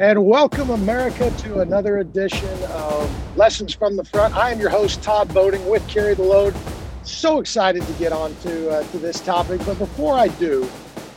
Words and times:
and 0.00 0.24
welcome 0.24 0.70
America 0.70 1.28
to 1.38 1.58
another 1.58 1.98
edition 1.98 2.62
of 2.70 3.36
Lessons 3.36 3.74
from 3.74 3.96
the 3.96 4.04
Front. 4.04 4.32
I 4.36 4.52
am 4.52 4.60
your 4.60 4.70
host 4.70 5.02
Todd 5.02 5.34
Boating 5.34 5.66
with 5.68 5.86
Carry 5.88 6.14
the 6.14 6.22
Load. 6.22 6.54
So 7.02 7.40
excited 7.40 7.82
to 7.82 7.92
get 7.94 8.12
on 8.12 8.32
to, 8.42 8.70
uh, 8.70 8.84
to 8.84 8.98
this 8.98 9.20
topic, 9.20 9.60
but 9.66 9.76
before 9.76 10.14
I 10.14 10.28
do, 10.28 10.68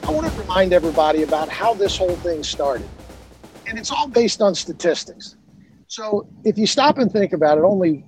I 0.01 0.09
want 0.09 0.31
to 0.31 0.39
remind 0.39 0.73
everybody 0.73 1.21
about 1.21 1.47
how 1.47 1.75
this 1.75 1.95
whole 1.95 2.15
thing 2.17 2.41
started. 2.41 2.89
And 3.67 3.77
it's 3.77 3.91
all 3.91 4.07
based 4.07 4.41
on 4.41 4.55
statistics. 4.55 5.35
So 5.85 6.27
if 6.43 6.57
you 6.57 6.65
stop 6.65 6.97
and 6.97 7.11
think 7.11 7.33
about 7.33 7.59
it, 7.59 7.63
only 7.63 8.03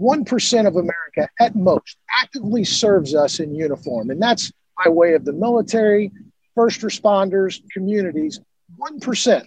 1% 0.00 0.66
of 0.66 0.76
America 0.76 1.28
at 1.38 1.54
most 1.54 1.98
actively 2.18 2.64
serves 2.64 3.14
us 3.14 3.40
in 3.40 3.54
uniform. 3.54 4.08
And 4.08 4.22
that's 4.22 4.50
by 4.82 4.88
way 4.88 5.12
of 5.12 5.26
the 5.26 5.34
military, 5.34 6.12
first 6.54 6.80
responders, 6.80 7.60
communities, 7.74 8.40
1%. 8.80 9.46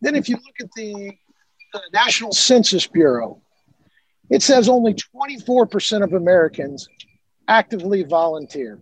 Then 0.00 0.14
if 0.14 0.28
you 0.28 0.36
look 0.36 0.60
at 0.60 0.68
the, 0.76 1.12
the 1.72 1.82
National 1.92 2.32
Census 2.32 2.86
Bureau, 2.86 3.42
it 4.30 4.42
says 4.42 4.68
only 4.68 4.94
24% 4.94 6.04
of 6.04 6.12
Americans 6.12 6.88
actively 7.48 8.04
volunteer. 8.04 8.80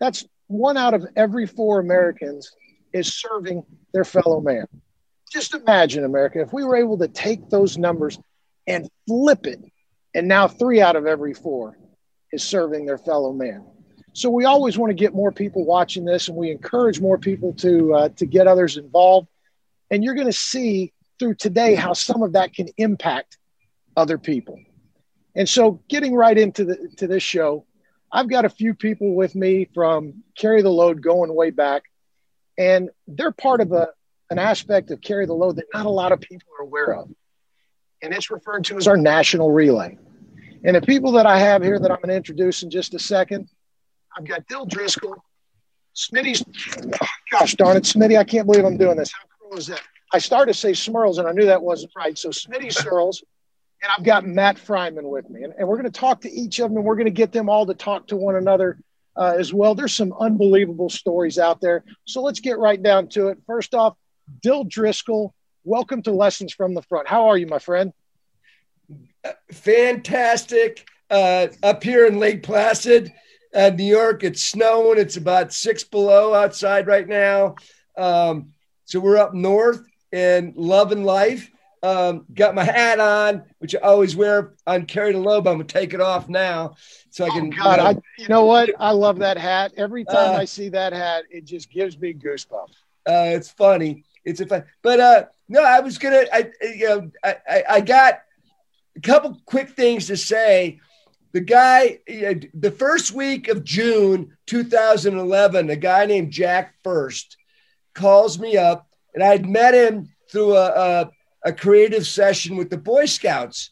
That's 0.00 0.24
one 0.48 0.76
out 0.76 0.94
of 0.94 1.06
every 1.16 1.46
four 1.46 1.78
Americans 1.80 2.50
is 2.92 3.14
serving 3.14 3.64
their 3.92 4.04
fellow 4.04 4.40
man. 4.40 4.66
Just 5.30 5.54
imagine, 5.54 6.04
America, 6.04 6.40
if 6.40 6.52
we 6.52 6.64
were 6.64 6.76
able 6.76 6.98
to 6.98 7.08
take 7.08 7.50
those 7.50 7.76
numbers 7.76 8.18
and 8.66 8.88
flip 9.06 9.46
it, 9.46 9.60
and 10.14 10.28
now 10.28 10.48
three 10.48 10.80
out 10.80 10.96
of 10.96 11.06
every 11.06 11.34
four 11.34 11.76
is 12.32 12.42
serving 12.42 12.86
their 12.86 12.98
fellow 12.98 13.32
man. 13.32 13.64
So 14.12 14.30
we 14.30 14.46
always 14.46 14.78
want 14.78 14.90
to 14.90 14.94
get 14.94 15.14
more 15.14 15.30
people 15.30 15.64
watching 15.64 16.04
this, 16.04 16.28
and 16.28 16.36
we 16.36 16.50
encourage 16.50 17.00
more 17.00 17.18
people 17.18 17.52
to 17.54 17.94
uh, 17.94 18.08
to 18.10 18.24
get 18.24 18.46
others 18.46 18.78
involved. 18.78 19.28
And 19.90 20.02
you're 20.02 20.14
going 20.14 20.26
to 20.26 20.32
see 20.32 20.92
through 21.18 21.34
today 21.34 21.74
how 21.74 21.92
some 21.92 22.22
of 22.22 22.32
that 22.32 22.52
can 22.52 22.68
impact 22.76 23.38
other 23.96 24.18
people. 24.18 24.58
And 25.34 25.48
so, 25.48 25.82
getting 25.88 26.14
right 26.14 26.36
into 26.36 26.64
the 26.64 26.88
to 26.96 27.06
this 27.06 27.22
show, 27.22 27.66
I've 28.10 28.28
got 28.28 28.44
a 28.44 28.48
few 28.48 28.74
people 28.74 29.14
with 29.14 29.34
me 29.34 29.68
from 29.74 30.22
Carry 30.36 30.62
the 30.62 30.70
Load 30.70 31.02
going 31.02 31.34
way 31.34 31.50
back, 31.50 31.82
and 32.56 32.90
they're 33.06 33.32
part 33.32 33.60
of 33.60 33.72
a 33.72 33.88
an 34.30 34.38
aspect 34.38 34.90
of 34.90 35.00
Carry 35.00 35.26
the 35.26 35.34
Load 35.34 35.56
that 35.56 35.66
not 35.74 35.86
a 35.86 35.90
lot 35.90 36.12
of 36.12 36.20
people 36.20 36.48
are 36.58 36.64
aware 36.64 36.94
of, 36.94 37.10
and 38.02 38.14
it's 38.14 38.30
referred 38.30 38.64
to 38.64 38.76
as 38.78 38.88
our 38.88 38.96
national 38.96 39.52
relay. 39.52 39.98
And 40.64 40.74
the 40.74 40.80
people 40.80 41.12
that 41.12 41.26
I 41.26 41.38
have 41.38 41.62
here 41.62 41.78
that 41.78 41.90
I'm 41.90 41.98
going 41.98 42.08
to 42.08 42.16
introduce 42.16 42.62
in 42.62 42.70
just 42.70 42.94
a 42.94 42.98
second 42.98 43.48
I've 44.16 44.26
got 44.26 44.46
Dill 44.46 44.66
Driscoll, 44.66 45.22
Smitty's. 45.94 46.42
Gosh 47.30 47.54
darn 47.54 47.76
it, 47.76 47.84
Smitty! 47.84 48.18
I 48.18 48.24
can't 48.24 48.46
believe 48.46 48.64
I'm 48.64 48.78
doing 48.78 48.96
this. 48.96 49.12
How 49.12 49.25
is 49.54 49.66
that? 49.68 49.82
I 50.12 50.18
started 50.18 50.52
to 50.52 50.58
say 50.58 50.72
Smurls, 50.72 51.18
and 51.18 51.26
I 51.26 51.32
knew 51.32 51.46
that 51.46 51.62
wasn't 51.62 51.92
right. 51.96 52.16
So 52.16 52.30
Smitty 52.30 52.72
Searles, 52.72 53.24
and 53.82 53.92
I've 53.96 54.04
got 54.04 54.26
Matt 54.26 54.56
Fryman 54.56 55.10
with 55.10 55.28
me, 55.28 55.42
and, 55.42 55.52
and 55.58 55.66
we're 55.66 55.76
going 55.76 55.90
to 55.90 56.00
talk 56.00 56.20
to 56.22 56.30
each 56.30 56.58
of 56.58 56.70
them, 56.70 56.78
and 56.78 56.86
we're 56.86 56.94
going 56.94 57.06
to 57.06 57.10
get 57.10 57.32
them 57.32 57.48
all 57.48 57.66
to 57.66 57.74
talk 57.74 58.06
to 58.08 58.16
one 58.16 58.36
another 58.36 58.78
uh, 59.16 59.34
as 59.38 59.52
well. 59.52 59.74
There's 59.74 59.94
some 59.94 60.12
unbelievable 60.12 60.88
stories 60.88 61.38
out 61.38 61.60
there. 61.60 61.84
So 62.04 62.22
let's 62.22 62.40
get 62.40 62.58
right 62.58 62.80
down 62.80 63.08
to 63.08 63.28
it. 63.28 63.38
First 63.46 63.74
off, 63.74 63.96
Dill 64.42 64.64
Driscoll, 64.64 65.34
welcome 65.64 66.02
to 66.02 66.12
Lessons 66.12 66.52
from 66.52 66.74
the 66.74 66.82
Front. 66.82 67.08
How 67.08 67.28
are 67.28 67.36
you, 67.36 67.46
my 67.46 67.58
friend? 67.58 67.92
Fantastic. 69.52 70.88
Uh, 71.10 71.48
up 71.62 71.82
here 71.82 72.06
in 72.06 72.18
Lake 72.18 72.42
Placid, 72.42 73.12
uh, 73.54 73.70
New 73.70 73.84
York. 73.84 74.24
It's 74.24 74.42
snowing. 74.42 74.98
It's 74.98 75.16
about 75.16 75.52
six 75.52 75.84
below 75.84 76.34
outside 76.34 76.86
right 76.86 77.06
now. 77.06 77.56
Um, 77.96 78.52
so 78.86 79.00
we're 79.00 79.18
up 79.18 79.34
north 79.34 79.84
and 80.12 80.56
loving 80.56 81.04
life. 81.04 81.50
Um, 81.82 82.24
got 82.32 82.54
my 82.54 82.64
hat 82.64 82.98
on, 82.98 83.44
which 83.58 83.74
I 83.74 83.78
always 83.80 84.16
wear 84.16 84.54
on 84.66 84.86
carry 84.86 85.12
the 85.12 85.18
load. 85.18 85.46
I'm 85.46 85.54
gonna 85.54 85.64
take 85.64 85.92
it 85.92 86.00
off 86.00 86.28
now, 86.28 86.76
so 87.10 87.26
I 87.26 87.30
can. 87.30 87.52
Oh 87.52 87.56
God, 87.56 87.76
you 87.76 87.82
know, 87.82 87.84
I, 87.84 88.02
you 88.18 88.28
know 88.28 88.44
what? 88.44 88.70
I 88.78 88.90
love 88.92 89.18
that 89.18 89.36
hat. 89.36 89.72
Every 89.76 90.04
time 90.04 90.34
uh, 90.34 90.38
I 90.38 90.46
see 90.46 90.68
that 90.70 90.92
hat, 90.92 91.24
it 91.30 91.44
just 91.44 91.70
gives 91.70 91.98
me 91.98 92.14
goosebumps. 92.14 92.74
Uh, 93.06 93.30
it's 93.36 93.50
funny. 93.50 94.04
It's 94.24 94.40
a 94.40 94.46
fun, 94.46 94.64
but 94.82 94.98
uh, 94.98 95.24
no, 95.48 95.62
I 95.62 95.80
was 95.80 95.98
gonna. 95.98 96.24
I 96.32 96.50
you 96.62 96.88
know, 96.88 97.10
I, 97.22 97.36
I, 97.48 97.64
I 97.70 97.80
got 97.82 98.20
a 98.96 99.00
couple 99.00 99.38
quick 99.44 99.70
things 99.70 100.06
to 100.06 100.16
say 100.16 100.80
the 101.32 101.40
guy, 101.40 101.98
the 102.06 102.74
first 102.76 103.12
week 103.12 103.48
of 103.48 103.62
June 103.62 104.36
2011, 104.46 105.70
a 105.70 105.76
guy 105.76 106.06
named 106.06 106.32
Jack 106.32 106.74
Furst 106.82 107.36
calls 107.96 108.38
me 108.38 108.56
up, 108.56 108.86
and 109.14 109.24
I'd 109.24 109.48
met 109.48 109.74
him 109.74 110.14
through 110.30 110.54
a, 110.56 110.66
a, 110.66 111.10
a 111.46 111.52
creative 111.52 112.06
session 112.06 112.56
with 112.56 112.70
the 112.70 112.76
Boy 112.76 113.06
Scouts. 113.06 113.70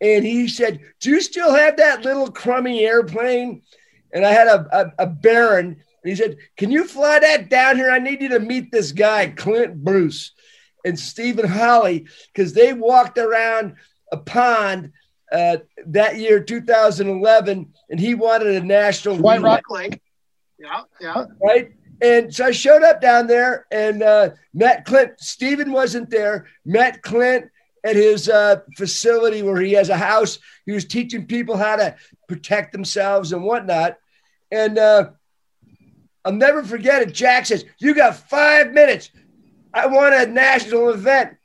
And 0.00 0.24
he 0.24 0.48
said, 0.48 0.80
Do 0.98 1.10
you 1.10 1.20
still 1.20 1.54
have 1.54 1.76
that 1.76 2.02
little 2.04 2.30
crummy 2.30 2.84
airplane? 2.84 3.62
And 4.12 4.26
I 4.26 4.32
had 4.32 4.48
a, 4.48 4.66
a, 4.72 5.04
a 5.04 5.06
Baron. 5.06 5.66
And 5.66 6.10
he 6.10 6.16
said, 6.16 6.38
Can 6.56 6.72
you 6.72 6.84
fly 6.88 7.20
that 7.20 7.48
down 7.48 7.76
here? 7.76 7.90
I 7.90 8.00
need 8.00 8.20
you 8.20 8.30
to 8.30 8.40
meet 8.40 8.72
this 8.72 8.90
guy, 8.90 9.28
Clint 9.28 9.84
Bruce 9.84 10.32
and 10.84 10.98
Stephen 10.98 11.46
Holley, 11.46 12.08
because 12.32 12.52
they 12.54 12.72
walked 12.72 13.18
around 13.18 13.76
a 14.10 14.16
pond 14.16 14.90
uh, 15.30 15.58
that 15.86 16.18
year, 16.18 16.42
2011, 16.42 17.72
and 17.88 18.00
he 18.00 18.14
wanted 18.14 18.48
a 18.48 18.66
national 18.66 19.16
White 19.16 19.40
Rock 19.40 19.70
Lake. 19.70 20.00
Yeah, 20.58 20.82
yeah. 21.00 21.24
Right. 21.40 21.72
And 22.02 22.34
so 22.34 22.46
I 22.46 22.50
showed 22.50 22.82
up 22.82 23.00
down 23.00 23.26
there 23.26 23.66
and 23.70 24.02
uh, 24.02 24.30
met 24.52 24.84
Clint. 24.84 25.12
Stephen 25.18 25.70
wasn't 25.72 26.10
there. 26.10 26.46
Met 26.64 27.00
Clint 27.02 27.48
at 27.84 27.96
his 27.96 28.28
uh, 28.28 28.60
facility 28.76 29.42
where 29.42 29.60
he 29.60 29.72
has 29.72 29.88
a 29.88 29.96
house. 29.96 30.38
He 30.66 30.72
was 30.72 30.84
teaching 30.84 31.26
people 31.26 31.56
how 31.56 31.76
to 31.76 31.96
protect 32.28 32.72
themselves 32.72 33.32
and 33.32 33.44
whatnot. 33.44 33.98
And 34.50 34.78
uh, 34.78 35.10
I'll 36.24 36.32
never 36.32 36.64
forget 36.64 37.02
it. 37.02 37.14
Jack 37.14 37.46
says, 37.46 37.64
You 37.78 37.94
got 37.94 38.16
five 38.16 38.72
minutes. 38.72 39.10
I 39.72 39.86
want 39.86 40.14
a 40.14 40.26
national 40.26 40.90
event 40.90 41.36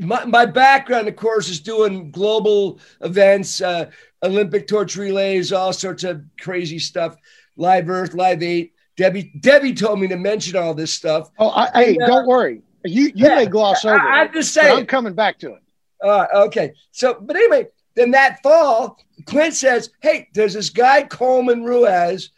my, 0.00 0.24
my 0.24 0.46
background, 0.46 1.08
of 1.08 1.16
course, 1.16 1.48
is 1.48 1.60
doing 1.60 2.10
global 2.10 2.80
events, 3.00 3.60
uh, 3.60 3.90
Olympic 4.22 4.66
torch 4.66 4.96
relays, 4.96 5.52
all 5.52 5.72
sorts 5.72 6.04
of 6.04 6.24
crazy 6.40 6.78
stuff, 6.78 7.16
Live 7.56 7.88
Earth, 7.88 8.14
Live 8.14 8.42
Eight. 8.42 8.74
Debbie, 8.96 9.32
Debbie 9.40 9.74
told 9.74 10.00
me 10.00 10.08
to 10.08 10.16
mention 10.16 10.56
all 10.56 10.74
this 10.74 10.92
stuff. 10.92 11.30
Oh, 11.38 11.50
I, 11.50 11.70
hey, 11.74 11.98
uh, 11.98 12.06
don't 12.06 12.26
worry. 12.26 12.62
You 12.84 13.04
you 13.04 13.12
yeah, 13.14 13.34
may 13.36 13.46
gloss 13.46 13.84
over. 13.84 13.98
I, 13.98 14.22
am 14.22 14.32
just 14.32 14.54
saying. 14.54 14.78
I'm 14.78 14.86
coming 14.86 15.14
back 15.14 15.38
to 15.40 15.54
it. 15.54 15.62
Uh, 16.02 16.26
okay. 16.46 16.72
So, 16.92 17.18
but 17.20 17.36
anyway, 17.36 17.68
then 17.94 18.12
that 18.12 18.42
fall, 18.42 18.98
Clint 19.26 19.54
says, 19.54 19.90
"Hey, 20.00 20.28
there's 20.34 20.54
this 20.54 20.70
guy 20.70 21.02
Coleman 21.02 21.64
Ruiz, 21.64 22.30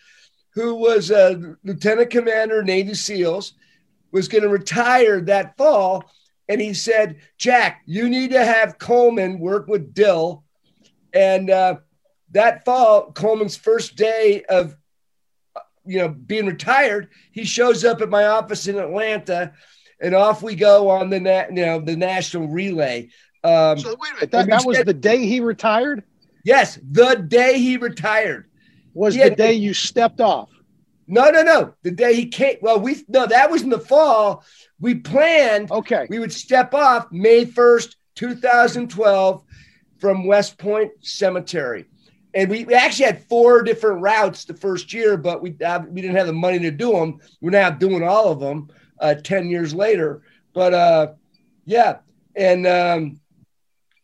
who 0.54 0.74
was 0.74 1.10
a 1.10 1.54
lieutenant 1.64 2.10
commander 2.10 2.62
Navy 2.62 2.94
SEALs, 2.94 3.54
was 4.10 4.26
going 4.26 4.42
to 4.42 4.48
retire 4.48 5.20
that 5.22 5.56
fall." 5.56 6.04
and 6.48 6.60
he 6.60 6.72
said, 6.74 7.16
Jack, 7.36 7.82
you 7.84 8.08
need 8.08 8.30
to 8.30 8.44
have 8.44 8.78
Coleman 8.78 9.38
work 9.38 9.68
with 9.68 9.92
Dill. 9.92 10.44
And 11.12 11.50
uh, 11.50 11.76
that 12.30 12.64
fall, 12.64 13.12
Coleman's 13.12 13.56
first 13.56 13.96
day 13.96 14.44
of, 14.48 14.74
you 15.88 15.98
know, 15.98 16.08
being 16.08 16.46
retired, 16.46 17.08
he 17.32 17.44
shows 17.44 17.84
up 17.84 18.00
at 18.00 18.08
my 18.08 18.26
office 18.26 18.68
in 18.68 18.78
Atlanta, 18.78 19.52
and 20.00 20.14
off 20.14 20.42
we 20.42 20.54
go 20.54 20.88
on 20.90 21.10
the 21.10 21.18
na- 21.18 21.48
you 21.48 21.66
know 21.66 21.80
the 21.80 21.96
national 21.96 22.48
relay. 22.48 23.08
Um, 23.42 23.78
so 23.78 23.96
wait 23.98 24.10
a 24.10 24.14
minute, 24.14 24.30
that, 24.32 24.46
that 24.48 24.64
was 24.66 24.78
the 24.84 24.94
day 24.94 25.26
he 25.26 25.40
retired. 25.40 26.04
Yes, 26.44 26.78
the 26.90 27.14
day 27.14 27.58
he 27.58 27.76
retired 27.76 28.48
was 28.94 29.14
he 29.14 29.22
the 29.22 29.30
day 29.30 29.54
you 29.54 29.74
stepped 29.74 30.20
off. 30.20 30.50
No, 31.06 31.30
no, 31.30 31.42
no. 31.42 31.74
The 31.82 31.90
day 31.90 32.14
he 32.14 32.26
came. 32.26 32.58
Well, 32.60 32.80
we 32.80 33.04
no, 33.08 33.26
that 33.26 33.50
was 33.50 33.62
in 33.62 33.70
the 33.70 33.78
fall. 33.78 34.44
We 34.78 34.96
planned. 34.96 35.70
Okay. 35.70 36.06
We 36.10 36.18
would 36.18 36.32
step 36.32 36.74
off 36.74 37.10
May 37.10 37.46
first, 37.46 37.96
two 38.14 38.34
thousand 38.34 38.90
twelve, 38.90 39.42
from 39.98 40.26
West 40.26 40.58
Point 40.58 40.92
Cemetery, 41.00 41.86
and 42.38 42.48
we, 42.48 42.64
we 42.64 42.74
actually 42.74 43.06
had 43.06 43.24
four 43.24 43.62
different 43.62 44.00
routes 44.00 44.44
the 44.44 44.54
first 44.54 44.92
year, 44.92 45.16
but 45.16 45.42
we 45.42 45.56
uh, 45.60 45.80
we 45.80 46.00
didn't 46.00 46.16
have 46.16 46.28
the 46.28 46.32
money 46.32 46.60
to 46.60 46.70
do 46.70 46.92
them. 46.92 47.18
We're 47.40 47.50
now 47.50 47.70
doing 47.70 48.04
all 48.04 48.30
of 48.30 48.38
them 48.38 48.68
uh, 49.00 49.14
ten 49.14 49.50
years 49.50 49.74
later. 49.74 50.22
But 50.54 50.72
uh, 50.72 51.12
yeah, 51.64 51.98
and 52.36 52.64
um, 52.64 53.20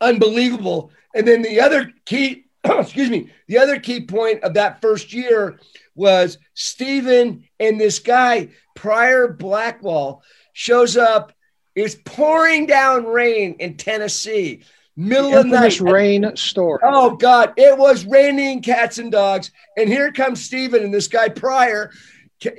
unbelievable. 0.01 0.91
And 1.15 1.25
then 1.25 1.43
the 1.43 1.61
other 1.61 1.93
key, 2.03 2.47
excuse 2.65 3.09
me, 3.09 3.31
the 3.47 3.57
other 3.57 3.79
key 3.79 4.05
point 4.05 4.43
of 4.43 4.55
that 4.55 4.81
first 4.81 5.13
year 5.13 5.57
was 5.95 6.37
Stephen 6.55 7.47
and 7.61 7.79
this 7.79 7.99
guy, 7.99 8.49
Prior 8.75 9.29
Blackwell, 9.29 10.23
shows 10.51 10.97
up. 10.97 11.31
It's 11.73 11.95
pouring 12.03 12.65
down 12.65 13.05
rain 13.05 13.55
in 13.59 13.77
Tennessee. 13.77 14.63
Middle 14.97 15.31
the 15.31 15.39
of 15.39 15.49
the 15.49 15.59
night. 15.59 15.79
rain 15.81 16.35
story. 16.35 16.79
Oh 16.83 17.15
God, 17.17 17.53
it 17.57 17.77
was 17.77 18.05
raining 18.05 18.61
cats 18.61 18.97
and 18.97 19.11
dogs. 19.11 19.51
And 19.77 19.89
here 19.89 20.11
comes 20.11 20.43
Stephen 20.43 20.83
and 20.83 20.93
this 20.93 21.07
guy 21.07 21.29
Prior, 21.29 21.91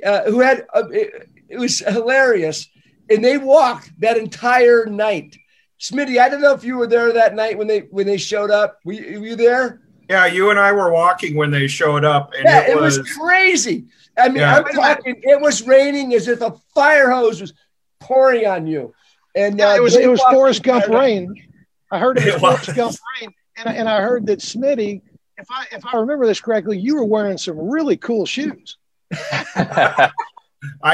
uh, 0.05 0.23
who 0.23 0.39
had 0.39 0.67
uh, 0.73 0.87
it, 0.89 1.29
it 1.49 1.57
was 1.57 1.79
hilarious. 1.79 2.67
and 3.09 3.23
they 3.23 3.37
walked 3.37 3.91
that 3.99 4.17
entire 4.17 4.85
night. 4.85 5.37
Smitty, 5.79 6.19
I 6.19 6.29
don't 6.29 6.41
know 6.41 6.53
if 6.53 6.63
you 6.63 6.77
were 6.77 6.87
there 6.87 7.13
that 7.13 7.35
night 7.35 7.57
when 7.57 7.67
they 7.67 7.81
when 7.91 8.07
they 8.07 8.17
showed 8.17 8.51
up. 8.51 8.79
Were 8.83 8.93
you, 8.93 9.19
were 9.19 9.27
you 9.27 9.35
there? 9.35 9.81
Yeah, 10.09 10.25
you 10.25 10.49
and 10.49 10.59
I 10.59 10.71
were 10.71 10.91
walking 10.91 11.35
when 11.35 11.51
they 11.51 11.67
showed 11.67 12.05
up, 12.05 12.33
and 12.33 12.45
yeah, 12.45 12.69
it, 12.69 12.79
was, 12.79 12.97
it 12.97 13.01
was 13.01 13.13
crazy. 13.13 13.85
I 14.17 14.29
mean, 14.29 14.37
yeah. 14.37 14.57
I'm 14.57 14.63
talking. 14.65 15.19
It 15.21 15.39
was 15.39 15.67
raining 15.67 16.13
as 16.13 16.27
if 16.27 16.41
a 16.41 16.55
fire 16.73 17.11
hose 17.11 17.41
was 17.41 17.53
pouring 17.99 18.47
on 18.47 18.65
you. 18.65 18.93
And 19.35 19.59
yeah, 19.59 19.71
uh, 19.71 19.75
it 19.75 19.83
was 19.83 19.95
it 19.95 20.09
was 20.09 20.21
Forrest 20.31 20.63
Gump 20.63 20.87
rain. 20.87 21.46
I 21.91 21.99
heard 21.99 22.17
it 22.17 22.25
was, 22.25 22.35
it 22.35 22.41
was. 22.41 22.65
Forrest 22.65 22.75
Gump 22.75 22.95
rain, 23.21 23.31
and 23.57 23.69
I, 23.69 23.73
and 23.73 23.89
I 23.89 24.01
heard 24.01 24.25
that 24.27 24.39
Smitty, 24.39 25.01
if 25.37 25.47
I 25.49 25.65
if 25.71 25.85
I 25.85 25.97
remember 25.97 26.25
this 26.25 26.41
correctly, 26.41 26.77
you 26.77 26.95
were 26.95 27.05
wearing 27.05 27.37
some 27.37 27.57
really 27.57 27.97
cool 27.97 28.25
shoes. 28.25 28.77
I 29.55 30.11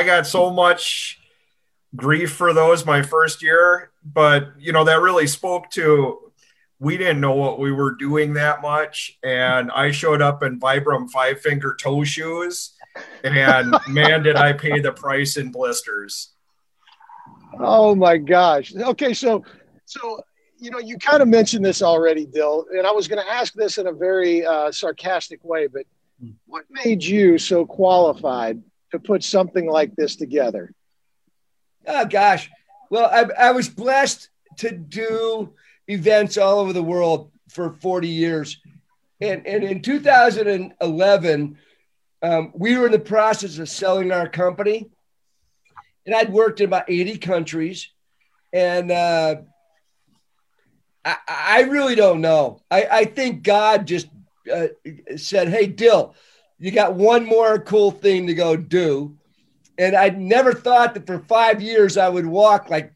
got 0.03 0.27
so 0.27 0.51
much 0.51 1.19
grief 1.95 2.33
for 2.33 2.53
those 2.53 2.85
my 2.85 3.01
first 3.01 3.41
year, 3.41 3.91
but 4.03 4.49
you 4.59 4.71
know 4.71 4.83
that 4.83 5.01
really 5.01 5.27
spoke 5.27 5.69
to 5.71 6.19
we 6.79 6.97
didn't 6.97 7.21
know 7.21 7.33
what 7.33 7.59
we 7.59 7.71
were 7.71 7.91
doing 7.91 8.33
that 8.33 8.61
much, 8.61 9.17
and 9.23 9.71
I 9.71 9.91
showed 9.91 10.21
up 10.21 10.43
in 10.43 10.59
Vibram 10.59 11.09
five 11.09 11.39
finger 11.39 11.77
toe 11.79 12.03
shoes, 12.03 12.73
and 13.23 13.75
man, 13.87 14.23
did 14.23 14.35
I 14.35 14.53
pay 14.53 14.79
the 14.79 14.91
price 14.91 15.37
in 15.37 15.51
blisters. 15.51 16.33
Oh 17.59 17.95
my 17.95 18.17
gosh. 18.17 18.75
Okay, 18.75 19.13
so 19.13 19.45
so 19.85 20.21
you 20.63 20.71
know 20.71 20.79
you 20.79 20.97
kind 20.97 21.21
of 21.21 21.27
mentioned 21.27 21.63
this 21.63 21.81
already, 21.81 22.25
Dill, 22.25 22.65
and 22.71 22.87
I 22.87 22.91
was 22.91 23.07
going 23.07 23.23
to 23.23 23.31
ask 23.31 23.53
this 23.53 23.77
in 23.77 23.87
a 23.87 23.91
very 23.91 24.45
uh, 24.45 24.71
sarcastic 24.71 25.43
way, 25.43 25.67
but 25.67 25.83
what 26.45 26.65
made 26.69 27.03
you 27.03 27.37
so 27.37 27.65
qualified 27.65 28.61
to 28.91 28.99
put 28.99 29.23
something 29.23 29.69
like 29.69 29.95
this 29.95 30.15
together? 30.15 30.73
Oh 31.85 32.05
gosh, 32.05 32.49
well 32.89 33.05
I, 33.05 33.47
I 33.47 33.51
was 33.51 33.67
blessed 33.67 34.29
to 34.57 34.71
do 34.71 35.53
events 35.87 36.37
all 36.37 36.59
over 36.59 36.73
the 36.73 36.83
world 36.83 37.31
for 37.49 37.73
40 37.73 38.07
years, 38.07 38.59
and 39.21 39.45
and 39.45 39.63
in 39.63 39.81
2011. 39.81 41.57
Um, 42.21 42.53
we 42.55 42.77
were 42.77 42.85
in 42.85 42.93
the 42.93 42.99
process 42.99 43.59
of 43.59 43.67
selling 43.67 44.13
our 44.13 44.29
company 44.29 44.89
and 46.05 46.15
I'd 46.15 46.31
worked 46.31 46.59
in 46.59 46.67
about 46.67 46.89
80 46.89 47.17
countries. 47.17 47.89
And 48.51 48.91
uh, 48.91 49.35
I, 51.05 51.17
I, 51.27 51.61
really 51.63 51.95
don't 51.95 52.21
know. 52.21 52.61
I, 52.71 52.87
I 52.91 53.05
think 53.05 53.43
God 53.43 53.85
just 53.85 54.07
uh, 54.51 54.67
said, 55.17 55.49
Hey, 55.49 55.67
Dill, 55.67 56.15
you 56.59 56.71
got 56.71 56.95
one 56.95 57.25
more 57.25 57.59
cool 57.59 57.91
thing 57.91 58.27
to 58.27 58.33
go 58.33 58.55
do. 58.55 59.17
And 59.77 59.95
I 59.95 60.09
never 60.09 60.53
thought 60.53 60.93
that 60.93 61.07
for 61.07 61.19
five 61.19 61.61
years 61.61 61.97
I 61.97 62.07
would 62.07 62.25
walk 62.25 62.69
like 62.69 62.93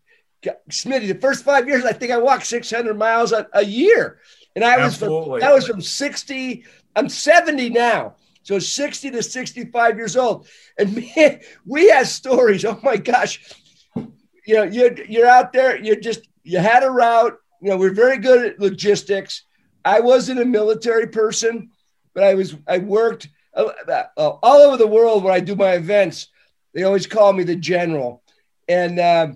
Smitty. 0.69 1.07
The 1.07 1.19
first 1.19 1.43
five 1.43 1.67
years, 1.67 1.83
I 1.83 1.93
think 1.93 2.11
I 2.11 2.17
walked 2.17 2.45
600 2.45 2.97
miles 2.97 3.31
a, 3.31 3.47
a 3.53 3.65
year. 3.65 4.19
And 4.55 4.63
I 4.63 4.83
was 4.83 4.97
from, 4.97 5.39
that 5.39 5.53
was 5.53 5.67
from 5.67 5.81
60, 5.81 6.65
I'm 6.95 7.09
70 7.09 7.69
now. 7.69 8.15
So 8.43 8.59
60 8.59 9.11
to 9.11 9.21
65 9.21 9.97
years 9.97 10.15
old. 10.15 10.47
And 10.77 10.95
man, 11.15 11.41
we 11.65 11.89
have 11.89 12.07
stories. 12.07 12.63
Oh 12.65 12.79
my 12.83 12.97
gosh. 12.97 13.53
You 13.95 14.55
know, 14.55 14.63
you're, 14.63 15.03
you're 15.03 15.27
out 15.27 15.51
there, 15.51 15.77
you're 15.77 15.99
just, 15.99 16.27
you 16.43 16.59
had 16.59 16.83
a 16.83 16.89
route. 16.89 17.37
You 17.61 17.69
know, 17.69 17.77
we're 17.77 17.93
very 17.93 18.17
good 18.17 18.45
at 18.45 18.59
logistics. 18.59 19.43
I 19.83 19.99
wasn't 19.99 20.41
a 20.41 20.45
military 20.45 21.07
person, 21.07 21.71
but 22.13 22.23
I 22.23 22.33
was, 22.33 22.55
I 22.67 22.79
worked 22.79 23.29
uh, 23.53 23.71
uh, 23.87 24.03
all 24.17 24.61
over 24.61 24.77
the 24.77 24.87
world 24.87 25.23
when 25.23 25.33
I 25.33 25.39
do 25.39 25.55
my 25.55 25.73
events. 25.73 26.27
They 26.73 26.83
always 26.83 27.07
call 27.07 27.33
me 27.33 27.43
the 27.43 27.55
general. 27.55 28.23
And 28.67 28.99
uh, 28.99 29.27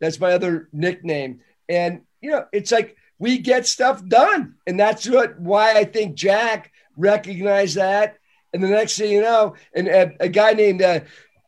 that's 0.00 0.20
my 0.20 0.32
other 0.32 0.68
nickname. 0.72 1.40
And, 1.68 2.02
you 2.20 2.30
know, 2.30 2.46
it's 2.52 2.72
like 2.72 2.96
we 3.18 3.38
get 3.38 3.66
stuff 3.66 4.04
done. 4.04 4.56
And 4.66 4.78
that's 4.78 5.08
what, 5.08 5.38
why 5.38 5.78
I 5.78 5.84
think 5.84 6.16
Jack 6.16 6.72
recognized 6.96 7.76
that 7.76 8.18
and 8.52 8.62
the 8.62 8.68
next 8.68 8.98
thing 8.98 9.10
you 9.10 9.22
know, 9.22 9.54
and 9.74 9.88
a, 9.88 10.12
a 10.20 10.28
guy 10.28 10.52
named 10.52 10.82
uh, 10.82 11.00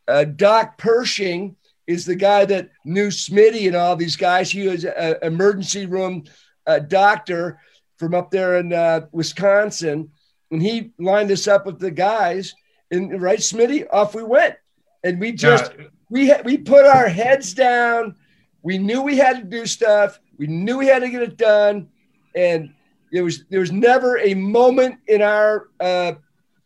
uh, 0.08 0.24
Doc 0.24 0.78
Pershing 0.78 1.56
is 1.86 2.04
the 2.04 2.14
guy 2.14 2.44
that 2.46 2.70
knew 2.84 3.08
Smitty 3.08 3.66
and 3.66 3.76
all 3.76 3.96
these 3.96 4.16
guys. 4.16 4.50
He 4.50 4.68
was 4.68 4.84
an 4.84 5.16
emergency 5.22 5.86
room 5.86 6.24
uh, 6.66 6.78
doctor 6.78 7.60
from 7.98 8.14
up 8.14 8.30
there 8.30 8.58
in 8.58 8.72
uh, 8.72 9.06
Wisconsin. 9.12 10.10
And 10.50 10.62
he 10.62 10.92
lined 10.98 11.30
us 11.30 11.46
up 11.46 11.66
with 11.66 11.78
the 11.78 11.90
guys. 11.90 12.54
And 12.90 13.20
right, 13.20 13.38
Smitty, 13.38 13.86
off 13.92 14.14
we 14.14 14.22
went. 14.22 14.56
And 15.02 15.20
we 15.20 15.32
just, 15.32 15.72
yeah. 15.78 15.86
we, 16.08 16.30
ha- 16.30 16.42
we 16.44 16.56
put 16.56 16.86
our 16.86 17.08
heads 17.08 17.52
down. 17.54 18.14
We 18.62 18.78
knew 18.78 19.02
we 19.02 19.16
had 19.18 19.36
to 19.38 19.44
do 19.44 19.66
stuff. 19.66 20.18
We 20.38 20.46
knew 20.46 20.78
we 20.78 20.86
had 20.86 21.00
to 21.00 21.10
get 21.10 21.22
it 21.22 21.36
done. 21.36 21.88
And 22.34 22.72
there 23.12 23.24
was, 23.24 23.44
there 23.50 23.60
was 23.60 23.72
never 23.72 24.18
a 24.18 24.34
moment 24.34 25.00
in 25.06 25.22
our 25.22 25.68
uh, 25.78 26.12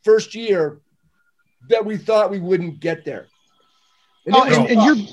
first 0.04 0.34
year 0.34 0.80
that 1.68 1.84
we 1.84 1.96
thought 1.96 2.30
we 2.30 2.40
wouldn't 2.40 2.80
get 2.80 3.04
there. 3.04 3.26
And, 4.28 4.36
oh, 4.36 4.44
and, 4.44 4.70
and 4.70 4.82
you're 4.82 5.06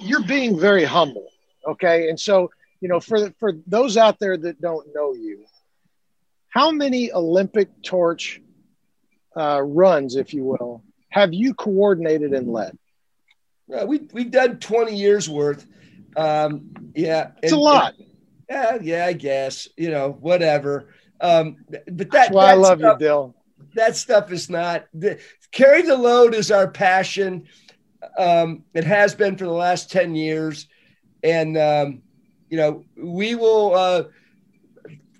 you're 0.00 0.22
being 0.22 0.56
very 0.56 0.84
humble, 0.84 1.26
okay? 1.66 2.08
And 2.08 2.18
so, 2.18 2.50
you 2.80 2.88
know, 2.88 3.00
for 3.00 3.30
for 3.40 3.54
those 3.66 3.96
out 3.96 4.20
there 4.20 4.36
that 4.36 4.60
don't 4.60 4.86
know 4.94 5.14
you, 5.14 5.44
how 6.48 6.70
many 6.70 7.12
Olympic 7.12 7.82
torch 7.82 8.40
uh, 9.36 9.60
runs, 9.62 10.14
if 10.14 10.32
you 10.32 10.44
will, 10.44 10.84
have 11.08 11.34
you 11.34 11.54
coordinated 11.54 12.32
and 12.34 12.52
led? 12.52 12.78
Uh, 13.74 13.84
we 13.84 14.08
we've 14.12 14.30
done 14.30 14.60
twenty 14.60 14.94
years 14.94 15.28
worth. 15.28 15.66
Um, 16.16 16.70
yeah, 16.94 17.32
it's 17.42 17.52
and, 17.52 17.60
a 17.60 17.64
lot. 17.64 17.94
And, 17.98 18.06
yeah, 18.48 18.78
yeah, 18.80 19.06
I 19.06 19.12
guess 19.12 19.66
you 19.76 19.90
know 19.90 20.16
whatever. 20.20 20.94
Um, 21.20 21.56
but 21.68 21.84
that, 21.96 22.10
that's 22.12 22.30
why 22.30 22.52
I 22.52 22.54
love 22.54 22.78
stuff, 22.78 23.00
you, 23.00 23.06
Dill 23.06 23.34
that 23.74 23.96
stuff 23.96 24.32
is 24.32 24.50
not 24.50 24.86
the, 24.94 25.18
carry 25.50 25.82
the 25.82 25.96
load 25.96 26.34
is 26.34 26.50
our 26.50 26.68
passion. 26.68 27.46
Um, 28.18 28.64
it 28.74 28.84
has 28.84 29.14
been 29.14 29.36
for 29.36 29.44
the 29.44 29.50
last 29.50 29.90
10 29.90 30.14
years. 30.14 30.68
And, 31.22 31.56
um, 31.56 32.02
you 32.50 32.56
know, 32.56 32.84
we 32.96 33.34
will, 33.34 33.74
uh, 33.74 34.04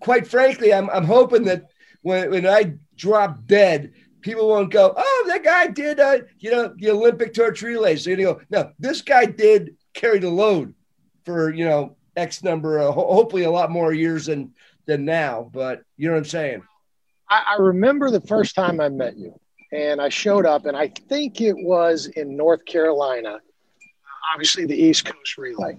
quite 0.00 0.26
frankly, 0.26 0.75
I'm, 0.75 0.90
I'm 0.90 1.05
hoping 1.05 1.44
that 1.44 1.67
when, 2.02 2.31
when 2.31 2.46
I 2.46 2.75
drop 2.96 3.46
dead, 3.46 3.93
people 4.20 4.49
won't 4.49 4.73
go, 4.73 4.93
oh, 4.96 5.25
that 5.29 5.44
guy 5.44 5.69
did, 5.69 6.00
uh, 6.00 6.19
you 6.38 6.50
know, 6.50 6.74
the 6.77 6.91
Olympic 6.91 7.34
torch 7.34 7.62
relays. 7.62 8.05
So 8.05 8.10
you 8.10 8.17
go, 8.17 8.41
no, 8.51 8.72
this 8.79 9.03
guy 9.03 9.27
did 9.27 9.77
carry 9.94 10.19
the 10.19 10.31
load 10.31 10.74
for, 11.24 11.53
you 11.53 11.65
know, 11.65 11.96
X 12.17 12.43
number, 12.43 12.79
ho- 12.79 12.93
hopefully 12.93 13.44
a 13.44 13.51
lot 13.51 13.70
more 13.70 13.93
years 13.93 14.27
than, 14.27 14.55
than 14.86 15.05
now. 15.05 15.51
But 15.53 15.82
you 15.96 16.08
know 16.08 16.15
what 16.15 16.19
I'm 16.19 16.24
saying? 16.24 16.62
I, 17.29 17.44
I 17.53 17.56
remember 17.56 18.10
the 18.10 18.20
first 18.20 18.55
time 18.55 18.81
I 18.81 18.89
met 18.89 19.17
you, 19.17 19.39
and 19.72 20.00
I 20.00 20.08
showed 20.08 20.46
up, 20.46 20.67
and 20.67 20.76
I 20.76 20.88
think 20.88 21.41
it 21.41 21.56
was 21.56 22.06
in 22.06 22.36
North 22.36 22.64
Carolina, 22.64 23.41
obviously 24.32 24.67
the 24.67 24.76
East 24.76 25.05
Coast 25.05 25.38
Relay. 25.38 25.76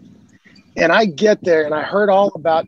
And 0.76 0.92
I 0.92 1.06
get 1.06 1.44
there, 1.44 1.66
and 1.66 1.74
I 1.74 1.84
heard 1.84 2.10
all 2.10 2.32
about, 2.36 2.68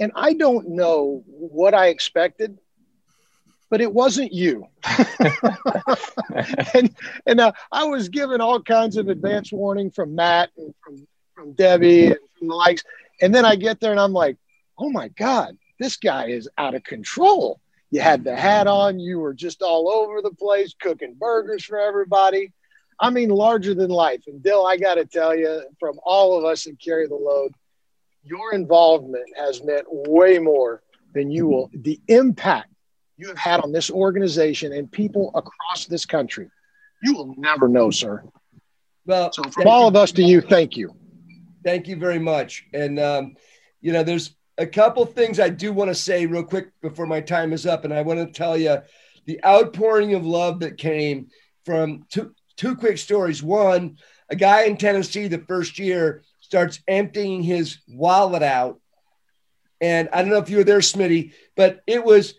and 0.00 0.10
I 0.16 0.32
don't 0.32 0.70
know 0.70 1.22
what 1.26 1.74
I 1.74 1.88
expected 1.88 2.58
but 3.70 3.80
it 3.80 3.92
wasn't 3.92 4.32
you. 4.32 4.66
and 6.74 6.94
and 7.26 7.40
uh, 7.40 7.52
I 7.70 7.84
was 7.84 8.08
given 8.08 8.40
all 8.40 8.62
kinds 8.62 8.96
of 8.96 9.08
advance 9.08 9.52
warning 9.52 9.90
from 9.90 10.14
Matt 10.14 10.50
and 10.56 10.74
from, 10.82 11.06
from 11.34 11.52
Debbie 11.52 12.06
and 12.06 12.16
from 12.38 12.48
the 12.48 12.54
likes. 12.54 12.82
And 13.20 13.34
then 13.34 13.44
I 13.44 13.56
get 13.56 13.80
there 13.80 13.90
and 13.90 14.00
I'm 14.00 14.12
like, 14.12 14.36
oh 14.78 14.90
my 14.90 15.08
God, 15.08 15.56
this 15.78 15.96
guy 15.96 16.28
is 16.28 16.48
out 16.56 16.74
of 16.74 16.82
control. 16.84 17.60
You 17.90 18.00
had 18.00 18.24
the 18.24 18.36
hat 18.36 18.66
on, 18.66 19.00
you 19.00 19.18
were 19.18 19.34
just 19.34 19.62
all 19.62 19.88
over 19.88 20.20
the 20.20 20.34
place 20.34 20.74
cooking 20.78 21.14
burgers 21.18 21.64
for 21.64 21.78
everybody. 21.78 22.52
I 23.00 23.10
mean, 23.10 23.30
larger 23.30 23.74
than 23.74 23.90
life. 23.90 24.22
And 24.26 24.42
Dill, 24.42 24.66
I 24.66 24.76
got 24.76 24.96
to 24.96 25.04
tell 25.04 25.34
you, 25.34 25.62
from 25.78 25.98
all 26.04 26.36
of 26.36 26.44
us 26.44 26.64
that 26.64 26.80
carry 26.80 27.06
the 27.06 27.14
load, 27.14 27.52
your 28.24 28.52
involvement 28.52 29.24
has 29.36 29.62
meant 29.62 29.86
way 29.88 30.38
more 30.38 30.82
than 31.14 31.30
you 31.30 31.46
will. 31.46 31.70
The 31.72 32.00
impact 32.08 32.68
you 33.16 33.28
have 33.28 33.38
had 33.38 33.60
on 33.60 33.72
this 33.72 33.90
organization 33.90 34.72
and 34.72 34.90
people 34.90 35.30
across 35.34 35.86
this 35.86 36.04
country, 36.04 36.50
you 37.02 37.14
will 37.14 37.34
never 37.38 37.68
know, 37.68 37.90
sir. 37.90 38.22
Well, 39.06 39.32
so 39.32 39.42
from 39.44 39.66
all 39.66 39.88
of 39.88 39.96
us 39.96 40.12
to 40.12 40.22
you, 40.22 40.40
thank 40.40 40.76
you. 40.76 40.94
Thank 41.64 41.88
you 41.88 41.96
very 41.96 42.18
much. 42.18 42.64
And 42.74 42.98
um, 43.00 43.36
you 43.80 43.92
know, 43.92 44.02
there's 44.02 44.34
a 44.58 44.66
couple 44.66 45.06
things 45.06 45.38
I 45.38 45.48
do 45.48 45.72
want 45.72 45.88
to 45.88 45.94
say 45.94 46.26
real 46.26 46.42
quick 46.42 46.68
before 46.82 47.06
my 47.06 47.20
time 47.20 47.52
is 47.52 47.64
up. 47.64 47.84
And 47.84 47.94
I 47.94 48.02
want 48.02 48.18
to 48.18 48.26
tell 48.26 48.56
you 48.56 48.78
the 49.24 49.42
outpouring 49.44 50.14
of 50.14 50.26
love 50.26 50.60
that 50.60 50.76
came 50.76 51.28
from 51.64 52.04
two, 52.10 52.34
two 52.56 52.74
quick 52.74 52.98
stories. 52.98 53.42
One, 53.42 53.98
a 54.28 54.36
guy 54.36 54.64
in 54.64 54.76
Tennessee 54.76 55.28
the 55.28 55.38
first 55.38 55.78
year 55.78 56.22
starts 56.40 56.80
emptying 56.88 57.42
his 57.42 57.78
wallet 57.88 58.42
out. 58.42 58.80
And 59.80 60.08
I 60.12 60.22
don't 60.22 60.30
know 60.30 60.38
if 60.38 60.50
you 60.50 60.56
were 60.56 60.64
there, 60.64 60.80
Smitty, 60.80 61.32
but 61.56 61.82
it 61.86 62.04
was 62.04 62.34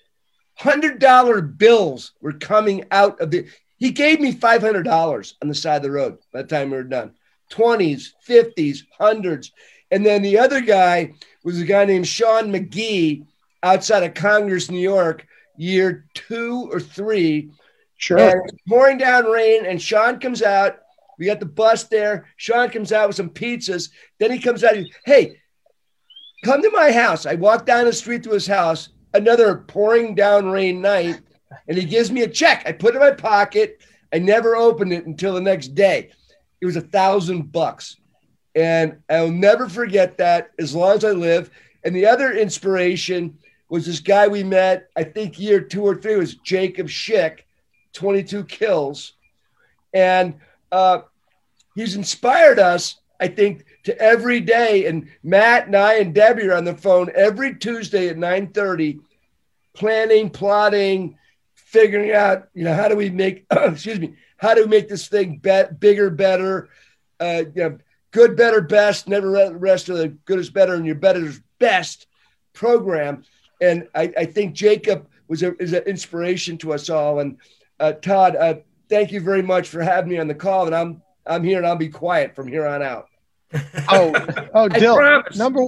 $100 0.59 1.57
bills 1.57 2.11
were 2.21 2.33
coming 2.33 2.83
out 2.91 3.21
of 3.21 3.31
the. 3.31 3.47
He 3.77 3.91
gave 3.91 4.19
me 4.19 4.33
$500 4.33 5.33
on 5.41 5.47
the 5.47 5.55
side 5.55 5.77
of 5.77 5.83
the 5.83 5.91
road 5.91 6.17
by 6.33 6.41
the 6.41 6.49
time 6.49 6.69
we 6.69 6.75
were 6.75 6.83
done. 6.83 7.13
20s, 7.51 8.09
50s, 8.27 8.79
hundreds. 8.97 9.53
And 9.89 10.05
then 10.05 10.21
the 10.21 10.37
other 10.37 10.59
guy 10.59 11.13
was 11.43 11.61
a 11.61 11.65
guy 11.65 11.85
named 11.85 12.07
Sean 12.07 12.51
McGee 12.51 13.25
outside 13.63 14.03
of 14.03 14.13
Congers, 14.13 14.69
New 14.69 14.79
York, 14.79 15.25
year 15.57 16.05
two 16.13 16.69
or 16.71 16.79
three. 16.79 17.51
Sure. 17.97 18.45
Pouring 18.67 18.97
down 18.97 19.25
rain, 19.25 19.65
and 19.65 19.81
Sean 19.81 20.19
comes 20.19 20.41
out. 20.41 20.79
We 21.17 21.25
got 21.25 21.41
the 21.41 21.45
bus 21.45 21.83
there. 21.83 22.27
Sean 22.37 22.69
comes 22.69 22.93
out 22.93 23.09
with 23.09 23.17
some 23.17 23.29
pizzas. 23.29 23.89
Then 24.19 24.31
he 24.31 24.39
comes 24.39 24.63
out. 24.63 24.77
And, 24.77 24.87
hey, 25.05 25.41
come 26.45 26.61
to 26.61 26.71
my 26.71 26.91
house. 26.91 27.25
I 27.25 27.35
walk 27.35 27.65
down 27.65 27.85
the 27.85 27.93
street 27.93 28.23
to 28.23 28.31
his 28.31 28.47
house. 28.47 28.89
Another 29.13 29.57
pouring 29.57 30.15
down 30.15 30.49
rain 30.49 30.81
night, 30.81 31.19
and 31.67 31.77
he 31.77 31.83
gives 31.83 32.11
me 32.11 32.21
a 32.21 32.27
check. 32.27 32.63
I 32.65 32.71
put 32.71 32.93
it 32.93 32.97
in 32.97 33.01
my 33.01 33.11
pocket. 33.11 33.81
I 34.13 34.19
never 34.19 34.55
opened 34.55 34.93
it 34.93 35.07
until 35.07 35.33
the 35.33 35.41
next 35.41 35.75
day. 35.75 36.11
It 36.61 36.65
was 36.65 36.75
a 36.75 36.81
thousand 36.81 37.51
bucks. 37.51 37.97
And 38.55 39.01
I'll 39.09 39.31
never 39.31 39.69
forget 39.69 40.17
that 40.17 40.51
as 40.57 40.73
long 40.73 40.95
as 40.95 41.03
I 41.03 41.11
live. 41.11 41.49
And 41.83 41.95
the 41.95 42.07
other 42.07 42.31
inspiration 42.31 43.37
was 43.69 43.85
this 43.85 43.99
guy 43.99 44.27
we 44.27 44.43
met, 44.43 44.89
I 44.95 45.03
think 45.03 45.39
year 45.39 45.61
two 45.61 45.83
or 45.83 45.95
three, 45.95 46.15
was 46.15 46.35
Jacob 46.35 46.87
Schick, 46.87 47.41
22 47.93 48.45
kills. 48.45 49.13
And 49.93 50.35
uh, 50.71 51.01
he's 51.75 51.95
inspired 51.95 52.59
us, 52.59 52.99
I 53.19 53.27
think, 53.27 53.65
to 53.83 53.97
every 53.99 54.39
day. 54.39 54.87
And 54.87 55.09
Matt 55.23 55.67
and 55.67 55.75
I 55.75 55.95
and 55.95 56.13
Debbie 56.13 56.47
are 56.47 56.55
on 56.55 56.65
the 56.65 56.75
phone 56.75 57.11
every 57.15 57.55
Tuesday 57.55 58.09
at 58.09 58.17
9:30, 58.17 58.99
planning, 59.73 60.29
plotting, 60.29 61.17
figuring 61.55 62.11
out, 62.11 62.49
you 62.53 62.63
know, 62.63 62.73
how 62.73 62.87
do 62.87 62.95
we 62.95 63.09
make, 63.09 63.45
excuse 63.51 63.99
me, 63.99 64.15
how 64.37 64.55
do 64.55 64.63
we 64.63 64.67
make 64.67 64.89
this 64.89 65.07
thing 65.07 65.37
be- 65.37 65.63
bigger, 65.79 66.09
better, 66.09 66.69
uh, 67.19 67.43
you 67.53 67.63
know, 67.63 67.77
good, 68.11 68.35
better, 68.35 68.61
best, 68.61 69.07
never 69.07 69.27
let 69.27 69.53
the 69.53 69.57
rest 69.57 69.89
of 69.89 69.97
the 69.97 70.09
good 70.25 70.39
is 70.39 70.49
better 70.49 70.75
and 70.75 70.85
your 70.85 70.95
better 70.95 71.25
is 71.25 71.41
best 71.59 72.07
program. 72.53 73.23
And 73.61 73.87
I, 73.93 74.13
I 74.17 74.25
think 74.25 74.53
Jacob 74.53 75.07
was 75.27 75.43
a, 75.43 75.55
is 75.61 75.73
an 75.73 75.83
inspiration 75.83 76.57
to 76.59 76.73
us 76.73 76.89
all. 76.89 77.19
And 77.19 77.37
uh, 77.79 77.93
Todd, 77.93 78.35
uh, 78.35 78.55
thank 78.89 79.11
you 79.11 79.21
very 79.21 79.41
much 79.41 79.69
for 79.69 79.81
having 79.81 80.09
me 80.09 80.17
on 80.17 80.27
the 80.27 80.35
call. 80.35 80.65
And 80.65 80.75
I'm 80.75 81.01
I'm 81.25 81.43
here 81.43 81.57
and 81.59 81.67
I'll 81.67 81.75
be 81.75 81.89
quiet 81.89 82.35
from 82.35 82.47
here 82.47 82.65
on 82.65 82.81
out. 82.81 83.07
oh, 83.89 84.13
oh, 84.53 84.67
Dill. 84.67 85.23
Number 85.35 85.67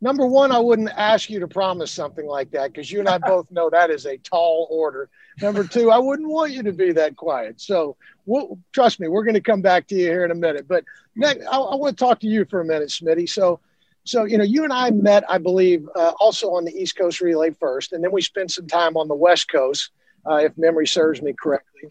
number 0.00 0.26
one, 0.26 0.52
I 0.52 0.58
wouldn't 0.58 0.90
ask 0.90 1.30
you 1.30 1.40
to 1.40 1.48
promise 1.48 1.90
something 1.90 2.26
like 2.26 2.50
that 2.52 2.72
because 2.72 2.90
you 2.90 3.00
and 3.00 3.08
I 3.08 3.18
both 3.18 3.50
know 3.50 3.70
that 3.70 3.90
is 3.90 4.06
a 4.06 4.16
tall 4.18 4.66
order. 4.70 5.08
Number 5.42 5.64
two, 5.64 5.90
I 5.90 5.98
wouldn't 5.98 6.28
want 6.28 6.52
you 6.52 6.62
to 6.62 6.72
be 6.72 6.92
that 6.92 7.16
quiet. 7.16 7.60
So, 7.60 7.96
we'll, 8.24 8.58
trust 8.72 9.00
me, 9.00 9.08
we're 9.08 9.24
going 9.24 9.34
to 9.34 9.40
come 9.40 9.62
back 9.62 9.86
to 9.88 9.94
you 9.94 10.06
here 10.06 10.24
in 10.24 10.30
a 10.30 10.34
minute. 10.34 10.66
But 10.68 10.84
next, 11.14 11.46
I, 11.46 11.58
I 11.58 11.74
want 11.76 11.96
to 11.96 12.04
talk 12.04 12.20
to 12.20 12.26
you 12.26 12.44
for 12.44 12.60
a 12.60 12.64
minute, 12.64 12.88
Smitty. 12.88 13.28
So, 13.28 13.60
so 14.04 14.24
you 14.24 14.38
know, 14.38 14.44
you 14.44 14.64
and 14.64 14.72
I 14.72 14.90
met, 14.90 15.24
I 15.28 15.38
believe, 15.38 15.88
uh, 15.96 16.12
also 16.20 16.50
on 16.54 16.64
the 16.64 16.72
East 16.72 16.96
Coast 16.96 17.20
Relay 17.20 17.50
first, 17.50 17.92
and 17.92 18.02
then 18.02 18.12
we 18.12 18.22
spent 18.22 18.52
some 18.52 18.66
time 18.66 18.96
on 18.96 19.08
the 19.08 19.14
West 19.14 19.50
Coast, 19.50 19.90
uh, 20.28 20.36
if 20.36 20.56
memory 20.56 20.86
serves 20.86 21.20
me 21.20 21.32
correctly. 21.32 21.88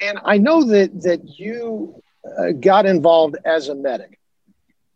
And 0.00 0.18
I 0.24 0.38
know 0.38 0.62
that 0.64 1.02
that 1.02 1.38
you 1.38 2.02
uh, 2.38 2.52
got 2.52 2.86
involved 2.86 3.36
as 3.44 3.68
a 3.68 3.74
medic, 3.74 4.18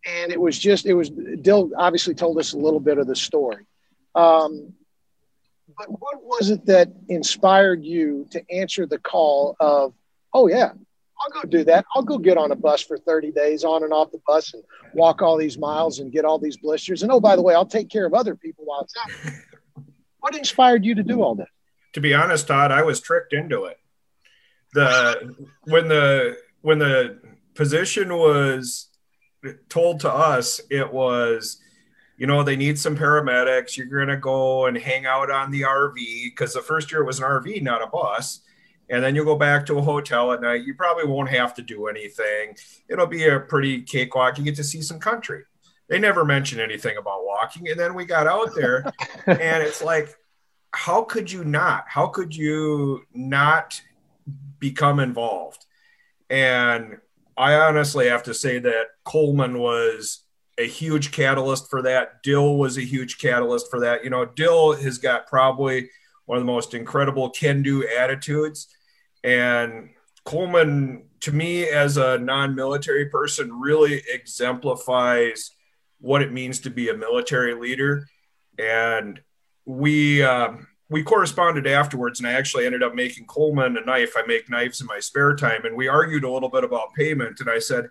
and 0.07 0.31
it 0.31 0.41
was 0.41 0.59
just 0.59 0.87
it 0.87 0.95
was 0.95 1.11
Dill 1.11 1.71
obviously 1.77 2.15
told 2.15 2.39
us 2.39 2.53
a 2.53 2.59
little 2.59 2.81
bit 2.81 2.99
of 2.99 3.07
the 3.07 3.17
story. 3.17 3.67
Um, 4.15 4.75
but 5.81 6.01
what 6.01 6.23
was 6.23 6.51
it 6.51 6.67
that 6.67 6.93
inspired 7.09 7.83
you 7.83 8.27
to 8.31 8.43
answer 8.51 8.85
the 8.85 8.99
call 8.99 9.57
of, 9.61 9.95
oh 10.35 10.47
yeah, 10.47 10.73
I'll 11.21 11.43
go 11.43 11.49
do 11.49 11.65
that. 11.65 11.87
I'll 11.95 12.03
go 12.03 12.19
get 12.19 12.37
on 12.37 12.51
a 12.51 12.57
bus 12.57 12.83
for 12.83 12.99
30 12.99 13.33
days 13.33 13.65
on 13.65 13.83
and 13.83 13.93
off 13.93 14.11
the 14.11 14.21
bus 14.27 14.53
and 14.53 14.63
walk 14.93 15.23
all 15.23 15.39
these 15.39 15.57
miles 15.59 15.99
and 15.99 16.13
get 16.13 16.25
all 16.27 16.39
these 16.39 16.59
blisters. 16.59 17.03
And 17.03 17.11
oh, 17.11 17.21
by 17.21 17.35
the 17.35 17.43
way, 17.43 17.55
I'll 17.55 17.65
take 17.65 17.89
care 17.89 18.05
of 18.05 18.13
other 18.13 18.35
people 18.35 18.65
while 18.67 18.83
it's 18.83 18.95
out. 18.99 19.35
What 20.19 20.37
inspired 20.37 20.85
you 20.85 20.95
to 20.97 21.03
do 21.03 21.23
all 21.23 21.35
that? 21.37 21.49
To 21.95 22.01
be 22.01 22.13
honest, 22.13 22.47
Todd, 22.47 22.71
I 22.71 22.83
was 22.83 23.01
tricked 23.01 23.33
into 23.33 23.65
it. 23.65 23.79
The 24.75 25.35
when 25.65 25.89
the 25.89 26.37
when 26.61 26.79
the 26.79 27.21
position 27.55 28.15
was 28.15 28.89
told 29.71 30.01
to 30.01 30.13
us, 30.13 30.61
it 30.71 30.93
was 30.93 31.59
you 32.21 32.27
know, 32.27 32.43
they 32.43 32.55
need 32.55 32.79
some 32.79 32.99
paramedics. 32.99 33.79
You're 33.79 33.87
going 33.87 34.09
to 34.09 34.19
go 34.19 34.67
and 34.67 34.77
hang 34.77 35.07
out 35.07 35.31
on 35.31 35.51
the 35.51 35.63
RV 35.63 35.95
because 36.25 36.53
the 36.53 36.61
first 36.61 36.93
year 36.93 37.01
it 37.01 37.07
was 37.07 37.19
an 37.19 37.25
RV, 37.25 37.63
not 37.63 37.83
a 37.83 37.87
bus. 37.87 38.41
And 38.91 39.03
then 39.03 39.15
you'll 39.15 39.25
go 39.25 39.37
back 39.37 39.65
to 39.67 39.79
a 39.79 39.83
hotel 39.83 40.31
at 40.33 40.43
night. 40.43 40.67
You 40.67 40.75
probably 40.75 41.07
won't 41.07 41.31
have 41.31 41.55
to 41.55 41.63
do 41.63 41.87
anything. 41.87 42.59
It'll 42.91 43.07
be 43.07 43.27
a 43.27 43.41
pretty 43.41 43.81
cakewalk. 43.81 44.37
You 44.37 44.45
get 44.45 44.57
to 44.57 44.65
see 44.65 44.83
some 44.83 44.99
country. 44.99 45.45
They 45.89 45.99
never 45.99 46.27
mentioned 46.27 46.61
anything 46.61 46.99
about 46.99 47.25
walking. 47.25 47.71
And 47.71 47.81
then 47.81 47.95
we 47.95 48.05
got 48.05 48.27
out 48.27 48.55
there 48.55 48.85
and 49.27 49.63
it's 49.63 49.83
like, 49.83 50.15
how 50.73 51.05
could 51.05 51.33
you 51.33 51.43
not? 51.43 51.85
How 51.89 52.09
could 52.09 52.37
you 52.37 53.07
not 53.15 53.81
become 54.59 55.01
involved? 55.01 55.65
And 56.29 56.99
I 57.35 57.55
honestly 57.55 58.11
have 58.11 58.25
to 58.25 58.35
say 58.35 58.59
that 58.59 58.89
Coleman 59.05 59.59
was 59.59 60.27
a 60.61 60.67
huge 60.67 61.11
catalyst 61.11 61.71
for 61.71 61.83
that. 61.83 62.23
Dill 62.23 62.57
was 62.57 62.77
a 62.77 62.83
huge 62.83 63.19
catalyst 63.19 63.71
for 63.71 63.81
that. 63.81 64.05
You 64.05 64.11
know, 64.11 64.25
Dill 64.25 64.75
has 64.75 64.99
got 64.99 65.27
probably 65.27 65.89
one 66.27 66.39
of 66.39 66.43
the 66.43 66.53
most 66.53 66.75
incredible 66.75 67.31
can 67.31 67.63
do 67.63 67.89
attitudes. 67.89 68.69
And 69.25 69.91
Coleman, 70.25 71.05
to 71.21 71.33
me, 71.33 71.65
as 71.69 71.97
a 71.97 72.19
non 72.19 72.55
military 72.55 73.07
person, 73.07 73.59
really 73.59 74.03
exemplifies 74.13 75.51
what 75.99 76.23
it 76.23 76.33
means 76.33 76.61
to 76.61 76.71
be 76.71 76.91
a 76.91 76.97
military 76.97 77.55
leader. 77.55 78.07
And 78.59 79.21
we, 79.65 80.23
um, 80.23 80.67
we 80.91 81.03
corresponded 81.03 81.67
afterwards, 81.67 82.21
and 82.21 82.29
I 82.29 82.33
actually 82.33 82.67
ended 82.67 82.83
up 82.83 82.95
making 82.95 83.27
Coleman 83.27 83.77
a 83.77 83.85
knife. 83.85 84.13
I 84.17 84.27
make 84.27 84.51
knives 84.51 84.81
in 84.81 84.87
my 84.87 85.01
spare 85.01 85.35
time, 85.37 85.65
and 85.65 85.77
we 85.77 85.89
argued 85.89 86.25
a 86.25 86.31
little 86.31 86.51
bit 86.51 86.65
about 86.65 86.95
payment. 86.95 87.41
And 87.41 87.49
I 87.49 87.61
said, 87.61 87.89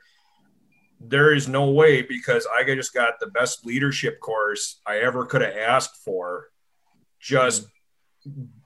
there 1.00 1.34
is 1.34 1.48
no 1.48 1.70
way 1.70 2.02
because 2.02 2.46
I 2.54 2.64
just 2.64 2.94
got 2.94 3.20
the 3.20 3.28
best 3.28 3.66
leadership 3.66 4.20
course 4.20 4.82
I 4.86 5.00
ever 5.00 5.26
could 5.26 5.42
have 5.42 5.56
asked 5.56 6.04
for 6.04 6.50
just 7.20 7.68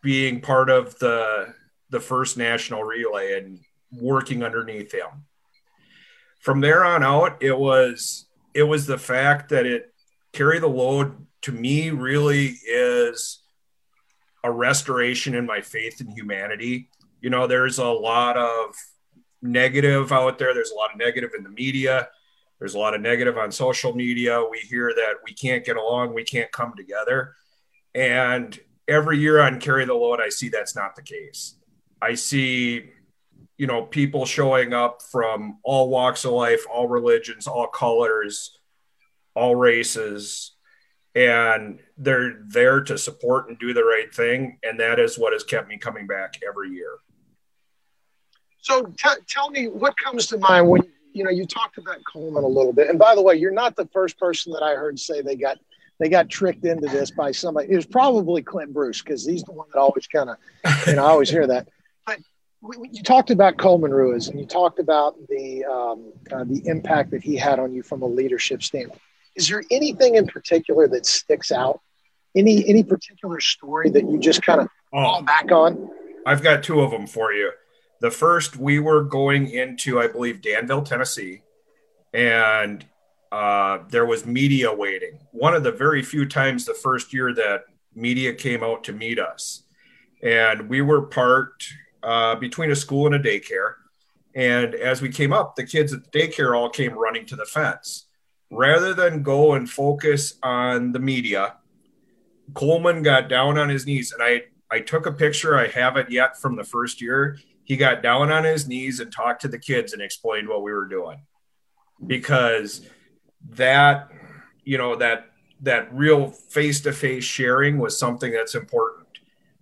being 0.02 0.42
part 0.42 0.70
of 0.70 0.98
the 1.00 1.54
the 1.90 2.00
first 2.00 2.38
national 2.38 2.84
relay 2.84 3.38
and 3.38 3.60
working 3.92 4.44
underneath 4.44 4.92
him. 4.92 5.26
From 6.40 6.60
there 6.60 6.84
on 6.84 7.04
out, 7.04 7.42
it 7.42 7.58
was 7.58 8.26
it 8.54 8.64
was 8.64 8.88
the 8.88 8.98
fact 8.98 9.50
that 9.50 9.66
it 9.66 9.94
carry 10.34 10.60
the 10.60 10.68
load 10.68 11.16
to 11.44 11.52
me 11.52 11.92
really 11.92 12.58
is 12.68 13.44
a 14.44 14.52
restoration 14.52 15.36
in 15.36 15.46
my 15.46 15.62
faith 15.62 16.02
in 16.02 16.08
humanity. 16.08 16.90
You 17.22 17.30
know, 17.30 17.48
there's 17.48 17.78
a 17.78 17.86
lot 17.86 18.38
of 18.38 18.76
negative 19.42 20.12
out 20.12 20.40
there. 20.40 20.54
There's 20.54 20.72
a 20.72 20.76
lot 20.76 20.92
of 20.92 20.98
negative 20.98 21.32
in 21.38 21.44
the 21.44 21.50
media. 21.50 22.10
There's 22.60 22.76
a 22.76 22.80
lot 22.80 22.94
of 22.94 23.02
negative 23.02 23.38
on 23.38 23.52
social 23.52 23.94
media. 23.94 24.44
We 24.50 24.60
hear 24.60 24.94
that 24.96 25.16
we 25.26 25.34
can't 25.34 25.66
get 25.66 25.78
along, 25.78 26.14
we 26.14 26.24
can't 26.24 26.52
come 26.52 26.74
together. 26.76 27.36
And 27.96 28.58
every 28.88 29.20
year 29.20 29.42
on 29.42 29.60
Carry 29.60 29.86
the 29.86 29.94
Load, 29.94 30.20
I 30.22 30.30
see 30.30 30.50
that's 30.50 30.76
not 30.76 30.96
the 30.96 31.02
case. 31.02 31.56
I 32.02 32.16
see, 32.16 32.90
you 33.58 33.68
know, 33.68 33.84
people 33.84 34.26
showing 34.26 34.74
up 34.74 35.02
from 35.02 35.60
all 35.64 35.90
walks 35.90 36.26
of 36.26 36.32
life, 36.32 36.66
all 36.72 36.88
religions, 36.88 37.48
all 37.48 37.68
colors, 37.68 38.58
all 39.36 39.56
races, 39.56 40.52
and 41.16 41.80
they're 41.98 42.42
there 42.48 42.82
to 42.82 42.98
support 42.98 43.48
and 43.48 43.60
do 43.60 43.74
the 43.74 43.84
right 43.84 44.14
thing. 44.14 44.58
And 44.64 44.80
that 44.80 45.00
is 45.00 45.18
what 45.18 45.34
has 45.34 45.44
kept 45.44 45.70
me 45.70 45.78
coming 45.78 46.08
back 46.08 46.40
every 46.48 46.70
year. 46.72 46.98
So 48.60 48.84
t- 48.84 49.10
tell 49.28 49.50
me 49.50 49.68
what 49.68 49.96
comes 49.98 50.28
to 50.28 50.38
mind 50.38 50.68
when 50.68 50.82
you 51.14 51.24
know, 51.24 51.30
you 51.30 51.46
talked 51.46 51.78
about 51.78 51.98
Coleman 52.12 52.44
a 52.44 52.48
little 52.48 52.74
bit. 52.74 52.90
And 52.90 53.00
by 53.00 53.16
the 53.16 53.22
way, 53.22 53.36
you're 53.36 53.52
not 53.52 53.76
the 53.76 53.88
first 53.94 54.20
person 54.20 54.52
that 54.54 54.64
I 54.64 54.76
heard 54.76 55.00
say 55.00 55.22
they 55.22 55.36
got 55.36 55.60
they 56.00 56.10
got 56.10 56.30
tricked 56.30 56.66
into 56.66 56.88
this 56.88 57.12
by 57.12 57.32
somebody. 57.32 57.72
It 57.72 57.76
was 57.76 57.86
probably 57.86 58.42
Clint 58.42 58.74
Bruce 58.74 59.02
because 59.02 59.26
he's 59.26 59.44
the 59.44 59.52
one 59.52 59.68
that 59.74 59.80
always 59.80 60.08
kind 60.08 60.30
of, 60.30 60.38
you 60.88 60.96
know, 60.96 61.06
I 61.06 61.10
always 61.10 61.30
hear 61.30 61.46
that. 61.48 61.68
But 62.06 62.20
you 62.92 63.04
talked 63.04 63.30
about 63.30 63.58
Coleman 63.58 63.94
Ruiz 63.94 64.28
and 64.28 64.40
you 64.40 64.46
talked 64.46 64.80
about 64.80 65.16
the 65.28 65.64
um, 65.66 66.12
uh, 66.32 66.44
the 66.46 66.66
impact 66.68 67.12
that 67.12 67.24
he 67.24 67.36
had 67.36 67.60
on 67.60 67.74
you 67.74 67.84
from 67.84 68.02
a 68.02 68.08
leadership 68.08 68.64
standpoint. 68.64 69.02
Is 69.36 69.48
there 69.48 69.64
anything 69.72 70.16
in 70.16 70.28
particular 70.28 70.88
that 70.90 71.06
sticks 71.06 71.52
out? 71.52 71.82
Any 72.36 72.68
any 72.68 72.84
particular 72.84 73.40
story 73.40 73.90
that 73.92 74.10
you 74.10 74.18
just 74.18 74.42
kind 74.42 74.62
of 74.62 74.68
oh, 74.94 75.04
fall 75.04 75.22
back 75.22 75.52
on? 75.52 75.90
I've 76.26 76.42
got 76.42 76.64
two 76.64 76.82
of 76.82 76.92
them 76.92 77.06
for 77.06 77.34
you. 77.34 77.52
The 78.04 78.12
first, 78.12 78.58
we 78.58 78.80
were 78.80 79.02
going 79.02 79.50
into, 79.50 79.98
I 79.98 80.08
believe, 80.08 80.42
Danville, 80.42 80.82
Tennessee, 80.82 81.42
and 82.14 82.86
uh, 83.32 83.78
there 83.88 84.06
was 84.06 84.26
media 84.26 84.74
waiting. 84.74 85.20
One 85.32 85.56
of 85.56 85.64
the 85.64 85.72
very 85.72 86.04
few 86.04 86.26
times 86.26 86.66
the 86.66 86.74
first 86.74 87.14
year 87.14 87.34
that 87.34 87.64
media 87.96 88.34
came 88.34 88.62
out 88.62 88.84
to 88.84 88.92
meet 88.92 89.20
us. 89.20 89.64
And 90.22 90.68
we 90.68 90.82
were 90.82 91.04
parked 91.04 91.74
uh, 92.04 92.36
between 92.36 92.72
a 92.72 92.76
school 92.76 93.06
and 93.06 93.16
a 93.16 93.20
daycare. 93.20 93.76
And 94.36 94.76
as 94.76 95.02
we 95.02 95.08
came 95.08 95.32
up, 95.32 95.56
the 95.56 95.66
kids 95.66 95.94
at 95.94 96.04
the 96.04 96.20
daycare 96.20 96.58
all 96.58 96.70
came 96.70 97.00
running 97.00 97.26
to 97.28 97.38
the 97.38 97.46
fence. 97.46 98.08
Rather 98.52 98.94
than 98.94 99.24
go 99.24 99.54
and 99.54 99.70
focus 99.70 100.34
on 100.44 100.92
the 100.92 101.00
media, 101.00 101.56
Coleman 102.54 103.02
got 103.02 103.30
down 103.30 103.58
on 103.58 103.70
his 103.70 103.86
knees. 103.86 104.12
And 104.12 104.22
I, 104.22 104.42
I 104.70 104.82
took 104.82 105.06
a 105.06 105.12
picture, 105.14 105.56
I 105.56 105.68
have 105.68 105.96
it 105.96 106.12
yet 106.12 106.38
from 106.38 106.58
the 106.58 106.66
first 106.66 107.02
year. 107.02 107.38
He 107.64 107.78
got 107.78 108.02
down 108.04 108.32
on 108.32 108.44
his 108.44 108.68
knees 108.68 109.00
and 109.00 109.12
talked 109.12 109.42
to 109.42 109.48
the 109.48 109.60
kids 109.60 109.94
and 109.94 110.02
explained 110.02 110.50
what 110.50 110.64
we 110.64 110.72
were 110.72 110.88
doing. 110.88 111.22
Because 112.06 112.88
that, 113.52 114.10
you 114.64 114.78
know, 114.78 114.96
that 114.98 115.28
that 115.62 115.94
real 115.94 116.30
face-to-face 116.30 117.24
sharing 117.24 117.78
was 117.78 117.98
something 117.98 118.34
that's 118.34 118.56
important. 118.56 119.08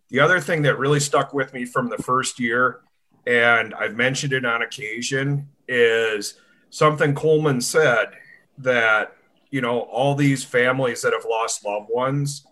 The 0.10 0.20
other 0.20 0.40
thing 0.40 0.64
that 0.64 0.80
really 0.80 1.00
stuck 1.00 1.32
with 1.32 1.54
me 1.54 1.64
from 1.64 1.90
the 1.90 1.98
first 2.00 2.40
year 2.40 2.82
and 3.26 3.74
I've 3.74 3.96
mentioned 3.96 4.34
it 4.34 4.46
on 4.46 4.62
occasion, 4.62 5.50
is 5.68 6.36
something 6.70 7.14
Coleman 7.14 7.62
said 7.62 8.12
that, 8.58 9.16
you 9.50 9.62
know, 9.62 9.82
all 9.82 10.16
these 10.16 10.44
families 10.44 11.02
that 11.02 11.14
have 11.14 11.26
lost 11.26 11.66
loved 11.66 11.90
ones 11.90 12.46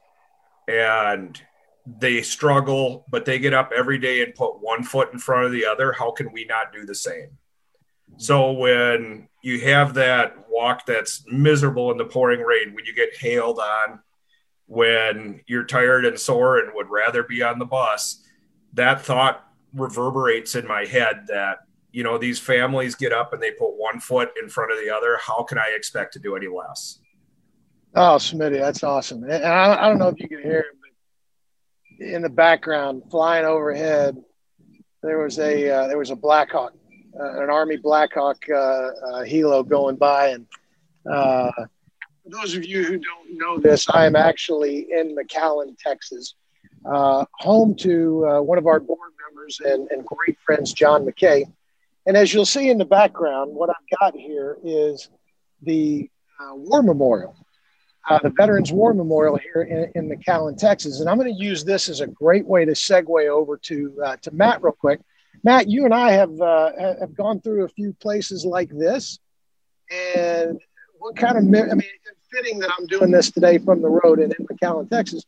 and 0.67 1.41
they 1.85 2.21
struggle, 2.21 3.05
but 3.09 3.25
they 3.25 3.39
get 3.39 3.53
up 3.53 3.71
every 3.75 3.97
day 3.97 4.21
and 4.23 4.35
put 4.35 4.61
one 4.61 4.83
foot 4.83 5.11
in 5.13 5.19
front 5.19 5.45
of 5.45 5.51
the 5.51 5.65
other. 5.65 5.91
How 5.91 6.11
can 6.11 6.31
we 6.31 6.45
not 6.45 6.71
do 6.73 6.85
the 6.85 6.95
same? 6.95 7.37
So 8.17 8.51
when 8.51 9.27
you 9.43 9.61
have 9.61 9.93
that 9.95 10.35
walk 10.49 10.85
that's 10.85 11.23
miserable 11.27 11.91
in 11.91 11.97
the 11.97 12.05
pouring 12.05 12.41
rain, 12.41 12.73
when 12.73 12.85
you 12.85 12.93
get 12.93 13.15
hailed 13.17 13.59
on, 13.59 13.99
when 14.65 15.41
you're 15.47 15.63
tired 15.63 16.05
and 16.05 16.19
sore 16.19 16.59
and 16.59 16.73
would 16.75 16.89
rather 16.89 17.23
be 17.23 17.41
on 17.41 17.59
the 17.59 17.65
bus, 17.65 18.23
that 18.73 19.01
thought 19.01 19.45
reverberates 19.73 20.55
in 20.55 20.67
my 20.67 20.85
head 20.85 21.25
that 21.27 21.59
you 21.91 22.03
know 22.03 22.17
these 22.17 22.39
families 22.39 22.95
get 22.95 23.11
up 23.11 23.33
and 23.33 23.41
they 23.41 23.51
put 23.51 23.71
one 23.71 23.99
foot 23.99 24.29
in 24.41 24.49
front 24.49 24.71
of 24.71 24.79
the 24.79 24.89
other 24.89 25.17
how 25.25 25.43
can 25.43 25.57
i 25.57 25.71
expect 25.75 26.13
to 26.13 26.19
do 26.19 26.35
any 26.35 26.47
less 26.47 26.99
oh 27.95 28.15
smitty 28.15 28.59
that's 28.59 28.83
awesome 28.83 29.23
and 29.23 29.43
I, 29.43 29.87
don't 29.87 29.99
know 29.99 30.07
if 30.07 30.19
you 30.19 30.27
can 30.27 30.41
hear 30.41 30.59
it 30.59 30.78
in 31.99 32.21
the 32.21 32.29
background 32.29 33.03
flying 33.09 33.45
overhead 33.45 34.17
there 35.03 35.19
was 35.19 35.39
a 35.39 35.69
uh, 35.69 35.87
there 35.87 35.97
was 35.97 36.09
a 36.09 36.15
blackhawk 36.15 36.73
uh, 37.19 37.43
an 37.43 37.49
army 37.49 37.77
blackhawk 37.77 38.37
uh, 38.49 38.55
uh, 38.55 39.23
helo 39.23 39.67
going 39.67 39.95
by 39.95 40.27
and 40.27 40.45
uh, 41.09 41.51
for 41.55 42.29
those 42.29 42.55
of 42.55 42.65
you 42.65 42.83
who 42.83 42.97
don't 42.97 43.37
know 43.37 43.57
this 43.57 43.89
i 43.89 44.05
am 44.05 44.15
actually 44.15 44.87
in 44.91 45.15
mcallen 45.15 45.77
texas 45.77 46.35
uh, 46.85 47.25
home 47.33 47.75
to 47.75 48.25
uh, 48.25 48.41
one 48.41 48.57
of 48.57 48.67
our 48.67 48.79
board 48.79 49.11
members 49.27 49.59
and, 49.63 49.89
and 49.91 50.05
great 50.05 50.37
friends, 50.45 50.73
John 50.73 51.05
McKay. 51.05 51.45
And 52.05 52.15
as 52.15 52.33
you'll 52.33 52.45
see 52.45 52.69
in 52.69 52.77
the 52.77 52.85
background, 52.85 53.53
what 53.53 53.69
I've 53.69 53.99
got 53.99 54.15
here 54.15 54.57
is 54.63 55.09
the 55.61 56.09
uh, 56.39 56.55
War 56.55 56.81
Memorial, 56.81 57.35
uh, 58.09 58.19
the 58.21 58.29
Veterans 58.31 58.71
War 58.71 58.93
Memorial 58.93 59.37
here 59.37 59.61
in, 59.61 59.91
in 59.95 60.09
McAllen, 60.09 60.57
Texas. 60.57 60.99
And 60.99 61.09
I'm 61.09 61.17
going 61.17 61.33
to 61.33 61.43
use 61.43 61.63
this 61.63 61.89
as 61.89 62.01
a 62.01 62.07
great 62.07 62.45
way 62.45 62.65
to 62.65 62.71
segue 62.71 63.29
over 63.29 63.57
to, 63.57 64.01
uh, 64.03 64.17
to 64.17 64.31
Matt 64.31 64.63
real 64.63 64.73
quick. 64.73 64.99
Matt, 65.43 65.69
you 65.69 65.85
and 65.85 65.93
I 65.93 66.11
have, 66.11 66.41
uh, 66.41 66.71
have 66.99 67.15
gone 67.15 67.39
through 67.39 67.63
a 67.63 67.69
few 67.69 67.93
places 67.93 68.45
like 68.45 68.69
this. 68.69 69.19
And 70.15 70.59
what 70.97 71.15
kind 71.15 71.37
of, 71.37 71.43
I 71.43 71.73
mean, 71.75 71.83
fitting 72.31 72.59
that 72.59 72.71
I'm 72.77 72.87
doing 72.87 73.11
this 73.11 73.31
today 73.31 73.57
from 73.57 73.81
the 73.81 73.89
road 73.89 74.19
in, 74.19 74.33
in 74.37 74.47
McAllen, 74.47 74.89
Texas 74.89 75.23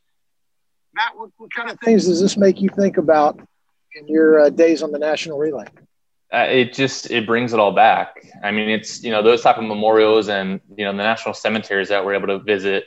Matt, 0.93 1.17
what, 1.17 1.29
what 1.37 1.53
kind 1.53 1.69
of 1.69 1.79
things 1.79 2.05
does 2.05 2.21
this 2.21 2.37
make 2.37 2.61
you 2.61 2.69
think 2.69 2.97
about 2.97 3.39
in 3.95 4.07
your 4.07 4.41
uh, 4.41 4.49
days 4.49 4.83
on 4.83 4.91
the 4.91 4.99
national 4.99 5.37
relay? 5.37 5.65
Uh, 6.33 6.47
it 6.49 6.73
just 6.73 7.11
it 7.11 7.25
brings 7.25 7.53
it 7.53 7.59
all 7.59 7.73
back. 7.73 8.25
I 8.43 8.51
mean, 8.51 8.69
it's 8.69 9.03
you 9.03 9.11
know 9.11 9.21
those 9.21 9.41
type 9.41 9.57
of 9.57 9.63
memorials 9.63 10.29
and 10.29 10.61
you 10.75 10.85
know 10.85 10.91
the 10.91 11.03
national 11.03 11.33
cemeteries 11.33 11.89
that 11.89 12.05
we're 12.05 12.15
able 12.15 12.27
to 12.27 12.39
visit. 12.39 12.85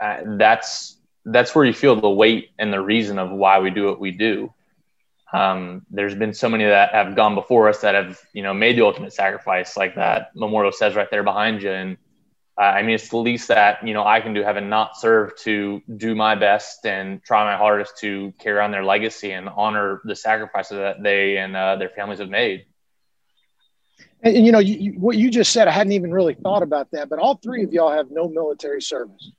Uh, 0.00 0.18
that's 0.38 0.96
that's 1.24 1.54
where 1.54 1.64
you 1.64 1.72
feel 1.72 1.96
the 1.96 2.08
weight 2.08 2.50
and 2.58 2.72
the 2.72 2.80
reason 2.80 3.18
of 3.18 3.30
why 3.30 3.58
we 3.58 3.70
do 3.70 3.86
what 3.86 4.00
we 4.00 4.12
do. 4.12 4.52
Um, 5.32 5.84
there's 5.90 6.14
been 6.14 6.32
so 6.32 6.48
many 6.48 6.64
that 6.64 6.92
have 6.94 7.16
gone 7.16 7.34
before 7.34 7.68
us 7.68 7.80
that 7.80 7.94
have 7.94 8.20
you 8.32 8.42
know 8.42 8.54
made 8.54 8.76
the 8.78 8.84
ultimate 8.84 9.12
sacrifice, 9.12 9.76
like 9.76 9.96
that 9.96 10.28
memorial 10.36 10.72
says 10.72 10.94
right 10.94 11.10
there 11.10 11.24
behind 11.24 11.62
you, 11.62 11.70
and 11.70 11.96
uh, 12.58 12.64
I 12.64 12.82
mean, 12.82 12.94
it's 12.94 13.08
the 13.08 13.18
least 13.18 13.48
that 13.48 13.86
you 13.86 13.94
know 13.94 14.06
I 14.06 14.20
can 14.20 14.32
do, 14.34 14.42
having 14.42 14.68
not 14.68 14.96
served, 14.96 15.42
to 15.44 15.82
do 15.96 16.14
my 16.14 16.36
best 16.36 16.86
and 16.86 17.22
try 17.24 17.44
my 17.44 17.56
hardest 17.56 17.98
to 17.98 18.32
carry 18.38 18.60
on 18.60 18.70
their 18.70 18.84
legacy 18.84 19.32
and 19.32 19.48
honor 19.48 20.00
the 20.04 20.16
sacrifices 20.16 20.78
that 20.78 21.02
they 21.02 21.36
and 21.38 21.56
uh, 21.56 21.76
their 21.76 21.90
families 21.90 22.20
have 22.20 22.30
made. 22.30 22.66
And, 24.22 24.36
and 24.36 24.46
you 24.46 24.52
know, 24.52 24.58
you, 24.58 24.74
you, 24.76 24.92
what 24.92 25.16
you 25.16 25.30
just 25.30 25.52
said, 25.52 25.68
I 25.68 25.72
hadn't 25.72 25.92
even 25.92 26.12
really 26.12 26.34
thought 26.34 26.62
about 26.62 26.90
that. 26.92 27.08
But 27.08 27.18
all 27.18 27.36
three 27.36 27.64
of 27.64 27.72
y'all 27.72 27.92
have 27.92 28.10
no 28.10 28.28
military 28.28 28.82
service, 28.82 29.30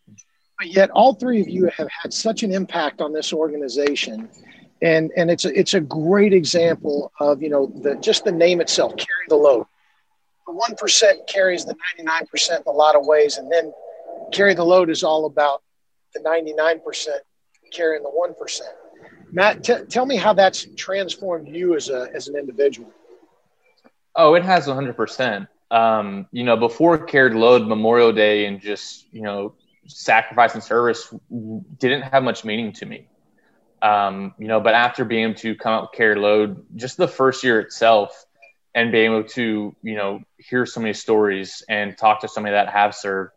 but 0.58 0.68
yet 0.68 0.90
all 0.92 1.14
three 1.14 1.42
of 1.42 1.48
you 1.48 1.66
have 1.78 1.88
had 1.90 2.14
such 2.14 2.44
an 2.44 2.54
impact 2.54 3.02
on 3.02 3.14
this 3.14 3.34
organization. 3.34 4.30
And, 4.82 5.12
and 5.18 5.32
it's 5.32 5.46
a, 5.46 5.60
it's 5.60 5.74
a 5.74 5.82
great 5.82 6.34
example 6.34 7.12
of 7.20 7.42
you 7.42 7.50
know 7.50 7.66
the 7.66 7.96
just 7.96 8.26
the 8.26 8.32
name 8.32 8.62
itself 8.62 8.96
carry 8.96 9.26
the 9.28 9.36
load 9.36 9.66
the 10.48 10.54
1% 10.54 11.28
carries 11.28 11.66
the 11.66 11.76
99% 12.00 12.56
in 12.56 12.64
a 12.66 12.72
lot 12.72 12.96
of 12.96 13.06
ways. 13.06 13.38
And 13.38 13.52
then 13.52 13.72
carry 14.32 14.54
the 14.54 14.64
load 14.64 14.90
is 14.90 15.04
all 15.04 15.26
about 15.26 15.62
the 16.14 16.22
99% 16.22 17.08
carrying 17.72 18.04
the 18.04 18.10
1%. 18.10 18.62
Matt, 19.32 19.64
t- 19.64 19.86
tell 19.90 20.06
me 20.06 20.16
how 20.16 20.34
that's 20.34 20.68
transformed 20.78 21.50
you 21.50 21.76
as, 21.76 21.90
a, 21.90 22.08
as 22.14 22.30
an 22.30 22.38
individual. 22.38 22.92
Oh, 24.18 24.36
it 24.36 24.44
has 24.44 24.68
100%. 24.68 25.48
Um, 25.72 26.28
you 26.32 26.44
know, 26.44 26.58
before 26.58 26.98
carried 26.98 27.36
load 27.36 27.68
Memorial 27.68 28.14
Day 28.14 28.48
and 28.48 28.62
just, 28.62 29.08
you 29.14 29.22
know, 29.22 29.56
sacrifice 29.88 30.56
and 30.56 30.64
service 30.64 31.14
didn't 31.80 32.04
have 32.04 32.24
much 32.24 32.46
meaning 32.46 32.74
to 32.74 32.86
me. 32.86 33.08
Um, 33.82 34.34
you 34.40 34.48
know, 34.48 34.60
but 34.62 34.76
after 34.76 35.06
being 35.06 35.26
able 35.26 35.36
to 35.36 35.56
come 35.56 35.74
out 35.74 35.82
with 35.84 35.92
carry 35.94 36.16
load, 36.16 36.66
just 36.76 36.98
the 36.98 37.08
first 37.08 37.44
year 37.44 37.62
itself, 37.62 38.26
and 38.76 38.92
being 38.92 39.12
able 39.12 39.24
to 39.28 39.76
you 39.84 39.96
know 39.96 40.22
hear 40.38 40.66
so 40.66 40.80
many 40.82 40.94
stories 40.94 41.64
and 41.70 41.98
talk 41.98 42.22
to 42.22 42.28
somebody 42.28 42.54
that 42.54 42.70
have 42.70 42.96
served 42.96 43.32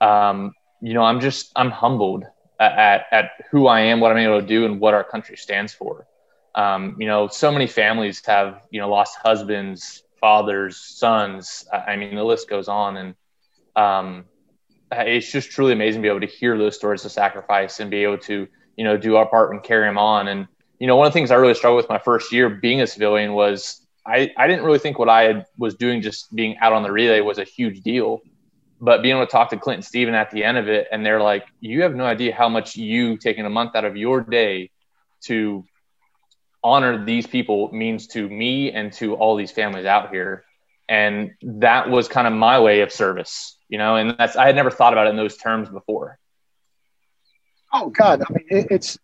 um, 0.00 0.54
you 0.80 0.94
know 0.94 1.02
i'm 1.02 1.20
just 1.20 1.52
i'm 1.56 1.70
humbled 1.70 2.24
at, 2.58 3.04
at 3.12 3.30
who 3.50 3.66
i 3.68 3.80
am 3.80 4.00
what 4.00 4.10
i'm 4.12 4.18
able 4.18 4.40
to 4.40 4.46
do 4.46 4.64
and 4.64 4.80
what 4.80 4.94
our 4.94 5.04
country 5.04 5.36
stands 5.36 5.74
for 5.74 6.06
um, 6.54 6.96
you 6.98 7.06
know 7.06 7.28
so 7.28 7.52
many 7.52 7.66
families 7.66 8.22
have 8.26 8.62
you 8.70 8.80
know 8.80 8.88
lost 8.88 9.18
husbands 9.22 10.02
fathers 10.20 10.76
sons 10.76 11.66
i 11.86 11.96
mean 11.96 12.14
the 12.14 12.24
list 12.24 12.48
goes 12.48 12.68
on 12.68 12.96
and 12.96 13.14
um, 13.76 14.24
it's 14.90 15.30
just 15.30 15.50
truly 15.52 15.72
amazing 15.72 16.02
to 16.02 16.06
be 16.06 16.08
able 16.08 16.20
to 16.20 16.26
hear 16.26 16.58
those 16.58 16.74
stories 16.74 17.04
of 17.04 17.12
sacrifice 17.12 17.78
and 17.78 17.90
be 17.90 18.02
able 18.02 18.18
to 18.18 18.48
you 18.76 18.84
know 18.84 18.96
do 18.96 19.16
our 19.16 19.26
part 19.26 19.52
and 19.52 19.62
carry 19.62 19.86
them 19.86 19.98
on 19.98 20.28
and 20.28 20.48
you 20.78 20.86
know 20.86 20.96
one 20.96 21.06
of 21.06 21.12
the 21.12 21.14
things 21.14 21.30
i 21.30 21.34
really 21.34 21.54
struggled 21.54 21.76
with 21.76 21.88
my 21.88 21.98
first 21.98 22.32
year 22.32 22.48
being 22.48 22.80
a 22.80 22.86
civilian 22.86 23.34
was 23.34 23.86
I, 24.08 24.32
I 24.38 24.46
didn't 24.46 24.64
really 24.64 24.78
think 24.78 24.98
what 24.98 25.10
I 25.10 25.22
had, 25.24 25.46
was 25.58 25.74
doing 25.74 26.00
just 26.00 26.34
being 26.34 26.56
out 26.58 26.72
on 26.72 26.82
the 26.82 26.90
relay 26.90 27.20
was 27.20 27.38
a 27.38 27.44
huge 27.44 27.82
deal. 27.82 28.22
But 28.80 29.02
being 29.02 29.16
able 29.16 29.26
to 29.26 29.30
talk 29.30 29.50
to 29.50 29.58
Clint 29.58 29.78
and 29.78 29.84
Steven 29.84 30.14
at 30.14 30.30
the 30.30 30.44
end 30.44 30.56
of 30.56 30.68
it, 30.68 30.86
and 30.90 31.04
they're 31.04 31.20
like, 31.20 31.44
you 31.60 31.82
have 31.82 31.94
no 31.94 32.04
idea 32.04 32.34
how 32.34 32.48
much 32.48 32.76
you 32.76 33.18
taking 33.18 33.44
a 33.44 33.50
month 33.50 33.74
out 33.74 33.84
of 33.84 33.96
your 33.96 34.22
day 34.22 34.70
to 35.24 35.64
honor 36.62 37.04
these 37.04 37.26
people 37.26 37.70
means 37.72 38.06
to 38.08 38.28
me 38.28 38.72
and 38.72 38.92
to 38.94 39.14
all 39.14 39.36
these 39.36 39.50
families 39.50 39.86
out 39.86 40.10
here. 40.10 40.44
And 40.88 41.32
that 41.42 41.90
was 41.90 42.08
kind 42.08 42.26
of 42.26 42.32
my 42.32 42.58
way 42.60 42.80
of 42.80 42.92
service, 42.92 43.58
you 43.68 43.78
know, 43.78 43.96
and 43.96 44.16
that's, 44.18 44.36
I 44.36 44.46
had 44.46 44.56
never 44.56 44.70
thought 44.70 44.92
about 44.92 45.06
it 45.06 45.10
in 45.10 45.16
those 45.16 45.36
terms 45.36 45.68
before. 45.68 46.18
Oh 47.72 47.90
God. 47.90 48.22
I 48.22 48.32
mean, 48.32 48.46
it, 48.48 48.66
it's, 48.70 48.98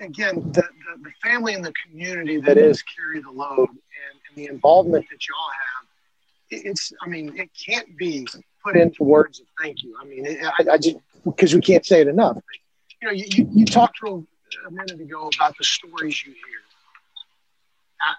again, 0.00 0.36
the, 0.52 0.62
the, 0.62 1.02
the, 1.02 1.10
family 1.22 1.54
and 1.54 1.64
the 1.64 1.72
community 1.84 2.40
that 2.40 2.56
is 2.56 2.82
carry 2.82 3.20
the 3.20 3.30
load 3.30 3.68
and, 3.68 3.68
and 3.68 4.36
the 4.36 4.46
involvement 4.46 5.04
that 5.10 5.18
y'all 5.28 5.50
have, 5.50 5.86
it, 6.50 6.70
it's, 6.70 6.92
I 7.02 7.08
mean, 7.08 7.36
it 7.36 7.50
can't 7.54 7.96
be 7.98 8.26
put 8.64 8.76
into 8.76 9.04
words 9.04 9.40
of 9.40 9.46
thank 9.60 9.82
you. 9.82 9.96
I 10.00 10.06
mean, 10.06 10.24
it, 10.24 10.38
I, 10.42 10.72
I, 10.72 10.78
just, 10.78 10.96
because 11.24 11.54
we 11.54 11.60
can't 11.60 11.84
say 11.84 12.00
it 12.00 12.08
enough. 12.08 12.38
You 13.02 13.08
know, 13.08 13.12
you, 13.12 13.24
you, 13.28 13.48
you 13.52 13.66
talked 13.66 13.98
to 13.98 14.26
a 14.66 14.70
minute 14.70 15.00
ago 15.00 15.30
about 15.36 15.56
the 15.58 15.64
stories 15.64 16.24
you 16.24 16.32
hear 16.32 16.60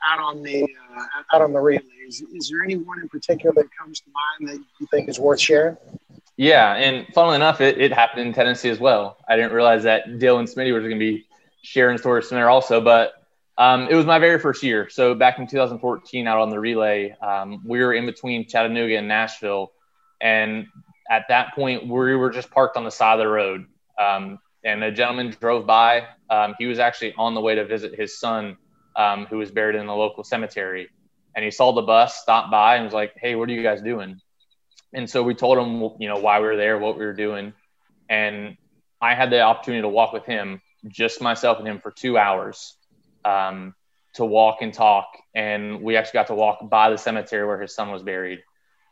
out, 0.08 0.20
on 0.20 0.42
the 0.42 0.64
uh, 0.64 1.36
out 1.36 1.42
on 1.42 1.54
the 1.54 1.60
relays. 1.60 2.24
Is 2.34 2.50
there 2.50 2.64
anyone 2.64 3.00
in 3.02 3.10
particular 3.10 3.54
that 3.56 3.68
comes 3.78 4.00
to 4.02 4.08
mind 4.10 4.50
that 4.50 4.66
you 4.80 4.88
think 4.92 5.10
is 5.10 5.20
worth 5.20 5.40
sharing? 5.40 5.78
Yeah, 6.38 6.76
and 6.76 7.08
funnily 7.14 7.36
enough, 7.36 7.62
it, 7.62 7.80
it 7.80 7.94
happened 7.94 8.28
in 8.28 8.34
Tennessee 8.34 8.70
as 8.70 8.80
well. 8.80 9.18
I 9.28 9.36
didn't 9.36 9.54
realize 9.54 9.84
that 9.84 10.20
Dale 10.20 10.40
and 10.40 10.48
Smitty 10.48 10.74
were 10.74 10.80
going 10.80 10.92
to 10.92 11.00
be 11.00 11.26
sharing 11.62 11.98
stories 11.98 12.28
from 12.28 12.36
there 12.36 12.50
also. 12.50 12.82
But 12.82 13.14
um, 13.58 13.88
it 13.90 13.96
was 13.96 14.06
my 14.06 14.20
very 14.20 14.40
first 14.40 14.62
year. 14.62 14.90
So 14.90 15.16
back 15.16 15.40
in 15.40 15.48
2014, 15.48 16.28
out 16.28 16.40
on 16.40 16.50
the 16.50 16.60
relay, 16.60 17.12
um, 17.22 17.62
we 17.66 17.80
were 17.80 17.94
in 17.94 18.06
between 18.06 18.48
Chattanooga 18.48 18.98
and 18.98 19.08
Nashville, 19.08 19.72
and 20.20 20.68
at 21.10 21.26
that 21.30 21.54
point, 21.56 21.88
we 21.88 22.16
were 22.16 22.32
just 22.32 22.52
parked 22.52 22.76
on 22.76 22.84
the 22.84 22.92
side 22.92 23.14
of 23.14 23.20
the 23.20 23.28
road. 23.28 23.68
Um, 23.98 24.40
and 24.66 24.84
a 24.84 24.92
gentleman 24.92 25.36
drove 25.40 25.66
by. 25.68 26.08
Um, 26.30 26.56
he 26.60 26.66
was 26.68 26.80
actually 26.80 27.14
on 27.18 27.36
the 27.36 27.42
way 27.42 27.56
to 27.56 27.66
visit 27.66 27.96
his 27.96 28.20
son, 28.20 28.58
um, 28.98 29.28
who 29.28 29.38
was 29.38 29.52
buried 29.52 29.76
in 29.78 29.88
the 29.88 29.96
local 29.96 30.24
cemetery. 30.26 30.90
and 31.36 31.46
he 31.46 31.52
saw 31.52 31.74
the 31.74 31.84
bus, 31.84 32.16
stopped 32.22 32.52
by, 32.52 32.76
and 32.78 32.86
was 32.86 32.94
like, 32.94 33.14
"Hey, 33.18 33.36
what 33.36 33.50
are 33.50 33.54
you 33.54 33.64
guys 33.64 33.82
doing?" 33.82 34.22
And 34.94 35.10
so 35.10 35.24
we 35.24 35.36
told 35.36 35.58
him, 35.60 35.96
you 36.00 36.10
know, 36.10 36.18
why 36.18 36.40
we 36.40 36.48
were 36.48 36.58
there, 36.58 36.78
what 36.80 36.98
we 36.98 37.06
were 37.06 37.14
doing, 37.14 37.54
and 38.10 38.58
I 39.02 39.16
had 39.16 39.32
the 39.32 39.42
opportunity 39.42 39.82
to 39.84 39.90
walk 39.90 40.14
with 40.14 40.26
him, 40.26 40.62
just 40.88 41.22
myself 41.22 41.60
and 41.60 41.68
him, 41.68 41.80
for 41.82 41.92
two 41.92 42.18
hours, 42.18 42.78
um, 43.26 43.76
to 44.16 44.26
walk 44.26 44.62
and 44.62 44.74
talk, 44.74 45.08
and 45.36 45.82
we 45.82 45.98
actually 45.98 46.20
got 46.20 46.28
to 46.28 46.36
walk 46.36 46.70
by 46.70 46.90
the 46.90 46.98
cemetery 46.98 47.46
where 47.46 47.62
his 47.62 47.76
son 47.76 47.92
was 47.92 48.04
buried. 48.04 48.40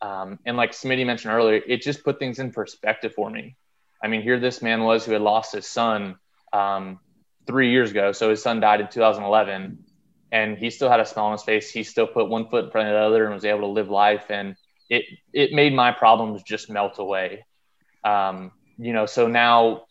Um, 0.02 0.40
and 0.46 0.58
like 0.58 0.72
Smitty 0.74 1.06
mentioned 1.06 1.34
earlier, 1.34 1.62
it 1.66 1.82
just 1.82 2.04
put 2.04 2.20
things 2.20 2.40
in 2.40 2.52
perspective 2.52 3.14
for 3.14 3.30
me. 3.30 3.56
I 4.04 4.10
mean, 4.10 4.22
here 4.22 4.38
this 4.38 4.62
man 4.62 4.84
was 4.84 5.06
who 5.06 5.14
had 5.14 5.22
lost 5.22 5.54
his 5.54 5.66
son 5.66 6.18
um, 6.52 7.00
three 7.48 7.72
years 7.72 7.92
ago. 7.92 8.12
So 8.12 8.30
his 8.30 8.44
son 8.44 8.60
died 8.60 8.82
in 8.82 8.90
2011, 8.90 9.86
and 10.32 10.58
he 10.58 10.70
still 10.70 10.90
had 10.90 11.00
a 11.00 11.06
smile 11.06 11.28
on 11.28 11.32
his 11.32 11.44
face. 11.44 11.72
He 11.72 11.84
still 11.84 12.06
put 12.06 12.28
one 12.28 12.50
foot 12.50 12.66
in 12.66 12.72
front 12.72 12.90
of 12.90 12.94
the 12.94 13.00
other 13.00 13.24
and 13.24 13.34
was 13.34 13.46
able 13.46 13.62
to 13.62 13.68
live 13.68 13.90
life. 13.90 14.26
And 14.30 14.58
it 14.90 15.06
it 15.32 15.54
made 15.54 15.74
my 15.74 15.92
problems 15.92 16.44
just 16.44 16.70
melt 16.70 17.00
away. 17.00 17.46
Um, 18.04 18.52
you 18.78 18.92
know, 18.92 19.06
so 19.06 19.28
now 19.28 19.86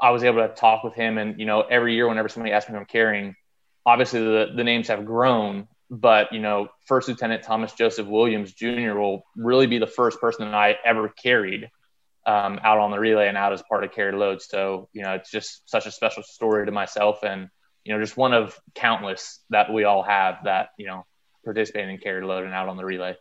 I 0.00 0.10
was 0.10 0.24
able 0.24 0.46
to 0.48 0.54
talk 0.54 0.82
with 0.82 0.94
him, 0.94 1.18
and 1.18 1.38
you 1.38 1.44
know, 1.44 1.60
every 1.60 1.94
year 1.94 2.08
whenever 2.08 2.30
somebody 2.30 2.52
asks 2.52 2.70
me 2.70 2.74
if 2.74 2.80
I'm 2.80 2.86
carrying, 2.86 3.36
obviously 3.84 4.20
the 4.20 4.52
the 4.56 4.64
names 4.64 4.88
have 4.88 5.04
grown, 5.04 5.68
but 5.90 6.32
you 6.32 6.40
know, 6.40 6.68
First 6.86 7.08
Lieutenant 7.08 7.42
Thomas 7.42 7.74
Joseph 7.74 8.06
Williams 8.06 8.54
Jr. 8.54 8.94
will 8.94 9.24
really 9.36 9.66
be 9.66 9.76
the 9.76 9.86
first 9.86 10.20
person 10.20 10.46
that 10.46 10.54
I 10.54 10.76
ever 10.86 11.10
carried 11.10 11.68
um, 12.28 12.60
out 12.62 12.78
on 12.78 12.90
the 12.90 13.00
relay 13.00 13.26
and 13.26 13.38
out 13.38 13.54
as 13.54 13.62
part 13.62 13.84
of 13.84 13.92
carried 13.92 14.14
load. 14.14 14.42
So 14.42 14.88
you 14.92 15.02
know, 15.02 15.14
it's 15.14 15.30
just 15.30 15.68
such 15.68 15.86
a 15.86 15.90
special 15.90 16.22
story 16.22 16.66
to 16.66 16.72
myself, 16.72 17.24
and 17.24 17.48
you 17.84 17.94
know, 17.94 18.00
just 18.00 18.18
one 18.18 18.34
of 18.34 18.56
countless 18.74 19.40
that 19.48 19.72
we 19.72 19.84
all 19.84 20.02
have 20.02 20.44
that 20.44 20.68
you 20.78 20.86
know 20.86 21.06
participating 21.42 21.90
in 21.90 21.98
carried 21.98 22.24
load 22.24 22.44
and 22.44 22.52
out 22.52 22.68
on 22.68 22.76
the 22.76 22.84
relay. 22.84 23.16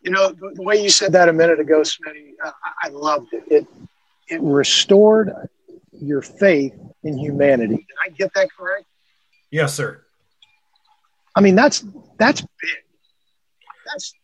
You 0.00 0.12
know, 0.12 0.28
the, 0.30 0.52
the 0.54 0.62
way 0.62 0.82
you 0.82 0.88
said 0.88 1.12
that 1.12 1.28
a 1.28 1.32
minute 1.32 1.60
ago, 1.60 1.82
Smitty, 1.82 2.32
I, 2.42 2.52
I 2.84 2.88
loved 2.88 3.34
it. 3.34 3.44
It 3.48 3.66
it 4.28 4.40
restored 4.40 5.30
your 5.92 6.22
faith 6.22 6.74
in 7.04 7.18
humanity. 7.18 7.76
Did 7.76 7.86
I 8.02 8.08
get 8.08 8.32
that 8.34 8.48
correct? 8.56 8.86
Yes, 9.50 9.74
sir. 9.74 10.02
I 11.34 11.42
mean, 11.42 11.54
that's 11.54 11.84
that's 12.18 12.40
big. 12.40 12.70
That's 13.84 14.14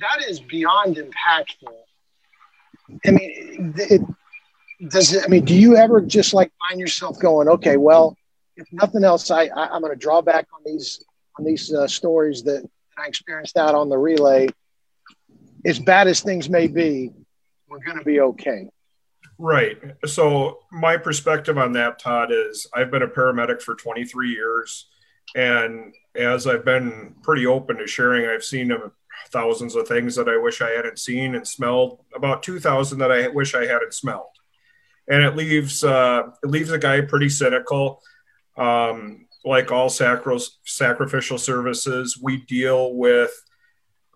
that 0.00 0.28
is 0.28 0.38
beyond 0.38 0.96
impactful. 0.96 1.72
I 3.06 3.10
mean, 3.10 3.74
it, 3.76 4.02
does 4.88 5.12
it, 5.14 5.24
I 5.24 5.28
mean, 5.28 5.44
do 5.44 5.54
you 5.54 5.76
ever 5.76 6.00
just 6.00 6.34
like 6.34 6.52
find 6.58 6.78
yourself 6.78 7.18
going, 7.18 7.48
okay, 7.48 7.76
well, 7.76 8.16
if 8.56 8.66
nothing 8.72 9.04
else, 9.04 9.30
I, 9.30 9.46
I 9.46 9.74
am 9.74 9.82
going 9.82 9.92
to 9.92 9.98
draw 9.98 10.22
back 10.22 10.46
on 10.54 10.60
these 10.64 11.04
on 11.38 11.44
these 11.44 11.72
uh, 11.72 11.86
stories 11.86 12.42
that 12.44 12.68
I 12.98 13.06
experienced 13.06 13.56
out 13.56 13.74
on 13.74 13.88
the 13.88 13.98
relay. 13.98 14.48
As 15.64 15.78
bad 15.78 16.06
as 16.06 16.20
things 16.20 16.48
may 16.48 16.66
be, 16.66 17.12
we're 17.68 17.84
going 17.84 17.98
to 17.98 18.04
be 18.04 18.20
okay. 18.20 18.68
Right. 19.38 19.76
So 20.06 20.60
my 20.72 20.96
perspective 20.96 21.58
on 21.58 21.72
that, 21.72 21.98
Todd, 21.98 22.30
is 22.32 22.66
I've 22.74 22.90
been 22.90 23.02
a 23.02 23.08
paramedic 23.08 23.60
for 23.60 23.74
23 23.74 24.30
years, 24.30 24.88
and 25.34 25.94
as 26.14 26.46
I've 26.46 26.64
been 26.64 27.14
pretty 27.22 27.46
open 27.46 27.76
to 27.76 27.86
sharing, 27.86 28.26
I've 28.26 28.44
seen 28.44 28.72
thousands 29.26 29.74
of 29.74 29.88
things 29.88 30.16
that 30.16 30.28
I 30.28 30.36
wish 30.36 30.60
I 30.60 30.70
hadn't 30.70 30.98
seen 30.98 31.34
and 31.34 31.46
smelled. 31.46 32.00
About 32.14 32.42
2,000 32.42 32.98
that 32.98 33.12
I 33.12 33.28
wish 33.28 33.54
I 33.54 33.66
hadn't 33.66 33.94
smelled, 33.94 34.30
and 35.08 35.22
it 35.22 35.36
leaves 35.36 35.84
uh, 35.84 36.22
it 36.42 36.48
leaves 36.48 36.70
a 36.70 36.78
guy 36.78 37.00
pretty 37.02 37.28
cynical. 37.28 38.02
Um, 38.56 39.26
like 39.44 39.70
all 39.70 39.88
sacrificial 39.88 41.38
services, 41.38 42.18
we 42.20 42.38
deal 42.38 42.94
with 42.94 43.30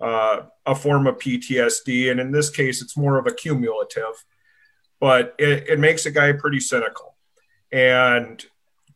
uh, 0.01 0.43
a 0.67 0.75
form 0.75 1.07
of 1.07 1.19
PTSD, 1.19 2.11
and 2.11 2.19
in 2.19 2.33
this 2.33 2.51
case, 2.51 2.83
it's 2.83 2.97
more 2.97 3.19
of 3.19 3.27
a 3.27 3.35
cumulative. 3.35 4.25
But 4.99 5.35
it, 5.39 5.69
it 5.69 5.79
makes 5.79 6.05
a 6.07 6.11
guy 6.11 6.33
pretty 6.33 6.61
cynical, 6.61 7.17
and 7.71 8.45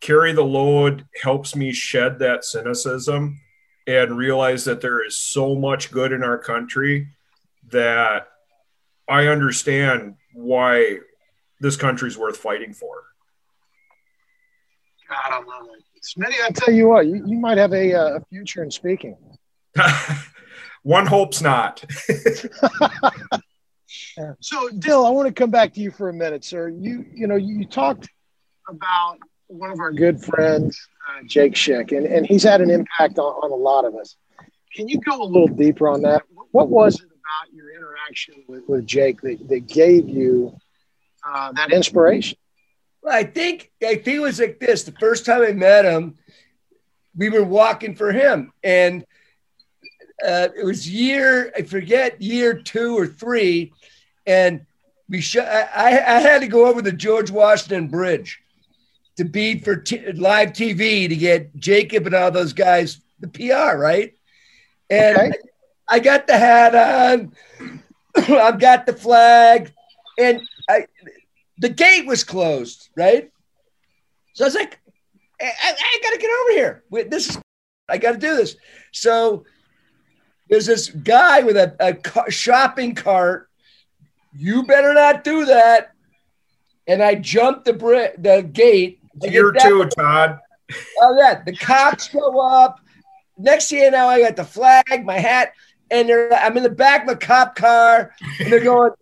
carry 0.00 0.32
the 0.32 0.44
load 0.44 1.06
helps 1.22 1.54
me 1.54 1.72
shed 1.72 2.18
that 2.18 2.44
cynicism 2.44 3.40
and 3.86 4.16
realize 4.16 4.64
that 4.64 4.80
there 4.80 5.04
is 5.04 5.16
so 5.16 5.54
much 5.54 5.90
good 5.90 6.12
in 6.12 6.22
our 6.22 6.38
country 6.38 7.08
that 7.70 8.28
I 9.08 9.26
understand 9.26 10.14
why 10.32 10.98
this 11.60 11.76
country's 11.76 12.16
worth 12.16 12.36
fighting 12.36 12.72
for. 12.72 13.02
God, 15.08 15.30
I 15.30 15.38
love 15.38 15.68
it. 15.76 15.84
Smitty, 16.02 16.44
I 16.44 16.50
tell 16.50 16.74
you 16.74 16.88
what, 16.88 17.06
you, 17.06 17.24
you 17.26 17.38
might 17.38 17.58
have 17.58 17.72
a, 17.72 17.94
uh, 17.94 18.16
a 18.16 18.20
future 18.26 18.62
in 18.62 18.70
speaking. 18.70 19.16
One 20.82 21.06
hopes 21.06 21.40
not. 21.40 21.84
so, 24.40 24.68
Dill, 24.78 25.06
I 25.06 25.10
want 25.10 25.28
to 25.28 25.32
come 25.32 25.50
back 25.50 25.72
to 25.74 25.80
you 25.80 25.90
for 25.90 26.10
a 26.10 26.12
minute, 26.12 26.44
sir. 26.44 26.68
You, 26.68 27.06
you 27.14 27.26
know, 27.26 27.36
you 27.36 27.64
talked 27.64 28.08
about 28.68 29.18
one 29.54 29.70
of 29.70 29.80
our 29.80 29.92
good 29.92 30.22
friends, 30.22 30.88
uh, 31.08 31.22
Jake 31.26 31.54
Schick, 31.54 31.96
and, 31.96 32.06
and 32.06 32.26
he's 32.26 32.42
had 32.42 32.60
an 32.60 32.70
impact 32.70 33.18
on, 33.18 33.24
on 33.24 33.52
a 33.52 33.54
lot 33.54 33.84
of 33.84 33.94
us. 33.94 34.16
Can 34.74 34.88
you 34.88 35.00
go 35.00 35.22
a 35.22 35.24
little 35.24 35.48
deeper 35.48 35.88
on 35.88 36.02
that? 36.02 36.22
What 36.50 36.68
was 36.68 36.96
it 36.96 37.06
about 37.06 37.54
your 37.54 37.72
interaction 37.74 38.34
with, 38.48 38.68
with 38.68 38.86
Jake 38.86 39.20
that, 39.22 39.48
that 39.48 39.66
gave 39.66 40.08
you 40.08 40.56
uh, 41.26 41.52
that 41.52 41.72
inspiration? 41.72 42.36
Well, 43.02 43.14
I 43.14 43.24
think 43.24 43.70
I 43.82 43.94
think 43.94 44.08
it 44.08 44.20
was 44.20 44.40
like 44.40 44.58
this. 44.58 44.82
The 44.82 44.92
first 44.92 45.24
time 45.24 45.42
I 45.42 45.52
met 45.52 45.84
him, 45.84 46.16
we 47.16 47.28
were 47.28 47.44
walking 47.44 47.94
for 47.94 48.12
him, 48.12 48.52
and 48.64 49.04
uh, 50.26 50.48
it 50.56 50.64
was 50.64 50.90
year 50.90 51.52
I 51.56 51.62
forget 51.62 52.20
year 52.20 52.54
two 52.54 52.98
or 52.98 53.06
three, 53.06 53.72
and 54.26 54.66
we 55.08 55.20
sh- 55.20 55.36
I, 55.36 55.90
I 55.90 56.20
had 56.20 56.40
to 56.40 56.48
go 56.48 56.66
over 56.66 56.82
the 56.82 56.92
George 56.92 57.30
Washington 57.30 57.88
Bridge 57.88 58.40
to 59.16 59.24
be 59.24 59.58
for 59.60 59.76
t- 59.76 60.12
live 60.12 60.50
TV 60.50 61.08
to 61.08 61.16
get 61.16 61.54
Jacob 61.56 62.06
and 62.06 62.14
all 62.14 62.30
those 62.30 62.52
guys 62.52 63.00
the 63.20 63.28
PR 63.28 63.78
right, 63.78 64.14
and 64.90 65.16
okay. 65.16 65.32
I, 65.88 65.96
I 65.96 65.98
got 66.00 66.26
the 66.26 66.36
hat 66.36 66.74
on, 66.74 67.32
I've 68.16 68.58
got 68.58 68.86
the 68.86 68.92
flag, 68.92 69.72
and 70.18 70.40
I 70.68 70.86
the 71.58 71.68
gate 71.68 72.06
was 72.06 72.24
closed 72.24 72.88
right, 72.96 73.30
so 74.34 74.44
I 74.44 74.48
was 74.48 74.54
like, 74.54 74.80
I, 75.40 75.44
I, 75.44 75.74
I 75.78 75.98
got 76.02 76.10
to 76.10 76.18
get 76.18 76.30
over 76.30 76.50
here. 76.50 76.84
This 77.08 77.30
is 77.30 77.38
I 77.88 77.98
got 77.98 78.12
to 78.12 78.18
do 78.18 78.36
this. 78.36 78.56
So 78.92 79.44
there's 80.48 80.66
this 80.66 80.88
guy 80.88 81.42
with 81.42 81.56
a, 81.56 81.74
a 81.80 82.30
shopping 82.30 82.94
cart. 82.94 83.48
You 84.32 84.64
better 84.64 84.94
not 84.94 85.24
do 85.24 85.44
that. 85.46 85.92
And 86.86 87.02
I 87.02 87.14
jumped 87.14 87.64
the 87.64 87.72
bri- 87.72 88.12
the 88.18 88.42
gate. 88.42 89.00
Year 89.22 89.52
two, 89.52 89.84
Todd. 89.86 90.38
Oh 91.00 91.16
yeah, 91.18 91.42
the 91.44 91.54
cops 91.56 92.10
show 92.10 92.40
up. 92.40 92.80
Next 93.36 93.70
year 93.72 93.90
now, 93.90 94.08
I 94.08 94.20
got 94.20 94.36
the 94.36 94.44
flag, 94.44 95.04
my 95.04 95.18
hat, 95.18 95.52
and 95.90 96.10
I'm 96.10 96.56
in 96.56 96.62
the 96.62 96.70
back 96.70 97.04
of 97.04 97.10
a 97.10 97.16
cop 97.16 97.56
car, 97.56 98.12
and 98.40 98.52
they're 98.52 98.60
going, 98.60 98.92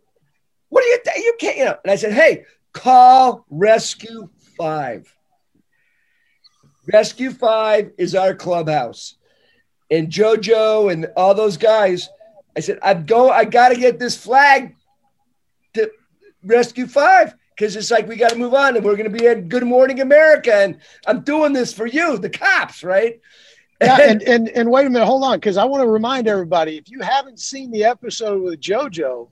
"What 0.68 0.85
are 0.85 0.87
you? 0.87 0.98
You 1.22 1.35
can't, 1.38 1.57
you 1.57 1.64
know?" 1.66 1.77
And 1.85 1.90
I 1.90 1.96
said, 1.96 2.12
"Hey, 2.12 2.44
call 2.72 3.44
Rescue 3.51 4.29
Five. 4.57 5.14
Rescue 6.92 7.31
Five 7.31 7.92
is 7.98 8.14
our 8.14 8.35
clubhouse." 8.35 9.16
and 9.92 10.09
JoJo 10.09 10.90
and 10.90 11.07
all 11.16 11.35
those 11.35 11.59
guys. 11.59 12.09
I 12.57 12.61
said, 12.61 12.79
I'm 12.83 13.05
go. 13.05 13.31
I 13.31 13.44
got 13.44 13.68
to 13.68 13.77
get 13.77 13.98
this 13.98 14.16
flag 14.16 14.75
to 15.75 15.90
Rescue 16.42 16.87
Five 16.87 17.35
because 17.62 17.77
it's 17.77 17.92
like 17.92 18.09
we 18.09 18.16
got 18.16 18.31
to 18.31 18.37
move 18.37 18.55
on, 18.55 18.75
and 18.75 18.85
we're 18.85 18.96
going 18.96 19.11
to 19.11 19.16
be 19.16 19.29
at 19.29 19.48
Good 19.48 19.62
Morning 19.62 20.01
America, 20.01 20.53
and 20.53 20.79
I'm 21.07 21.20
doing 21.20 21.53
this 21.53 21.72
for 21.72 21.87
you, 21.87 22.18
the 22.18 22.29
cops, 22.29 22.83
right? 22.83 23.20
Yeah, 23.81 23.98
and 24.01 24.20
and 24.22 24.48
and 24.48 24.68
wait 24.68 24.85
a 24.85 24.90
minute, 24.90 25.07
hold 25.07 25.22
on, 25.22 25.37
because 25.37 25.57
I 25.57 25.64
want 25.64 25.85
to 25.85 25.88
remind 25.88 26.27
everybody: 26.27 26.77
if 26.77 26.90
you 26.90 26.98
haven't 27.03 27.38
seen 27.38 27.70
the 27.70 27.85
episode 27.85 28.42
with 28.42 28.61
JoJo, 28.61 29.29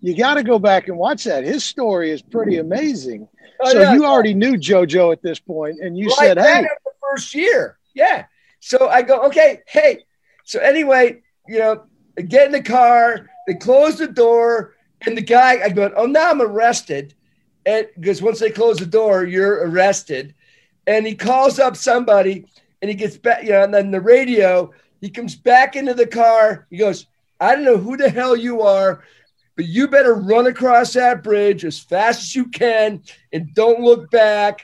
you 0.00 0.16
got 0.16 0.34
to 0.34 0.44
go 0.44 0.60
back 0.60 0.86
and 0.86 0.96
watch 0.96 1.24
that. 1.24 1.42
His 1.42 1.64
story 1.64 2.12
is 2.12 2.22
pretty 2.22 2.58
amazing. 2.58 3.26
Oh, 3.60 3.72
so 3.72 3.80
yeah. 3.80 3.94
you 3.94 4.06
already 4.06 4.34
knew 4.34 4.52
JoJo 4.52 5.10
at 5.10 5.20
this 5.20 5.40
point, 5.40 5.80
and 5.80 5.98
you 5.98 6.08
said, 6.10 6.38
"Hey, 6.38 6.62
the 6.62 6.92
first 7.00 7.34
year, 7.34 7.80
yeah." 7.94 8.26
So 8.60 8.88
I 8.88 9.02
go, 9.02 9.24
okay, 9.26 9.62
hey. 9.66 10.04
So 10.44 10.60
anyway, 10.60 11.22
you 11.48 11.58
know, 11.58 11.82
I 12.16 12.22
get 12.22 12.46
in 12.46 12.52
the 12.52 12.62
car, 12.62 13.28
they 13.48 13.54
close 13.54 13.98
the 13.98 14.06
door, 14.06 14.76
and 15.04 15.18
the 15.18 15.22
guy, 15.22 15.64
I 15.64 15.70
go, 15.70 15.92
oh, 15.96 16.06
now 16.06 16.30
I'm 16.30 16.40
arrested. 16.40 17.16
And 17.64 17.88
because 17.98 18.22
once 18.22 18.40
they 18.40 18.50
close 18.50 18.78
the 18.78 18.86
door, 18.86 19.24
you're 19.24 19.68
arrested. 19.68 20.34
And 20.86 21.06
he 21.06 21.14
calls 21.14 21.58
up 21.58 21.76
somebody 21.76 22.46
and 22.80 22.88
he 22.88 22.94
gets 22.96 23.16
back, 23.16 23.44
you 23.44 23.50
know, 23.50 23.62
and 23.62 23.72
then 23.72 23.90
the 23.90 24.00
radio, 24.00 24.72
he 25.00 25.08
comes 25.08 25.36
back 25.36 25.76
into 25.76 25.94
the 25.94 26.06
car. 26.06 26.66
He 26.70 26.76
goes, 26.76 27.06
I 27.40 27.54
don't 27.54 27.64
know 27.64 27.76
who 27.76 27.96
the 27.96 28.10
hell 28.10 28.36
you 28.36 28.62
are, 28.62 29.04
but 29.56 29.66
you 29.66 29.88
better 29.88 30.14
run 30.14 30.46
across 30.46 30.92
that 30.94 31.22
bridge 31.22 31.64
as 31.64 31.78
fast 31.78 32.22
as 32.22 32.36
you 32.36 32.46
can 32.46 33.02
and 33.32 33.54
don't 33.54 33.80
look 33.80 34.10
back. 34.10 34.62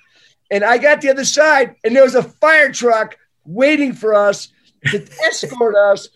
And 0.51 0.65
I 0.65 0.79
got 0.79 1.01
the 1.01 1.11
other 1.11 1.25
side, 1.25 1.77
and 1.85 1.95
there 1.95 2.05
was 2.05 2.15
a 2.15 2.23
fire 2.23 2.73
truck 2.73 3.17
waiting 3.45 3.93
for 3.93 4.15
us. 4.15 4.49
to 4.87 5.07
escort 5.27 5.75
us 5.75 6.09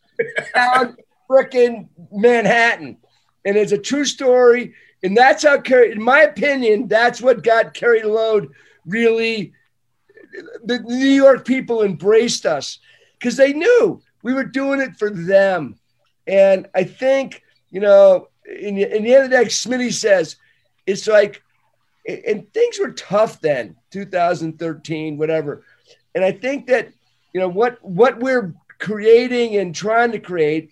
down 0.54 0.96
frickin' 1.28 1.88
Manhattan. 2.12 2.98
And 3.44 3.56
it's 3.56 3.72
a 3.72 3.78
true 3.78 4.04
story. 4.04 4.74
And 5.02 5.16
that's 5.16 5.42
how 5.42 5.60
Carry, 5.60 5.92
in 5.92 6.02
my 6.02 6.22
opinion, 6.22 6.88
that's 6.88 7.20
what 7.20 7.42
got 7.42 7.74
Carry 7.74 8.02
Load 8.02 8.52
really. 8.86 9.52
The 10.64 10.78
New 10.78 10.96
York 10.96 11.44
people 11.44 11.82
embraced 11.82 12.46
us 12.46 12.78
because 13.18 13.36
they 13.36 13.52
knew 13.52 14.00
we 14.22 14.32
were 14.32 14.44
doing 14.44 14.80
it 14.80 14.96
for 14.96 15.10
them. 15.10 15.78
And 16.26 16.68
I 16.74 16.84
think, 16.84 17.42
you 17.70 17.80
know, 17.80 18.28
in, 18.46 18.78
in 18.78 19.02
the 19.02 19.14
end 19.14 19.24
of 19.24 19.30
the 19.30 19.36
day, 19.36 19.44
Smitty 19.44 19.92
says, 19.92 20.36
it's 20.86 21.06
like, 21.06 21.42
and 22.06 22.52
things 22.52 22.78
were 22.78 22.92
tough 22.92 23.40
then, 23.40 23.76
2013, 23.90 25.18
whatever. 25.18 25.64
And 26.14 26.24
I 26.24 26.32
think 26.32 26.66
that, 26.66 26.92
you 27.32 27.40
know, 27.40 27.48
what 27.48 27.82
what 27.84 28.18
we're 28.18 28.54
creating 28.78 29.56
and 29.56 29.74
trying 29.74 30.12
to 30.12 30.18
create 30.18 30.70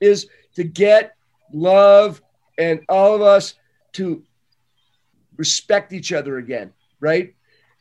is 0.00 0.26
to 0.56 0.64
get 0.64 1.14
love 1.52 2.20
and 2.58 2.80
all 2.88 3.14
of 3.14 3.22
us 3.22 3.54
to 3.94 4.22
respect 5.36 5.92
each 5.92 6.12
other 6.12 6.38
again, 6.38 6.72
right? 7.00 7.34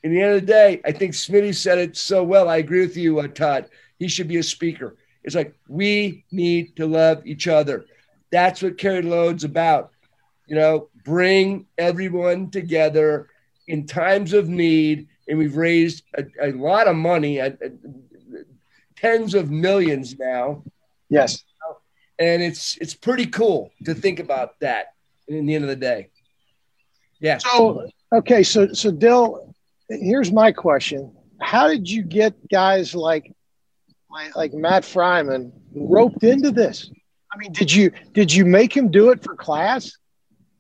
In 0.03 0.11
the 0.11 0.21
end 0.21 0.33
of 0.33 0.41
the 0.41 0.47
day, 0.47 0.81
I 0.83 0.91
think 0.91 1.13
Smitty 1.13 1.53
said 1.53 1.77
it 1.77 1.95
so 1.95 2.23
well. 2.23 2.49
I 2.49 2.57
agree 2.57 2.81
with 2.81 2.97
you, 2.97 3.19
uh, 3.19 3.27
Todd. 3.27 3.69
He 3.99 4.07
should 4.07 4.27
be 4.27 4.37
a 4.37 4.43
speaker. 4.43 4.97
It's 5.23 5.35
like 5.35 5.55
we 5.67 6.25
need 6.31 6.75
to 6.77 6.87
love 6.87 7.25
each 7.25 7.47
other. 7.47 7.85
That's 8.31 8.61
what 8.61 8.77
Carry 8.77 9.03
Load's 9.03 9.43
about. 9.43 9.91
You 10.47 10.55
know, 10.55 10.89
bring 11.03 11.67
everyone 11.77 12.49
together 12.49 13.29
in 13.67 13.85
times 13.85 14.33
of 14.33 14.49
need. 14.49 15.07
And 15.27 15.37
we've 15.37 15.55
raised 15.55 16.03
a, 16.15 16.25
a 16.41 16.51
lot 16.53 16.87
of 16.87 16.95
money, 16.95 17.37
a, 17.37 17.47
a, 17.47 17.71
tens 18.95 19.35
of 19.35 19.51
millions 19.51 20.17
now. 20.17 20.63
Yes. 21.09 21.43
And 22.17 22.41
it's 22.41 22.77
it's 22.77 22.93
pretty 22.93 23.27
cool 23.27 23.71
to 23.85 23.93
think 23.93 24.19
about 24.19 24.59
that 24.59 24.93
in 25.31 25.45
the 25.45 25.55
end 25.55 25.63
of 25.63 25.69
the 25.69 25.75
day. 25.75 26.09
Yeah. 27.19 27.37
So 27.37 27.87
okay, 28.13 28.43
so 28.43 28.73
so 28.73 28.91
Dill, 28.91 29.53
here's 29.89 30.31
my 30.31 30.51
question: 30.51 31.15
How 31.39 31.67
did 31.67 31.89
you 31.89 32.03
get 32.03 32.33
guys 32.49 32.95
like 32.95 33.33
like 34.35 34.53
Matt 34.53 34.83
Fryman 34.83 35.51
roped 35.73 36.23
into 36.23 36.51
this? 36.51 36.89
I 37.33 37.37
mean, 37.37 37.53
did 37.53 37.71
you 37.71 37.91
did 38.13 38.33
you 38.33 38.45
make 38.45 38.75
him 38.75 38.91
do 38.91 39.11
it 39.11 39.23
for 39.23 39.35
class? 39.35 39.97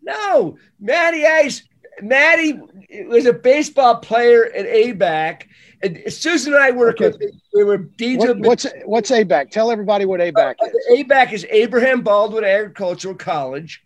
No, 0.01 0.57
Matty 0.79 1.25
Ice. 1.25 1.63
Matty 2.01 2.59
was 3.05 3.25
a 3.25 3.33
baseball 3.33 3.97
player 3.97 4.45
at 4.45 4.65
ABAC, 4.65 5.43
and 5.83 6.01
Susan 6.07 6.53
and 6.53 6.63
I 6.63 6.71
worked 6.71 7.01
okay. 7.01 7.15
with. 7.19 7.35
We 7.53 7.63
were 7.63 7.77
deans 7.77 8.25
what, 8.25 8.39
what's 8.39 8.67
what's 8.85 9.11
ABAC? 9.11 9.51
Tell 9.51 9.71
everybody 9.71 10.05
what 10.05 10.19
ABAC 10.19 10.55
uh, 10.61 10.65
is. 10.65 11.03
ABAC 11.03 11.33
is 11.33 11.45
Abraham 11.49 12.01
Baldwin 12.01 12.45
Agricultural 12.45 13.15
College, 13.15 13.83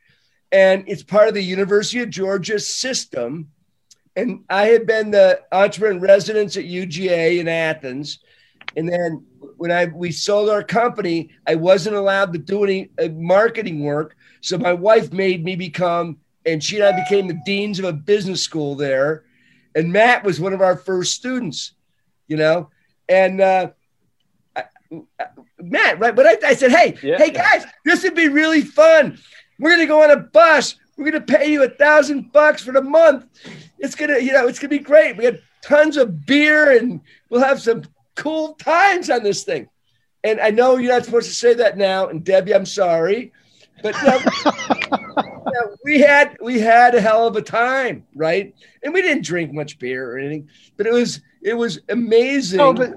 and 0.51 0.83
it's 0.87 1.03
part 1.03 1.27
of 1.27 1.33
the 1.33 1.43
University 1.43 2.01
of 2.01 2.09
Georgia 2.09 2.59
system. 2.59 3.49
And 4.15 4.43
I 4.49 4.67
had 4.67 4.87
been 4.87 5.11
the 5.11 5.41
entrepreneur 5.51 5.91
in 5.95 5.99
residence 5.99 6.55
at 6.55 6.63
UGA 6.63 7.39
in 7.39 7.47
Athens, 7.47 8.19
and 8.77 8.87
then 8.87 9.25
when 9.57 9.71
I 9.71 9.85
we 9.85 10.11
sold 10.11 10.49
our 10.49 10.63
company, 10.63 11.29
I 11.47 11.55
wasn't 11.55 11.95
allowed 11.95 12.33
to 12.33 12.39
do 12.39 12.63
any 12.63 12.89
uh, 13.01 13.09
marketing 13.09 13.83
work. 13.83 14.15
So 14.41 14.57
my 14.57 14.73
wife 14.73 15.11
made 15.11 15.43
me 15.43 15.55
become, 15.55 16.17
and 16.45 16.63
she 16.63 16.79
and 16.79 16.85
I 16.85 17.03
became 17.03 17.27
the 17.27 17.39
deans 17.45 17.79
of 17.79 17.85
a 17.85 17.93
business 17.93 18.41
school 18.41 18.75
there. 18.75 19.23
And 19.75 19.91
Matt 19.91 20.23
was 20.23 20.39
one 20.39 20.53
of 20.53 20.61
our 20.61 20.77
first 20.77 21.13
students, 21.13 21.73
you 22.27 22.37
know. 22.37 22.69
And 23.09 23.41
uh, 23.41 23.71
I, 24.55 24.63
Matt, 25.59 25.99
right? 25.99 26.15
But 26.15 26.25
I, 26.27 26.49
I 26.49 26.55
said, 26.55 26.71
hey, 26.71 26.97
yeah. 27.01 27.17
hey 27.17 27.31
guys, 27.31 27.65
this 27.83 28.03
would 28.03 28.15
be 28.15 28.27
really 28.27 28.61
fun. 28.61 29.17
We're 29.59 29.71
gonna 29.71 29.87
go 29.87 30.03
on 30.03 30.11
a 30.11 30.17
bus. 30.17 30.75
We're 30.97 31.11
gonna 31.11 31.25
pay 31.25 31.51
you 31.51 31.63
a 31.63 31.69
thousand 31.69 32.31
bucks 32.31 32.63
for 32.63 32.71
the 32.71 32.81
month. 32.81 33.25
It's 33.79 33.95
gonna, 33.95 34.19
you 34.19 34.33
know, 34.33 34.47
it's 34.47 34.59
gonna 34.59 34.69
be 34.69 34.79
great. 34.79 35.17
We 35.17 35.25
had 35.25 35.41
tons 35.61 35.97
of 35.97 36.25
beer 36.25 36.77
and 36.77 37.01
we'll 37.29 37.43
have 37.43 37.61
some 37.61 37.83
cool 38.15 38.53
times 38.53 39.09
on 39.09 39.23
this 39.23 39.43
thing. 39.43 39.67
And 40.23 40.39
I 40.39 40.49
know 40.49 40.77
you're 40.77 40.93
not 40.93 41.05
supposed 41.05 41.27
to 41.27 41.33
say 41.33 41.53
that 41.55 41.77
now. 41.77 42.07
And 42.07 42.23
Debbie, 42.23 42.55
I'm 42.55 42.65
sorry, 42.65 43.31
but 43.83 43.95
we 45.83 45.99
had 45.99 46.37
we 46.41 46.59
had 46.59 46.95
a 46.95 47.01
hell 47.01 47.27
of 47.27 47.35
a 47.35 47.41
time, 47.41 48.05
right? 48.15 48.55
And 48.83 48.93
we 48.93 49.01
didn't 49.01 49.25
drink 49.25 49.53
much 49.53 49.77
beer 49.77 50.11
or 50.11 50.17
anything, 50.17 50.49
but 50.77 50.87
it 50.87 50.93
was 50.93 51.21
it 51.43 51.53
was 51.53 51.79
amazing. 51.89 52.57
No, 52.57 52.73
but 52.73 52.93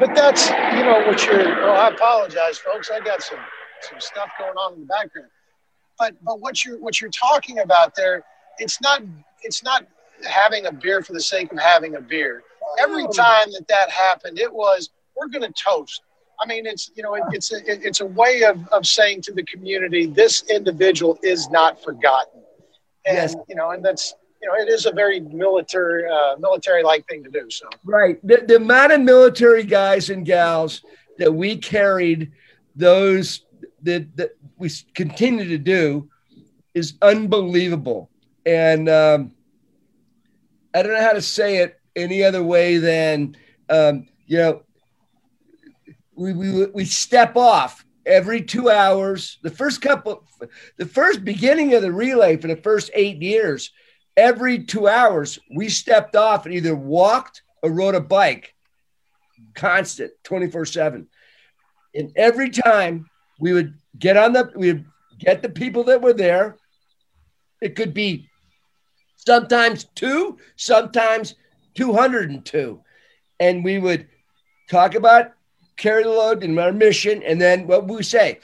but 0.00 0.14
that's 0.14 0.48
you 0.48 0.84
know 0.84 1.04
what 1.06 1.24
you're. 1.24 1.62
Oh, 1.62 1.72
I 1.72 1.88
apologize, 1.88 2.58
folks. 2.58 2.90
I 2.90 3.00
got 3.00 3.22
some 3.22 3.38
some 3.82 4.00
stuff 4.00 4.30
going 4.38 4.56
on 4.56 4.74
in 4.74 4.80
the 4.80 4.86
background. 4.86 5.28
But 5.98 6.14
but 6.22 6.40
what 6.40 6.64
you're 6.64 6.78
what 6.78 7.00
you're 7.00 7.10
talking 7.10 7.60
about 7.60 7.94
there, 7.94 8.24
it's 8.58 8.80
not 8.80 9.02
it's 9.42 9.62
not 9.62 9.86
having 10.28 10.66
a 10.66 10.72
beer 10.72 11.02
for 11.02 11.12
the 11.12 11.20
sake 11.20 11.52
of 11.52 11.58
having 11.58 11.96
a 11.96 12.00
beer 12.00 12.42
every 12.78 13.04
time 13.08 13.50
that 13.52 13.66
that 13.68 13.90
happened, 13.90 14.38
it 14.38 14.52
was 14.52 14.90
we're 15.16 15.28
going 15.28 15.42
to 15.42 15.52
toast. 15.52 16.02
I 16.40 16.46
mean, 16.46 16.66
it's 16.66 16.90
you 16.94 17.02
know, 17.02 17.14
it, 17.14 17.22
it's 17.32 17.52
a, 17.52 17.58
it, 17.58 17.84
it's 17.84 18.00
a 18.00 18.06
way 18.06 18.42
of, 18.42 18.66
of 18.68 18.86
saying 18.86 19.22
to 19.22 19.32
the 19.32 19.44
community, 19.44 20.06
this 20.06 20.42
individual 20.50 21.18
is 21.22 21.48
not 21.50 21.82
forgotten, 21.82 22.42
and 23.06 23.16
yes. 23.16 23.36
you 23.48 23.54
know, 23.54 23.70
and 23.70 23.84
that's 23.84 24.14
you 24.42 24.48
know, 24.48 24.54
it 24.54 24.68
is 24.68 24.86
a 24.86 24.92
very 24.92 25.20
military 25.20 26.10
uh, 26.10 26.36
military 26.38 26.82
like 26.82 27.06
thing 27.06 27.22
to 27.24 27.30
do. 27.30 27.48
So 27.50 27.68
right, 27.84 28.18
the, 28.26 28.44
the 28.46 28.56
amount 28.56 28.92
of 28.92 29.00
military 29.00 29.64
guys 29.64 30.10
and 30.10 30.26
gals 30.26 30.82
that 31.18 31.32
we 31.32 31.56
carried, 31.56 32.32
those 32.74 33.43
that 33.84 34.16
that 34.16 34.30
we 34.58 34.70
continue 34.94 35.48
to 35.48 35.58
do, 35.58 36.08
is 36.74 36.94
unbelievable, 37.00 38.10
and 38.44 38.88
um, 38.88 39.32
I 40.74 40.82
don't 40.82 40.92
know 40.92 41.00
how 41.00 41.12
to 41.12 41.22
say 41.22 41.58
it 41.58 41.80
any 41.96 42.24
other 42.24 42.42
way 42.42 42.78
than 42.78 43.36
um, 43.68 44.08
you 44.26 44.38
know 44.38 44.62
we, 46.14 46.32
we 46.32 46.66
we 46.66 46.84
step 46.84 47.36
off 47.36 47.84
every 48.06 48.42
two 48.42 48.70
hours. 48.70 49.38
The 49.42 49.50
first 49.50 49.80
couple, 49.80 50.24
the 50.76 50.86
first 50.86 51.24
beginning 51.24 51.74
of 51.74 51.82
the 51.82 51.92
relay 51.92 52.36
for 52.36 52.48
the 52.48 52.56
first 52.56 52.90
eight 52.94 53.22
years, 53.22 53.72
every 54.16 54.64
two 54.64 54.88
hours 54.88 55.38
we 55.54 55.68
stepped 55.68 56.16
off 56.16 56.46
and 56.46 56.54
either 56.54 56.74
walked 56.74 57.42
or 57.62 57.70
rode 57.70 57.94
a 57.94 58.00
bike, 58.00 58.54
constant, 59.54 60.12
twenty 60.22 60.50
four 60.50 60.64
seven. 60.64 61.08
And 61.94 62.12
every 62.16 62.50
time 62.50 63.08
we 63.44 63.52
would 63.52 63.74
get 63.98 64.16
on 64.16 64.32
the, 64.32 64.50
we 64.56 64.72
would 64.72 64.86
get 65.18 65.42
the 65.42 65.50
people 65.50 65.84
that 65.84 66.00
were 66.00 66.14
there. 66.14 66.56
It 67.60 67.76
could 67.76 67.92
be 67.92 68.26
sometimes 69.16 69.84
two, 69.94 70.38
sometimes 70.56 71.34
202. 71.74 72.80
And 73.40 73.62
we 73.62 73.78
would 73.78 74.08
talk 74.70 74.94
about 74.94 75.32
carry 75.76 76.04
the 76.04 76.08
load 76.08 76.42
and 76.42 76.58
our 76.58 76.72
mission. 76.72 77.22
And 77.22 77.38
then 77.38 77.66
what 77.66 77.86
we 77.86 78.02
say, 78.02 78.40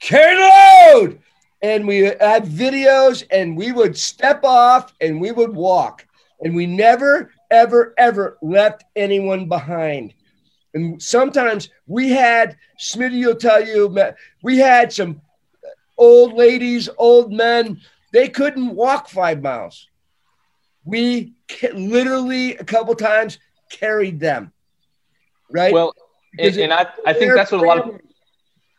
carry 0.00 0.36
the 0.36 0.94
load. 0.94 1.20
And 1.60 1.86
we 1.86 1.98
had 1.98 2.46
videos 2.46 3.24
and 3.30 3.54
we 3.54 3.70
would 3.70 3.98
step 3.98 4.44
off 4.44 4.94
and 5.02 5.20
we 5.20 5.30
would 5.30 5.54
walk. 5.54 6.06
And 6.40 6.56
we 6.56 6.64
never, 6.64 7.32
ever, 7.50 7.92
ever 7.98 8.38
left 8.40 8.84
anyone 8.96 9.46
behind. 9.46 10.14
And 10.74 11.02
sometimes 11.02 11.68
we 11.86 12.10
had, 12.10 12.56
Smitty 12.80 13.24
will 13.24 13.34
tell 13.34 13.66
you, 13.66 13.94
we 14.42 14.58
had 14.58 14.92
some 14.92 15.20
old 15.98 16.34
ladies, 16.34 16.88
old 16.96 17.32
men, 17.32 17.80
they 18.12 18.28
couldn't 18.28 18.74
walk 18.74 19.08
five 19.08 19.42
miles. 19.42 19.88
We 20.84 21.34
literally 21.72 22.56
a 22.56 22.64
couple 22.64 22.94
times 22.94 23.38
carried 23.70 24.18
them. 24.18 24.52
Right. 25.50 25.72
Well, 25.72 25.94
and, 26.38 26.56
and 26.56 26.72
I, 26.72 26.86
I 27.06 27.12
think 27.12 27.34
that's 27.34 27.52
what 27.52 27.62
a 27.62 27.66
lot 27.66 27.78
of 27.78 28.00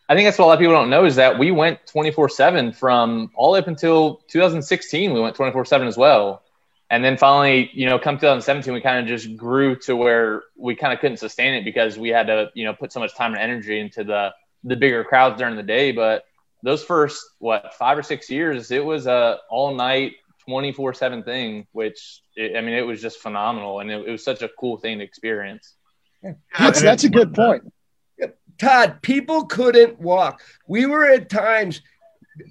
I 0.10 0.15
think 0.15 0.27
that's 0.27 0.38
what 0.38 0.45
a 0.45 0.47
lot 0.47 0.53
of 0.53 0.60
people 0.60 0.73
don't 0.73 0.89
know 0.89 1.06
is 1.06 1.15
that 1.15 1.39
we 1.39 1.51
went 1.51 1.86
24 1.88 2.29
7 2.29 2.73
from 2.73 3.32
all 3.36 3.56
up 3.56 3.67
until 3.67 4.21
2016. 4.27 5.13
We 5.13 5.19
went 5.19 5.36
24 5.36 5.65
7 5.65 5.88
as 5.88 5.97
well. 5.97 6.43
And 6.89 7.04
then 7.04 7.17
finally, 7.17 7.72
you 7.74 7.88
know, 7.88 7.98
come 7.98 8.17
2017, 8.17 8.74
we 8.74 8.82
kind 8.82 9.00
of 9.00 9.08
just 9.08 9.36
grew 9.36 9.76
to 9.80 9.96
where 9.96 10.43
we 10.56 10.76
kind 10.76 10.93
of 10.93 11.00
couldn't 11.00 11.17
sustain 11.17 11.54
it 11.56 11.63
because 11.63 11.98
we 11.98 12.10
had 12.10 12.28
to, 12.28 12.52
you 12.54 12.65
know, 12.65 12.74
put 12.74 12.91
so 12.91 13.00
much 13.00 13.15
time 13.15 13.34
and 13.34 13.41
energy 13.41 13.80
into 13.80 14.04
the 14.04 14.34
the 14.63 14.76
bigger 14.76 15.04
crowds 15.04 15.38
during 15.39 15.56
the 15.56 15.63
day. 15.63 15.91
But 15.91 16.26
those 16.62 16.84
first 16.84 17.22
what 17.39 17.74
five 17.74 17.98
or 17.98 18.04
six 18.04 18.30
years, 18.30 18.72
it 18.72 18.84
was 18.84 19.08
a 19.08 19.39
all 19.50 19.76
night 19.76 20.13
24 20.46 20.93
7 20.93 21.24
thing, 21.24 21.67
which 21.72 22.22
it, 22.36 22.58
I 22.58 22.62
mean, 22.62 22.74
it 22.74 22.86
was 22.86 23.02
just 23.02 23.19
phenomenal. 23.19 23.80
And 23.80 23.89
it, 23.91 24.08
it, 24.08 24.12
was 24.12 24.24
such 24.24 24.41
a 24.41 24.50
cool 24.60 24.78
thing 24.78 25.00
to 25.00 25.04
experience. 25.04 25.76
That's, 26.58 26.82
that's 26.82 27.04
a 27.04 27.10
good 27.10 27.34
point. 27.34 27.72
Todd, 28.58 29.02
people 29.02 29.46
couldn't 29.46 30.00
walk. 30.00 30.41
We 30.67 30.86
were 30.86 31.06
at 31.06 31.30
times, 31.30 31.82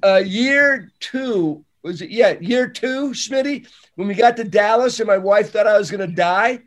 uh, 0.02 0.22
year 0.24 0.90
two, 1.00 1.64
was 1.82 2.00
it? 2.02 2.10
Yeah, 2.10 2.36
year 2.40 2.68
two, 2.68 3.10
Smitty, 3.10 3.66
when 3.96 4.08
we 4.08 4.14
got 4.14 4.36
to 4.36 4.44
Dallas 4.44 5.00
and 5.00 5.06
my 5.06 5.18
wife 5.18 5.52
thought 5.52 5.66
I 5.66 5.78
was 5.78 5.90
going 5.90 6.08
to 6.08 6.14
die. 6.14 6.60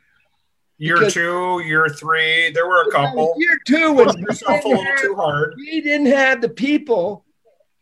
Year 0.78 0.96
Because- 0.98 1.14
two, 1.14 1.62
year 1.66 1.88
three, 1.88 2.52
there 2.52 2.68
were 2.68 2.82
a 2.88 2.92
couple. 2.92 3.34
Year 3.38 3.58
two 3.66 3.94
was 3.94 4.14
yourself 4.18 4.64
a 4.66 4.68
little 4.68 4.86
too 4.98 5.16
hard. 5.16 5.54
we 5.58 5.80
didn't 5.82 6.08
have 6.08 6.42
the 6.42 6.50
people 6.50 7.24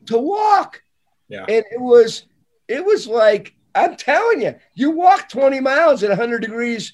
to 0.06 0.18
walk. 0.18 0.82
Yeah. 1.28 1.46
And 1.48 1.66
it 1.72 1.80
was 1.82 2.26
it 2.68 2.86
was 2.86 3.08
like 3.08 3.56
I'm 3.74 3.96
telling 3.96 4.42
you, 4.44 4.54
you 4.76 4.92
walk 4.92 5.28
20 5.30 5.60
miles 5.60 6.04
at 6.04 6.10
100 6.10 6.40
degrees 6.42 6.94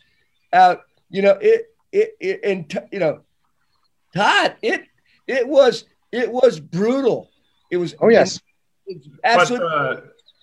out, 0.53 0.83
you 1.09 1.21
know, 1.21 1.37
it 1.41 1.65
it, 1.91 2.11
it 2.21 2.39
and 2.45 2.69
t- 2.69 2.79
you 2.93 2.99
know, 2.99 3.21
Todd, 4.15 4.55
it 4.61 4.83
it 5.27 5.45
was 5.45 5.83
it 6.13 6.31
was 6.31 6.61
brutal. 6.61 7.29
It 7.71 7.77
was 7.77 7.93
Oh 7.99 8.07
yes. 8.07 8.39
it's 8.87 9.05
But 9.07 9.19
absolutely 9.23 9.67
uh, 9.67 9.95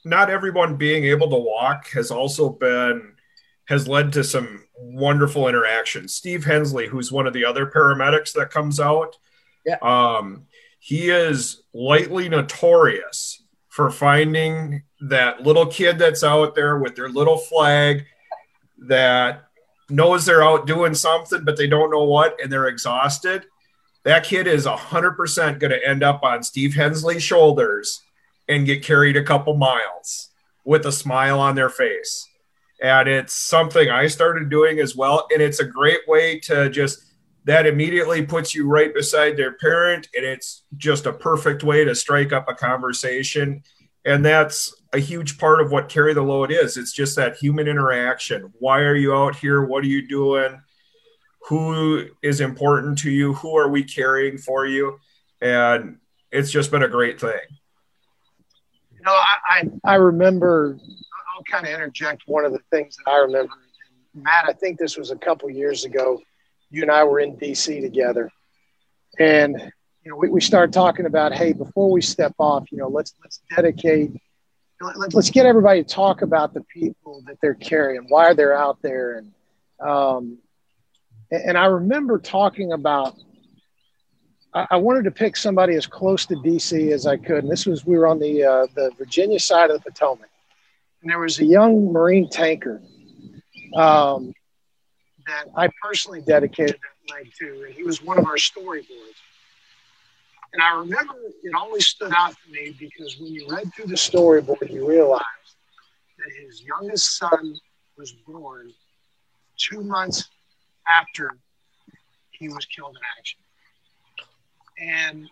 not 0.06 0.30
everyone 0.30 0.76
being 0.76 1.04
able 1.04 1.28
to 1.28 1.36
walk 1.36 1.88
has 1.88 2.10
also 2.10 2.48
been 2.48 3.12
has 3.66 3.88
led 3.88 4.12
to 4.12 4.22
some 4.22 4.64
wonderful 4.78 5.48
interactions. 5.48 6.14
Steve 6.14 6.44
Hensley, 6.44 6.86
who's 6.86 7.10
one 7.10 7.26
of 7.26 7.32
the 7.32 7.44
other 7.44 7.66
paramedics 7.66 8.32
that 8.34 8.50
comes 8.50 8.78
out, 8.78 9.16
Yeah. 9.64 9.78
um, 9.82 10.44
he 10.78 11.10
is 11.10 11.62
lightly 11.74 12.28
notorious 12.28 13.42
for 13.68 13.90
finding 13.90 14.84
that 15.00 15.42
little 15.42 15.66
kid 15.66 15.98
that's 15.98 16.22
out 16.22 16.54
there 16.54 16.78
with 16.78 16.94
their 16.94 17.08
little 17.08 17.36
flag 17.38 18.04
that 18.86 19.42
knows 19.90 20.24
they're 20.24 20.44
out 20.44 20.68
doing 20.68 20.94
something, 20.94 21.44
but 21.44 21.56
they 21.56 21.66
don't 21.66 21.90
know 21.90 22.04
what, 22.04 22.40
and 22.40 22.52
they're 22.52 22.68
exhausted. 22.68 23.46
That 24.04 24.22
kid 24.24 24.46
is 24.46 24.66
100% 24.66 25.58
going 25.58 25.72
to 25.72 25.84
end 25.88 26.04
up 26.04 26.22
on 26.22 26.44
Steve 26.44 26.74
Hensley's 26.74 27.22
shoulders 27.24 28.02
and 28.48 28.66
get 28.66 28.84
carried 28.84 29.16
a 29.16 29.24
couple 29.24 29.56
miles 29.56 30.30
with 30.64 30.86
a 30.86 30.92
smile 30.92 31.40
on 31.40 31.54
their 31.54 31.70
face. 31.70 32.28
And 32.82 33.08
it's 33.08 33.32
something 33.32 33.88
I 33.88 34.06
started 34.06 34.50
doing 34.50 34.78
as 34.80 34.94
well. 34.94 35.26
And 35.32 35.40
it's 35.40 35.60
a 35.60 35.64
great 35.64 36.00
way 36.06 36.38
to 36.40 36.68
just, 36.68 37.02
that 37.44 37.66
immediately 37.66 38.26
puts 38.26 38.54
you 38.54 38.68
right 38.68 38.92
beside 38.92 39.36
their 39.36 39.52
parent. 39.54 40.08
And 40.14 40.24
it's 40.24 40.64
just 40.76 41.06
a 41.06 41.12
perfect 41.12 41.62
way 41.62 41.84
to 41.84 41.94
strike 41.94 42.32
up 42.32 42.48
a 42.48 42.54
conversation. 42.54 43.62
And 44.04 44.24
that's 44.24 44.82
a 44.92 44.98
huge 44.98 45.38
part 45.38 45.60
of 45.60 45.72
what 45.72 45.88
Carry 45.88 46.14
the 46.14 46.22
Load 46.22 46.52
is. 46.52 46.76
It's 46.76 46.92
just 46.92 47.16
that 47.16 47.36
human 47.36 47.66
interaction. 47.66 48.52
Why 48.58 48.80
are 48.80 48.94
you 48.94 49.14
out 49.14 49.36
here? 49.36 49.64
What 49.64 49.84
are 49.84 49.88
you 49.88 50.06
doing? 50.06 50.60
Who 51.48 52.08
is 52.22 52.40
important 52.40 52.98
to 52.98 53.10
you? 53.10 53.34
Who 53.34 53.56
are 53.56 53.68
we 53.68 53.84
carrying 53.84 54.36
for 54.36 54.66
you? 54.66 54.98
And 55.40 55.98
it's 56.30 56.50
just 56.50 56.70
been 56.70 56.82
a 56.82 56.88
great 56.88 57.20
thing. 57.20 57.40
Know, 59.06 59.12
I, 59.12 59.36
I, 59.48 59.92
I 59.92 59.94
remember, 59.94 60.76
I'll 60.80 61.44
kind 61.44 61.64
of 61.64 61.72
interject 61.72 62.24
one 62.26 62.44
of 62.44 62.52
the 62.52 62.58
things 62.72 62.96
that 62.96 63.08
I 63.08 63.18
remember. 63.18 63.52
Matt, 64.14 64.46
I 64.48 64.52
think 64.52 64.80
this 64.80 64.96
was 64.96 65.12
a 65.12 65.16
couple 65.16 65.48
years 65.48 65.84
ago. 65.84 66.20
You 66.70 66.82
and 66.82 66.90
I 66.90 67.04
were 67.04 67.20
in 67.20 67.36
DC 67.36 67.80
together. 67.80 68.32
And, 69.20 69.72
you 70.02 70.10
know, 70.10 70.16
we, 70.16 70.28
we 70.28 70.40
started 70.40 70.72
talking 70.72 71.06
about, 71.06 71.32
hey, 71.32 71.52
before 71.52 71.88
we 71.92 72.02
step 72.02 72.34
off, 72.40 72.64
you 72.72 72.78
know, 72.78 72.88
let's, 72.88 73.14
let's 73.22 73.40
dedicate, 73.54 74.10
let, 74.80 75.14
let's 75.14 75.30
get 75.30 75.46
everybody 75.46 75.84
to 75.84 75.88
talk 75.88 76.22
about 76.22 76.52
the 76.52 76.62
people 76.62 77.22
that 77.28 77.36
they're 77.40 77.54
carrying, 77.54 78.06
why 78.08 78.34
they're 78.34 78.58
out 78.58 78.82
there. 78.82 79.18
And, 79.18 79.32
um, 79.88 80.38
and 81.30 81.56
I 81.56 81.66
remember 81.66 82.18
talking 82.18 82.72
about 82.72 83.14
I 84.70 84.76
wanted 84.76 85.04
to 85.04 85.10
pick 85.10 85.36
somebody 85.36 85.74
as 85.74 85.86
close 85.86 86.24
to 86.26 86.34
DC 86.36 86.90
as 86.90 87.06
I 87.06 87.18
could. 87.18 87.44
And 87.44 87.50
this 87.50 87.66
was, 87.66 87.84
we 87.84 87.98
were 87.98 88.06
on 88.06 88.18
the, 88.18 88.42
uh, 88.42 88.66
the 88.74 88.90
Virginia 88.96 89.38
side 89.38 89.70
of 89.70 89.82
the 89.82 89.90
Potomac. 89.90 90.30
And 91.02 91.10
there 91.10 91.18
was 91.18 91.38
a 91.40 91.44
young 91.44 91.92
Marine 91.92 92.30
tanker 92.30 92.80
um, 93.76 94.32
that 95.26 95.44
I 95.56 95.68
personally 95.82 96.22
dedicated 96.22 96.76
that 96.76 97.14
leg 97.14 97.30
to. 97.38 97.64
And 97.66 97.74
he 97.74 97.82
was 97.82 98.02
one 98.02 98.18
of 98.18 98.24
our 98.24 98.36
storyboards. 98.36 99.20
And 100.54 100.62
I 100.62 100.78
remember 100.78 101.14
it 101.42 101.54
always 101.54 101.86
stood 101.86 102.12
out 102.16 102.30
to 102.30 102.50
me 102.50 102.74
because 102.78 103.18
when 103.20 103.34
you 103.34 103.46
read 103.50 103.70
through 103.74 103.86
the 103.86 103.94
storyboard, 103.94 104.72
you 104.72 104.88
realized 104.88 105.22
that 106.16 106.32
his 106.46 106.62
youngest 106.62 107.18
son 107.18 107.54
was 107.98 108.12
born 108.26 108.72
two 109.58 109.82
months 109.82 110.30
after 110.88 111.36
he 112.30 112.48
was 112.48 112.64
killed 112.64 112.96
in 112.96 113.02
action. 113.18 113.40
And 114.78 115.28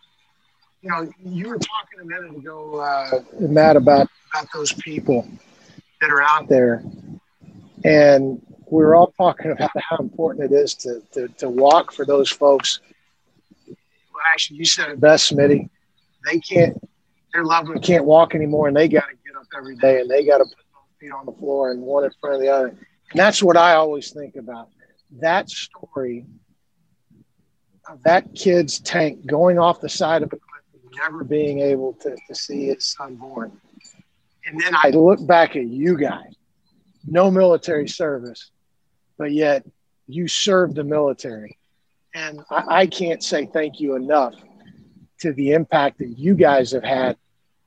you 0.82 0.90
know, 0.90 1.10
you 1.24 1.48
were 1.48 1.58
talking 1.58 2.00
a 2.02 2.04
minute 2.04 2.36
ago, 2.36 2.76
uh, 2.76 3.20
Matt, 3.40 3.76
about 3.76 4.08
about 4.32 4.48
those 4.52 4.72
people 4.72 5.26
that 6.00 6.10
are 6.10 6.22
out 6.22 6.48
there, 6.48 6.84
and 7.84 8.40
we 8.70 8.82
were 8.82 8.94
all 8.94 9.12
talking 9.16 9.50
about 9.50 9.70
how 9.76 9.96
important 9.96 10.52
it 10.52 10.54
is 10.54 10.74
to 10.74 11.00
to, 11.12 11.28
to 11.28 11.48
walk 11.48 11.92
for 11.92 12.04
those 12.04 12.30
folks. 12.30 12.80
Well, 13.66 14.22
actually, 14.32 14.58
you 14.58 14.64
said 14.64 14.90
it 14.90 15.00
best, 15.00 15.32
Smitty. 15.32 15.68
They 16.30 16.38
can't. 16.40 16.76
Their 17.32 17.44
loved 17.44 17.68
one 17.68 17.80
can't 17.80 18.04
walk 18.04 18.34
anymore, 18.34 18.68
and 18.68 18.76
they 18.76 18.88
got 18.88 19.08
to 19.08 19.16
get 19.26 19.36
up 19.36 19.46
every 19.56 19.76
day, 19.76 20.00
and 20.00 20.10
they 20.10 20.24
got 20.24 20.38
to 20.38 20.44
put 20.44 20.54
both 20.72 21.00
feet 21.00 21.10
on 21.12 21.26
the 21.26 21.32
floor 21.32 21.72
and 21.72 21.80
one 21.80 22.04
in 22.04 22.10
front 22.20 22.36
of 22.36 22.40
the 22.40 22.48
other. 22.48 22.68
And 22.68 22.76
that's 23.14 23.42
what 23.42 23.56
I 23.56 23.74
always 23.74 24.12
think 24.12 24.36
about. 24.36 24.68
That 25.20 25.48
story 25.48 26.26
that 28.04 28.34
kid's 28.34 28.80
tank 28.80 29.26
going 29.26 29.58
off 29.58 29.80
the 29.80 29.88
side 29.88 30.22
of 30.22 30.28
a 30.28 30.36
cliff 30.36 30.54
never 30.96 31.24
being 31.24 31.60
able 31.60 31.94
to, 31.94 32.16
to 32.28 32.34
see 32.34 32.66
his 32.66 32.84
son 32.84 33.16
born. 33.16 33.52
And 34.46 34.60
then 34.60 34.74
I 34.76 34.90
look 34.90 35.24
back 35.26 35.56
at 35.56 35.66
you 35.66 35.96
guys, 35.96 36.34
no 37.06 37.30
military 37.30 37.88
service, 37.88 38.50
but 39.18 39.32
yet 39.32 39.64
you 40.06 40.28
served 40.28 40.76
the 40.76 40.84
military. 40.84 41.58
And 42.14 42.40
I, 42.50 42.64
I 42.68 42.86
can't 42.86 43.22
say 43.22 43.46
thank 43.46 43.80
you 43.80 43.96
enough 43.96 44.34
to 45.20 45.32
the 45.32 45.52
impact 45.52 45.98
that 45.98 46.18
you 46.18 46.34
guys 46.34 46.72
have 46.72 46.84
had 46.84 47.16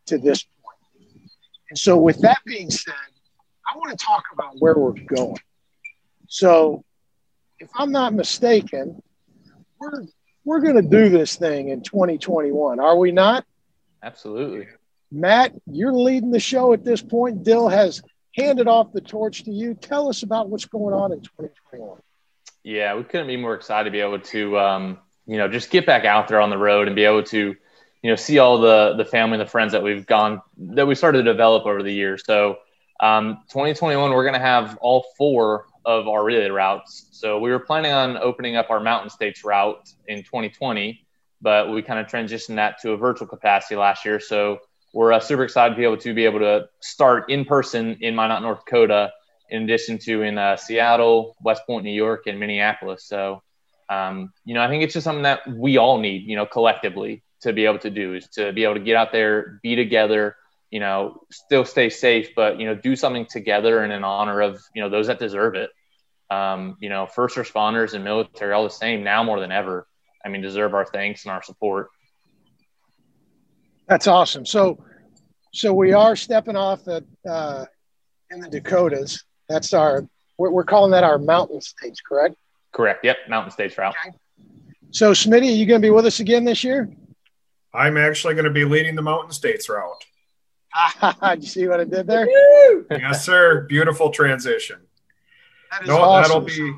to 0.06 0.18
this 0.18 0.44
point. 0.44 1.32
And 1.70 1.78
so, 1.78 1.98
with 1.98 2.20
that 2.22 2.40
being 2.46 2.70
said, 2.70 2.94
I 3.74 3.78
want 3.78 3.98
to 3.98 4.06
talk 4.06 4.24
about 4.32 4.56
where 4.60 4.76
we're 4.76 4.94
going. 4.94 5.40
So, 6.30 6.86
if 7.60 7.70
I'm 7.76 7.92
not 7.92 8.14
mistaken, 8.14 9.02
we're 9.80 10.06
we're 10.48 10.62
going 10.62 10.76
to 10.76 10.82
do 10.82 11.10
this 11.10 11.36
thing 11.36 11.70
in 11.70 11.82
2021, 11.82 12.80
are 12.80 12.98
we 12.98 13.12
not? 13.12 13.46
Absolutely. 14.02 14.68
Matt, 15.12 15.54
you're 15.66 15.92
leading 15.92 16.32
the 16.32 16.40
show 16.40 16.72
at 16.72 16.86
this 16.86 17.02
point. 17.02 17.44
Dill 17.44 17.68
has 17.68 18.02
handed 18.34 18.68
off 18.68 18.94
the 18.94 19.02
torch 19.02 19.44
to 19.44 19.52
you. 19.52 19.74
Tell 19.74 20.08
us 20.08 20.24
about 20.24 20.50
what's 20.50 20.66
going 20.66 20.94
on 20.94 21.12
in 21.12 21.20
2021. 21.20 22.00
Yeah, 22.64 22.96
we 22.96 23.04
couldn't 23.04 23.28
be 23.28 23.36
more 23.36 23.56
excited 23.56 23.86
to 23.86 23.92
be 23.92 24.00
able 24.00 24.20
to, 24.20 24.60
um, 24.60 25.00
you 25.26 25.38
know, 25.38 25.50
just 25.50 25.70
get 25.70 25.86
back 25.86 26.06
out 26.06 26.30
there 26.30 26.40
on 26.40 26.50
the 26.50 26.58
road 26.58 26.88
and 26.88 26.96
be 26.96 27.04
able 27.04 27.24
to, 27.24 27.56
you 28.02 28.10
know, 28.10 28.16
see 28.16 28.40
all 28.40 28.60
the 28.60 28.94
the 28.98 29.06
family 29.06 29.40
and 29.40 29.46
the 29.46 29.52
friends 29.52 29.74
that 29.74 29.84
we've 29.84 30.06
gone 30.06 30.42
that 30.58 30.88
we 30.88 30.96
started 30.96 31.20
to 31.20 31.24
develop 31.24 31.66
over 31.66 31.84
the 31.84 31.94
years. 31.94 32.24
So, 32.26 32.58
um, 33.02 33.40
2021, 33.50 34.12
we're 34.12 34.24
going 34.24 34.34
to 34.34 34.40
have 34.40 34.78
all 34.82 35.06
four 35.18 35.66
of 35.88 36.06
our 36.10 36.22
relay 36.22 36.50
routes. 36.50 37.08
So 37.12 37.40
we 37.40 37.50
were 37.50 37.60
planning 37.60 37.94
on 37.94 38.18
opening 38.18 38.58
up 38.58 38.70
our 38.70 38.82
Mountain 38.82 39.10
States 39.10 39.46
route 39.46 39.90
in 40.06 40.20
2020, 40.20 41.02
but 41.42 41.72
we 41.72 41.82
kind 41.82 41.98
of 41.98 42.08
transitioned 42.08 42.56
that 42.56 42.82
to 42.82 42.92
a 42.92 42.98
virtual 42.98 43.26
capacity 43.26 43.78
last 43.78 44.04
year. 44.04 44.20
So 44.20 44.60
we're 44.94 45.14
uh, 45.14 45.22
super 45.22 45.46
excited 45.46 45.76
to 45.76 45.78
be 45.78 45.86
able 45.86 45.98
to 45.98 46.14
be 46.14 46.26
able 46.26 46.40
to 46.40 46.68
start 46.82 47.32
in 47.32 47.46
person 47.46 48.00
in 48.02 48.16
Minot, 48.16 48.42
North 48.42 48.66
Dakota, 48.66 49.14
in 49.50 49.64
addition 49.64 49.98
to 50.00 50.24
in 50.24 50.38
uh, 50.38 50.58
Seattle, 50.58 51.38
West 51.42 51.62
Point, 51.66 51.86
New 51.86 51.92
York, 51.92 52.28
and 52.28 52.38
Minneapolis. 52.38 53.06
So, 53.06 53.42
um, 53.90 54.34
you 54.44 54.56
know, 54.56 54.62
I 54.62 54.68
think 54.68 54.84
it's 54.84 54.94
just 54.94 55.06
something 55.06 55.24
that 55.24 55.48
we 55.48 55.78
all 55.78 56.00
need, 56.00 56.24
you 56.24 56.36
know, 56.36 56.46
collectively 56.46 57.24
to 57.44 57.54
be 57.54 57.64
able 57.64 57.80
to 57.80 57.90
do 57.90 58.16
is 58.16 58.28
to 58.30 58.52
be 58.52 58.66
able 58.66 58.74
to 58.74 58.82
get 58.82 58.98
out 58.98 59.14
there, 59.14 59.62
be 59.64 59.78
together, 59.78 60.36
you 60.70 60.82
know, 60.82 61.22
still 61.32 61.64
stay 61.64 61.90
safe, 61.90 62.36
but, 62.36 62.60
you 62.60 62.66
know, 62.66 62.76
do 62.76 62.98
something 62.98 63.26
together 63.26 63.84
and 63.84 63.94
in 63.94 64.04
honor 64.04 64.42
of, 64.42 64.62
you 64.76 64.82
know, 64.82 64.90
those 64.90 65.08
that 65.08 65.20
deserve 65.20 65.56
it. 65.56 65.70
Um, 66.30 66.78
you 66.82 66.90
know, 66.90 67.06
first 67.06 67.36
responders 67.38 67.94
and 67.94 68.04
military, 68.04 68.54
all 68.54 68.64
the 68.64 68.70
same 68.70 69.04
now 69.04 69.24
more 69.24 69.40
than 69.40 69.52
ever. 69.52 69.88
I 70.26 70.30
mean, 70.30 70.42
deserve 70.42 70.74
our 70.74 70.86
thanks 70.86 71.26
and 71.26 71.32
our 71.32 71.42
support. 71.42 71.90
That's 73.88 74.08
awesome. 74.08 74.46
So, 74.46 74.84
so 75.54 75.74
we 75.74 75.94
are 75.94 76.16
stepping 76.16 76.58
off 76.58 76.88
at 76.88 77.04
uh, 77.28 77.66
in 78.30 78.42
the 78.42 78.50
Dakotas. 78.50 79.24
That's 79.48 79.74
our 79.74 80.06
we're, 80.38 80.52
we're 80.52 80.64
calling 80.64 80.92
that 80.92 81.04
our 81.04 81.18
mountain 81.18 81.62
states, 81.62 82.02
correct? 82.02 82.36
Correct. 82.74 83.04
Yep. 83.04 83.18
Mountain 83.30 83.52
States 83.52 83.78
route. 83.78 83.96
So, 84.92 85.12
Smitty, 85.12 85.50
are 85.50 85.56
you 85.56 85.66
going 85.66 85.82
to 85.82 85.86
be 85.86 85.92
with 85.92 86.06
us 86.06 86.20
again 86.20 86.46
this 86.46 86.64
year? 86.64 86.90
I'm 87.74 87.98
actually 87.98 88.34
going 88.34 88.46
to 88.46 88.52
be 88.52 88.66
leading 88.66 88.96
the 88.96 89.02
Mountain 89.02 89.32
States 89.32 89.70
route. 89.70 90.06
Did 91.24 91.44
you 91.44 91.50
see 91.50 91.68
what 91.68 91.80
I 91.80 91.86
did 91.86 92.08
there? 92.08 92.28
Yes, 92.92 93.26
sir. 93.26 93.66
Beautiful 93.68 94.12
transition. 94.12 94.80
That 95.72 95.84
is 95.84 95.88
No, 95.88 95.98
awesome. 95.98 96.46
that'll 96.46 96.72
be 96.72 96.78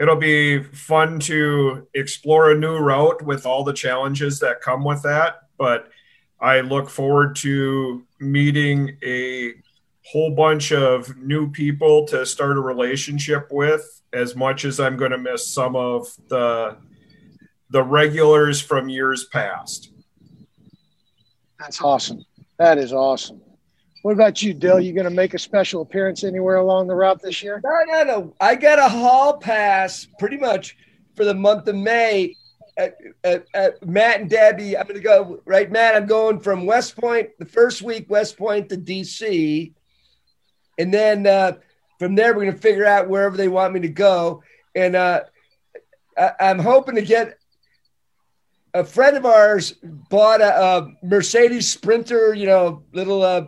it'll 0.00 0.16
be 0.16 0.62
fun 0.62 1.20
to 1.20 1.86
explore 1.94 2.50
a 2.50 2.58
new 2.58 2.78
route 2.78 3.22
with 3.22 3.46
all 3.46 3.62
the 3.62 3.72
challenges 3.72 4.40
that 4.40 4.60
come 4.60 4.84
with 4.84 5.02
that. 5.02 5.42
But 5.58 5.90
I 6.40 6.60
look 6.60 6.90
forward 6.90 7.36
to 7.36 8.04
meeting 8.18 8.96
a 9.04 9.52
whole 10.04 10.34
bunch 10.34 10.72
of 10.72 11.16
new 11.16 11.50
people 11.50 12.04
to 12.08 12.26
start 12.26 12.56
a 12.56 12.60
relationship 12.60 13.46
with 13.52 14.02
as 14.12 14.34
much 14.34 14.64
as 14.64 14.80
I'm 14.80 14.96
going 14.96 15.12
to 15.12 15.18
miss 15.18 15.46
some 15.46 15.76
of 15.76 16.08
the 16.28 16.76
the 17.70 17.82
regulars 17.82 18.60
from 18.60 18.88
years 18.88 19.24
past. 19.26 19.92
That's 21.58 21.80
awesome. 21.80 22.24
That 22.58 22.76
is 22.78 22.92
awesome. 22.92 23.40
What 24.02 24.12
about 24.12 24.42
you, 24.42 24.52
Dill? 24.52 24.80
You 24.80 24.92
going 24.92 25.04
to 25.04 25.10
make 25.10 25.32
a 25.32 25.38
special 25.38 25.80
appearance 25.80 26.24
anywhere 26.24 26.56
along 26.56 26.88
the 26.88 26.94
route 26.94 27.22
this 27.22 27.40
year? 27.40 27.60
No, 27.64 27.80
no, 27.86 28.02
no. 28.02 28.34
I 28.40 28.56
got 28.56 28.80
a 28.80 28.88
hall 28.88 29.38
pass 29.38 30.08
pretty 30.18 30.36
much 30.36 30.76
for 31.14 31.24
the 31.24 31.34
month 31.34 31.68
of 31.68 31.76
May. 31.76 32.36
At, 32.76 32.96
at, 33.22 33.44
at 33.52 33.86
Matt 33.86 34.22
and 34.22 34.30
Debbie, 34.30 34.78
I'm 34.78 34.86
going 34.86 34.96
to 34.96 35.02
go 35.02 35.42
right. 35.44 35.70
Matt, 35.70 35.94
I'm 35.94 36.06
going 36.06 36.40
from 36.40 36.64
West 36.64 36.96
Point 36.96 37.28
the 37.38 37.44
first 37.44 37.82
week, 37.82 38.06
West 38.08 38.38
Point 38.38 38.70
to 38.70 38.78
DC, 38.78 39.74
and 40.78 40.92
then 40.92 41.26
uh, 41.26 41.52
from 41.98 42.14
there 42.14 42.32
we're 42.32 42.44
going 42.44 42.54
to 42.54 42.58
figure 42.58 42.86
out 42.86 43.10
wherever 43.10 43.36
they 43.36 43.48
want 43.48 43.74
me 43.74 43.80
to 43.80 43.90
go. 43.90 44.42
And 44.74 44.96
uh, 44.96 45.24
I, 46.16 46.32
I'm 46.40 46.58
hoping 46.58 46.94
to 46.94 47.02
get 47.02 47.38
a 48.74 48.84
friend 48.84 49.16
of 49.16 49.26
ours 49.26 49.74
bought 49.82 50.40
a, 50.40 50.60
a, 50.60 50.92
Mercedes 51.02 51.70
Sprinter, 51.70 52.34
you 52.34 52.46
know, 52.46 52.82
little 52.92 53.22
uh, 53.22 53.44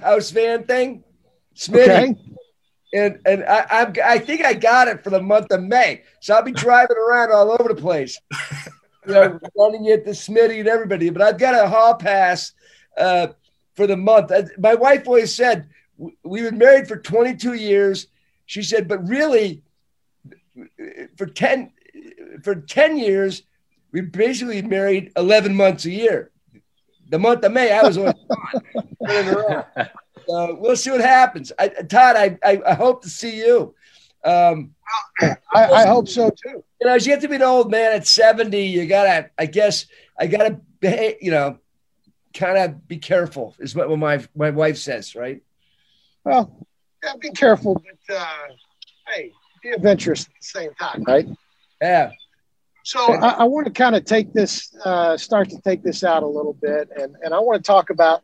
house 0.00 0.30
van 0.30 0.64
thing, 0.64 1.04
Smitty. 1.54 2.10
Okay. 2.10 2.16
And 2.94 3.20
and 3.24 3.44
I, 3.44 3.66
I, 3.70 3.92
I 4.04 4.18
think 4.18 4.44
I 4.44 4.52
got 4.52 4.88
it 4.88 5.02
for 5.02 5.08
the 5.08 5.22
month 5.22 5.50
of 5.50 5.62
May, 5.62 6.02
so 6.20 6.34
I'll 6.34 6.42
be 6.42 6.52
driving 6.52 6.96
around 6.96 7.32
all 7.32 7.50
over 7.52 7.72
the 7.72 7.80
place, 7.80 8.18
you 9.06 9.14
know, 9.14 9.40
running 9.56 9.86
it 9.86 10.04
to 10.04 10.10
Smitty 10.10 10.60
and 10.60 10.68
everybody. 10.68 11.08
But 11.08 11.22
I've 11.22 11.38
got 11.38 11.54
a 11.54 11.68
hall 11.68 11.94
pass 11.94 12.52
uh, 12.98 13.28
for 13.74 13.86
the 13.86 13.96
month. 13.96 14.30
My 14.58 14.74
wife 14.74 15.06
always 15.06 15.34
said 15.34 15.70
we've 16.22 16.44
been 16.44 16.58
married 16.58 16.86
for 16.86 16.96
22 16.96 17.54
years. 17.54 18.08
She 18.44 18.62
said, 18.62 18.88
but 18.88 19.08
really, 19.08 19.62
for 21.16 21.26
10 21.26 21.72
for 22.42 22.56
10 22.56 22.98
years 22.98 23.44
we 23.92 24.00
basically 24.00 24.62
married 24.62 25.12
11 25.16 25.54
months 25.54 25.84
a 25.84 25.90
year. 25.90 26.30
The 27.08 27.18
month 27.18 27.44
of 27.44 27.52
May, 27.52 27.70
I 27.70 27.82
was 27.82 27.98
on. 27.98 28.14
so 30.26 30.56
we'll 30.58 30.76
see 30.76 30.90
what 30.90 31.02
happens. 31.02 31.52
I, 31.58 31.68
Todd, 31.68 32.16
I, 32.16 32.38
I, 32.42 32.62
I, 32.66 32.74
hope 32.74 33.02
to 33.02 33.10
see 33.10 33.36
you. 33.36 33.74
Um, 34.24 34.74
I, 35.20 35.36
I, 35.52 35.86
hope 35.86 36.08
so 36.08 36.30
too. 36.30 36.64
You 36.80 36.86
know, 36.86 36.94
as 36.94 37.06
you 37.06 37.12
get 37.12 37.20
to 37.20 37.28
be 37.28 37.36
an 37.36 37.42
old 37.42 37.70
man 37.70 37.92
at 37.92 38.06
70, 38.06 38.58
you 38.58 38.86
gotta, 38.86 39.30
I 39.38 39.44
guess, 39.46 39.86
I 40.18 40.26
gotta, 40.26 40.58
behave, 40.80 41.16
you 41.20 41.30
know, 41.30 41.58
kind 42.34 42.58
of 42.58 42.88
be 42.88 42.98
careful, 42.98 43.54
is 43.58 43.74
what 43.74 43.90
my, 43.98 44.24
my 44.34 44.50
wife 44.50 44.78
says, 44.78 45.14
right? 45.14 45.42
Well, 46.24 46.66
yeah, 47.02 47.12
be 47.20 47.30
careful, 47.30 47.74
but 47.74 48.16
uh, 48.16 48.26
hey, 49.08 49.32
be 49.62 49.70
adventurous 49.70 50.22
at 50.26 50.32
the 50.40 50.46
same 50.46 50.74
time, 50.74 51.04
right? 51.04 51.26
Yeah. 51.80 52.10
So 52.84 53.12
I, 53.12 53.28
I 53.30 53.44
want 53.44 53.66
to 53.66 53.72
kind 53.72 53.94
of 53.94 54.04
take 54.04 54.32
this, 54.32 54.74
uh, 54.84 55.16
start 55.16 55.50
to 55.50 55.60
take 55.60 55.82
this 55.82 56.02
out 56.02 56.22
a 56.22 56.26
little 56.26 56.54
bit, 56.54 56.88
and, 56.96 57.14
and 57.22 57.32
I 57.32 57.38
want 57.38 57.62
to 57.62 57.66
talk 57.66 57.90
about 57.90 58.22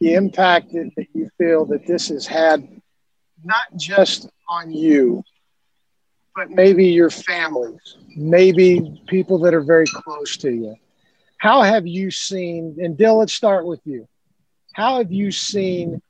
the 0.00 0.14
impact 0.14 0.72
that, 0.72 0.90
that 0.96 1.06
you 1.14 1.28
feel 1.38 1.64
that 1.66 1.86
this 1.86 2.08
has 2.08 2.26
had, 2.26 2.66
not 3.44 3.66
just 3.76 4.28
on 4.48 4.70
you, 4.72 5.22
but 6.36 6.50
maybe 6.50 6.86
your 6.86 7.10
families, 7.10 7.96
maybe 8.16 9.02
people 9.08 9.38
that 9.40 9.54
are 9.54 9.62
very 9.62 9.86
close 9.86 10.36
to 10.38 10.50
you. 10.52 10.76
How 11.38 11.62
have 11.62 11.86
you 11.86 12.10
seen, 12.10 12.76
and 12.80 12.96
Dill, 12.96 13.18
let's 13.18 13.32
start 13.32 13.66
with 13.66 13.80
you. 13.84 14.06
How 14.74 14.98
have 14.98 15.10
you 15.10 15.32
seen 15.32 16.00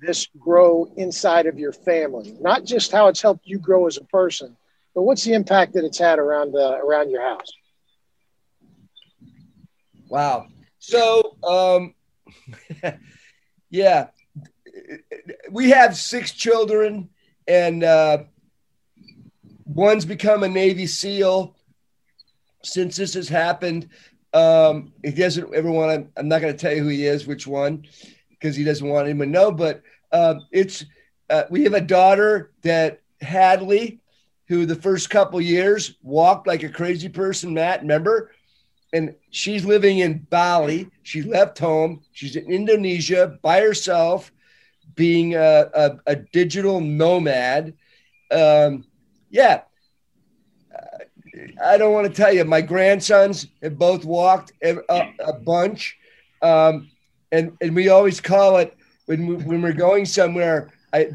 this 0.00 0.28
grow 0.38 0.92
inside 0.96 1.46
of 1.46 1.58
your 1.58 1.72
family? 1.72 2.36
Not 2.40 2.64
just 2.64 2.92
how 2.92 3.08
it's 3.08 3.20
helped 3.20 3.46
you 3.46 3.58
grow 3.58 3.86
as 3.88 3.96
a 3.96 4.04
person, 4.04 4.56
but 4.96 5.02
what's 5.02 5.22
the 5.24 5.34
impact 5.34 5.74
that 5.74 5.84
it's 5.84 5.98
had 5.98 6.18
around 6.18 6.56
uh, 6.56 6.78
around 6.82 7.10
your 7.10 7.20
house? 7.20 7.52
Wow. 10.08 10.46
So, 10.78 11.36
um, 11.44 11.94
yeah, 13.70 14.08
we 15.50 15.70
have 15.70 15.98
six 15.98 16.32
children, 16.32 17.10
and 17.46 17.84
uh, 17.84 18.24
one's 19.66 20.06
become 20.06 20.42
a 20.42 20.48
Navy 20.48 20.86
SEAL 20.86 21.54
since 22.64 22.96
this 22.96 23.12
has 23.14 23.28
happened. 23.28 23.90
Um, 24.32 24.94
he 25.04 25.10
doesn't 25.10 25.54
ever 25.54 25.70
want 25.70 26.06
to. 26.06 26.18
I'm 26.20 26.28
not 26.28 26.40
going 26.40 26.54
to 26.54 26.58
tell 26.58 26.74
you 26.74 26.84
who 26.84 26.88
he 26.88 27.04
is, 27.04 27.26
which 27.26 27.46
one, 27.46 27.84
because 28.30 28.56
he 28.56 28.64
doesn't 28.64 28.88
want 28.88 29.08
anyone 29.08 29.28
to 29.28 29.32
know. 29.32 29.52
But 29.52 29.82
uh, 30.10 30.36
it's 30.52 30.86
uh, 31.28 31.42
we 31.50 31.64
have 31.64 31.74
a 31.74 31.82
daughter 31.82 32.52
that 32.62 33.02
Hadley 33.20 34.00
who 34.48 34.66
the 34.66 34.76
first 34.76 35.10
couple 35.10 35.40
years 35.40 35.96
walked 36.02 36.46
like 36.46 36.62
a 36.62 36.68
crazy 36.68 37.08
person, 37.08 37.54
Matt, 37.54 37.82
remember? 37.82 38.30
And 38.92 39.14
she's 39.30 39.64
living 39.64 39.98
in 39.98 40.26
Bali. 40.30 40.88
She 41.02 41.22
left 41.22 41.58
home. 41.58 42.02
She's 42.12 42.36
in 42.36 42.50
Indonesia 42.50 43.38
by 43.42 43.60
herself, 43.60 44.32
being 44.94 45.34
a, 45.34 45.68
a, 45.74 45.98
a 46.06 46.16
digital 46.16 46.80
nomad. 46.80 47.74
Um, 48.30 48.84
yeah. 49.28 49.62
I 51.62 51.76
don't 51.76 51.92
want 51.92 52.06
to 52.06 52.12
tell 52.12 52.32
you. 52.32 52.44
My 52.44 52.62
grandsons 52.62 53.48
have 53.62 53.76
both 53.76 54.04
walked 54.04 54.52
a, 54.62 54.78
a 55.20 55.32
bunch. 55.34 55.98
Um, 56.40 56.90
and, 57.32 57.52
and 57.60 57.74
we 57.74 57.88
always 57.88 58.20
call 58.20 58.56
it 58.58 58.74
when, 59.06 59.26
we, 59.26 59.34
when 59.34 59.60
we're 59.60 59.72
going 59.72 60.06
somewhere, 60.06 60.70
I, 60.92 61.10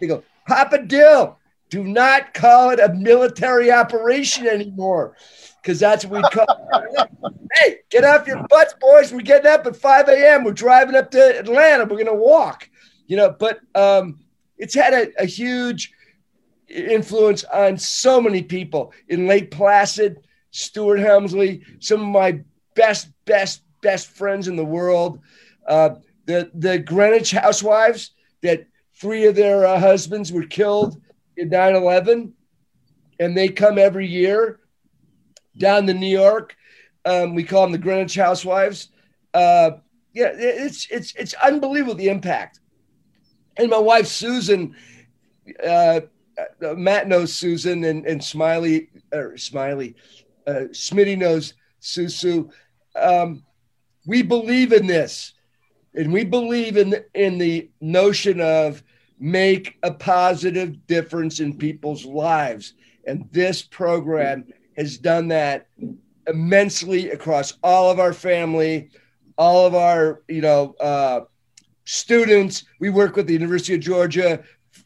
they 0.00 0.06
go, 0.06 0.22
Papa 0.46 0.84
Dill, 0.86 1.38
do 1.70 1.84
not 1.84 2.34
call 2.34 2.70
it 2.70 2.80
a 2.80 2.92
military 2.92 3.70
operation 3.70 4.46
anymore 4.46 5.16
because 5.62 5.78
that's 5.78 6.04
what 6.04 6.22
we 6.22 6.28
call 6.30 6.46
hey, 7.54 7.78
get 7.90 8.04
off 8.04 8.26
your 8.26 8.44
butts, 8.48 8.74
boys. 8.80 9.12
We're 9.12 9.20
getting 9.20 9.50
up 9.50 9.66
at 9.66 9.76
5 9.76 10.08
a.m. 10.08 10.44
We're 10.44 10.52
driving 10.52 10.96
up 10.96 11.10
to 11.12 11.38
Atlanta. 11.38 11.84
We're 11.84 11.96
going 11.96 12.06
to 12.06 12.14
walk, 12.14 12.68
you 13.06 13.16
know, 13.16 13.34
but 13.38 13.60
um, 13.74 14.18
it's 14.58 14.74
had 14.74 14.92
a, 14.92 15.22
a, 15.22 15.24
huge 15.24 15.92
influence 16.68 17.44
on 17.44 17.78
so 17.78 18.20
many 18.20 18.42
people 18.42 18.92
in 19.08 19.26
Lake 19.26 19.50
Placid, 19.50 20.20
Stuart 20.50 20.98
Helmsley, 20.98 21.62
some 21.78 22.00
of 22.00 22.08
my 22.08 22.40
best, 22.74 23.10
best, 23.24 23.62
best 23.80 24.08
friends 24.08 24.48
in 24.48 24.56
the 24.56 24.64
world. 24.64 25.20
Uh, 25.66 25.90
the, 26.26 26.50
the 26.54 26.78
Greenwich 26.78 27.32
housewives 27.32 28.12
that 28.42 28.66
three 28.94 29.26
of 29.26 29.34
their 29.34 29.66
uh, 29.66 29.78
husbands 29.78 30.32
were 30.32 30.44
killed 30.44 31.00
9 31.44 31.74
11, 31.74 32.32
and 33.18 33.36
they 33.36 33.48
come 33.48 33.78
every 33.78 34.06
year 34.06 34.60
down 35.56 35.86
to 35.86 35.94
New 35.94 36.06
York. 36.06 36.56
Um, 37.04 37.34
we 37.34 37.44
call 37.44 37.62
them 37.62 37.72
the 37.72 37.78
Greenwich 37.78 38.14
Housewives. 38.14 38.88
Uh, 39.32 39.72
yeah, 40.12 40.32
it's 40.34 40.88
it's 40.90 41.14
it's 41.14 41.34
unbelievable 41.34 41.94
the 41.94 42.08
impact. 42.08 42.60
And 43.56 43.70
my 43.70 43.78
wife 43.78 44.06
Susan, 44.06 44.74
uh, 45.64 46.00
Matt 46.60 47.08
knows 47.08 47.32
Susan, 47.32 47.84
and 47.84 48.04
and 48.06 48.22
Smiley 48.22 48.90
or 49.12 49.36
Smiley, 49.36 49.94
uh, 50.46 50.66
Smitty 50.72 51.16
knows 51.16 51.54
Susu. 51.80 52.50
Um, 52.96 53.44
we 54.06 54.22
believe 54.22 54.72
in 54.72 54.86
this, 54.86 55.34
and 55.94 56.12
we 56.12 56.24
believe 56.24 56.76
in 56.76 56.96
in 57.14 57.38
the 57.38 57.70
notion 57.80 58.40
of 58.40 58.82
make 59.20 59.76
a 59.82 59.92
positive 59.92 60.86
difference 60.86 61.40
in 61.40 61.56
people's 61.56 62.06
lives. 62.06 62.72
And 63.06 63.28
this 63.30 63.60
program 63.60 64.46
has 64.76 64.96
done 64.96 65.28
that 65.28 65.66
immensely 66.26 67.10
across 67.10 67.54
all 67.62 67.90
of 67.90 68.00
our 68.00 68.14
family, 68.14 68.90
all 69.36 69.66
of 69.66 69.74
our, 69.74 70.22
you 70.26 70.40
know, 70.40 70.74
uh, 70.80 71.20
students. 71.84 72.64
We 72.78 72.88
work 72.88 73.14
with 73.14 73.26
the 73.26 73.34
University 73.34 73.74
of 73.74 73.80
Georgia 73.80 74.42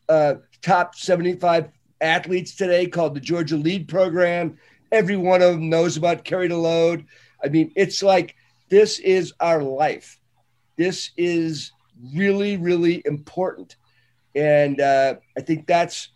uh, 0.09 0.35
top 0.63 0.97
75 0.97 1.69
athletes 2.01 2.57
today 2.57 2.87
called 2.89 3.15
the 3.15 3.21
Georgia 3.21 3.57
Lead 3.57 3.87
Program. 3.87 4.59
Every 4.91 5.17
one 5.17 5.43
of 5.43 5.53
them 5.53 5.69
knows 5.69 5.97
about 5.97 6.25
Carry 6.25 6.49
the 6.49 6.57
Load. 6.57 7.07
I 7.43 7.49
mean, 7.49 7.73
it's 7.77 8.03
like 8.03 8.35
this 8.69 8.99
is 8.99 9.33
our 9.39 9.63
life. 9.63 10.19
This 10.77 11.11
is 11.17 11.71
really, 12.13 12.57
really 12.57 13.03
important 13.05 13.77
and 14.35 14.81
uh, 14.81 15.15
I 15.37 15.41
think 15.41 15.67
that's 15.67 16.09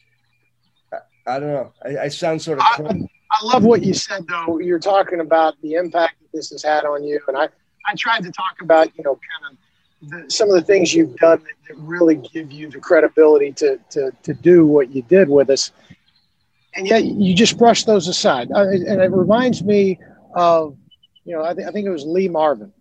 I 1.28 1.38
don't 1.38 1.52
know. 1.52 1.72
I, 1.84 1.98
I 2.04 2.08
sound 2.08 2.40
sort 2.40 2.58
of. 2.58 2.64
I, 2.64 3.06
I, 3.30 3.44
love 3.44 3.62
what 3.62 3.82
you 3.82 3.92
said 3.92 4.26
though. 4.28 4.58
You're 4.58 4.78
talking 4.78 5.20
about 5.20 5.60
the 5.60 5.74
impact 5.74 6.20
that 6.20 6.32
this 6.32 6.50
has 6.50 6.62
had 6.62 6.84
on 6.84 7.04
you, 7.04 7.20
and 7.28 7.36
I 7.36 7.48
I 7.86 7.94
tried 7.96 8.22
to 8.24 8.32
talk 8.32 8.56
about 8.62 8.96
you 8.96 9.04
know 9.04 9.18
kind 9.40 9.52
of 9.52 10.24
the, 10.24 10.30
some 10.30 10.48
of 10.48 10.54
the 10.54 10.62
things 10.62 10.94
you've 10.94 11.16
done 11.16 11.42
that, 11.44 11.68
that 11.68 11.76
really 11.82 12.16
give 12.16 12.50
you 12.50 12.70
the 12.70 12.80
credibility 12.80 13.52
to 13.52 13.78
to 13.90 14.10
to 14.22 14.34
do 14.34 14.66
what 14.66 14.90
you 14.90 15.02
did 15.02 15.28
with 15.28 15.50
us, 15.50 15.70
and 16.74 16.88
yet 16.88 17.04
you 17.04 17.34
just 17.34 17.58
brush 17.58 17.84
those 17.84 18.08
aside, 18.08 18.50
uh, 18.50 18.62
and 18.62 19.02
it 19.02 19.12
reminds 19.12 19.62
me 19.62 19.98
of 20.34 20.76
you 21.24 21.36
know 21.36 21.44
I, 21.44 21.52
th- 21.52 21.66
I 21.68 21.70
think 21.70 21.86
it 21.86 21.90
was 21.90 22.06
Lee 22.06 22.28
Marvin. 22.28 22.72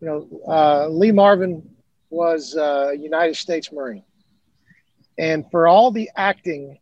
You 0.00 0.08
know, 0.08 0.42
uh, 0.46 0.88
Lee 0.88 1.12
Marvin 1.12 1.70
was 2.10 2.56
a 2.56 2.94
United 2.98 3.36
States 3.36 3.70
Marine 3.70 4.02
and 5.18 5.50
for 5.50 5.66
all 5.66 5.90
the 5.90 6.10
acting 6.16 6.78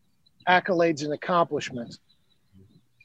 accolades 0.48 1.04
and 1.04 1.12
accomplishments. 1.12 1.98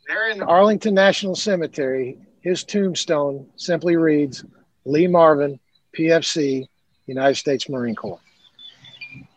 There 0.07 0.30
in 0.30 0.41
Arlington 0.41 0.93
National 0.93 1.36
Cemetery, 1.36 2.17
his 2.41 2.63
tombstone 2.63 3.47
simply 3.55 3.95
reads 3.95 4.43
Lee 4.86 5.07
Marvin, 5.07 5.59
PFC, 5.97 6.67
United 7.05 7.36
States 7.36 7.69
Marine 7.69 7.95
Corps. 7.95 8.19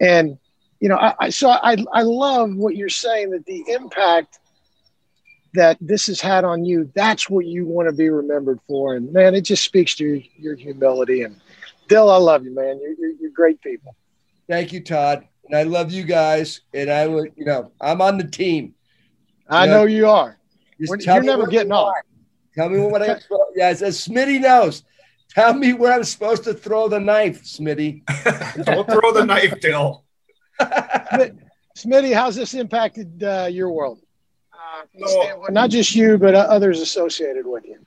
And, 0.01 0.39
you 0.81 0.89
know, 0.89 0.97
I, 0.97 1.15
I 1.19 1.31
so 1.31 1.51
I, 1.51 1.77
I 1.93 2.03
love 2.03 2.55
what 2.55 2.77
you're 2.77 2.89
saying 2.89 3.31
that 3.31 3.45
the 3.47 3.65
impact 3.69 4.39
that 5.55 5.77
this 5.81 6.07
has 6.07 6.21
had 6.21 6.45
on 6.45 6.65
you, 6.65 6.91
that's 6.95 7.29
what 7.29 7.45
you 7.45 7.67
want 7.67 7.89
to 7.89 7.95
be 7.95 8.09
remembered 8.09 8.59
for. 8.67 8.97
And 8.97 9.13
man, 9.13 9.35
it 9.35 9.43
just 9.43 9.65
speaks 9.65 9.95
to 9.97 10.05
your, 10.05 10.23
your 10.39 10.57
humility. 10.57 11.23
And 11.23 11.41
Dill, 11.89 12.11
I 12.11 12.17
love 12.17 12.45
you, 12.45 12.55
man. 12.55 12.81
You're, 12.81 12.95
you're, 12.99 13.21
you're 13.21 13.31
great 13.31 13.61
people. 13.61 13.95
Thank 14.49 14.73
you, 14.73 14.81
Todd. 14.81 15.27
And 15.53 15.59
I 15.59 15.65
love 15.65 15.93
you 15.93 16.03
guys. 16.03 16.63
And 16.73 16.91
I 16.91 17.07
would, 17.07 17.33
you 17.37 17.45
know, 17.45 17.73
I'm 17.79 18.01
on 18.01 18.17
the 18.17 18.25
team. 18.25 18.75
I 19.49 19.67
know, 19.67 19.81
know 19.81 19.85
you 19.85 20.09
are. 20.09 20.39
You're 20.79 21.23
never 21.23 21.47
getting 21.47 21.73
off. 21.73 21.95
Tell 22.55 22.71
me 22.71 22.81
what 22.81 23.03
I, 23.03 23.21
yeah, 23.55 23.69
as 23.69 23.81
Smitty 23.83 24.41
knows. 24.41 24.83
Tell 25.29 25.53
me 25.55 25.75
where 25.75 25.93
I'm 25.93 26.05
supposed 26.05 26.45
to 26.45 26.55
throw 26.55 26.89
the 26.89 27.01
knife, 27.01 27.43
Smitty. 27.43 28.03
Don't 28.65 28.89
throw 28.91 29.13
the 29.13 29.25
knife, 29.25 29.61
Dill. 29.61 30.05
Smitty, 30.61 32.15
how's 32.15 32.37
this 32.37 32.55
impacted 32.55 33.23
uh, 33.23 33.49
your 33.51 33.71
world? 33.71 34.01
Uh, 34.53 35.51
not 35.51 35.71
just 35.71 35.95
you, 35.95 36.17
but 36.17 36.35
uh, 36.35 36.47
others 36.49 36.81
associated 36.81 37.47
with 37.47 37.65
you. 37.67 37.79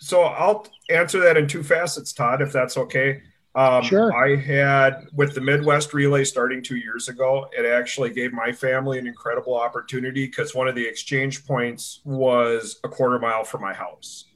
So 0.00 0.22
I'll 0.22 0.66
answer 0.90 1.20
that 1.20 1.36
in 1.36 1.48
two 1.48 1.62
facets, 1.62 2.12
Todd, 2.12 2.42
if 2.42 2.52
that's 2.52 2.76
okay. 2.76 3.22
Um, 3.56 3.82
sure. 3.82 4.14
I 4.14 4.36
had 4.36 5.06
with 5.14 5.34
the 5.34 5.40
Midwest 5.40 5.94
Relay 5.94 6.24
starting 6.24 6.62
two 6.62 6.76
years 6.76 7.08
ago, 7.08 7.48
it 7.56 7.64
actually 7.64 8.10
gave 8.10 8.34
my 8.34 8.52
family 8.52 8.98
an 8.98 9.06
incredible 9.06 9.56
opportunity 9.56 10.26
because 10.26 10.54
one 10.54 10.68
of 10.68 10.74
the 10.74 10.86
exchange 10.86 11.46
points 11.46 12.02
was 12.04 12.78
a 12.84 12.88
quarter 12.88 13.18
mile 13.18 13.44
from 13.44 13.62
my 13.62 13.72
house. 13.72 14.26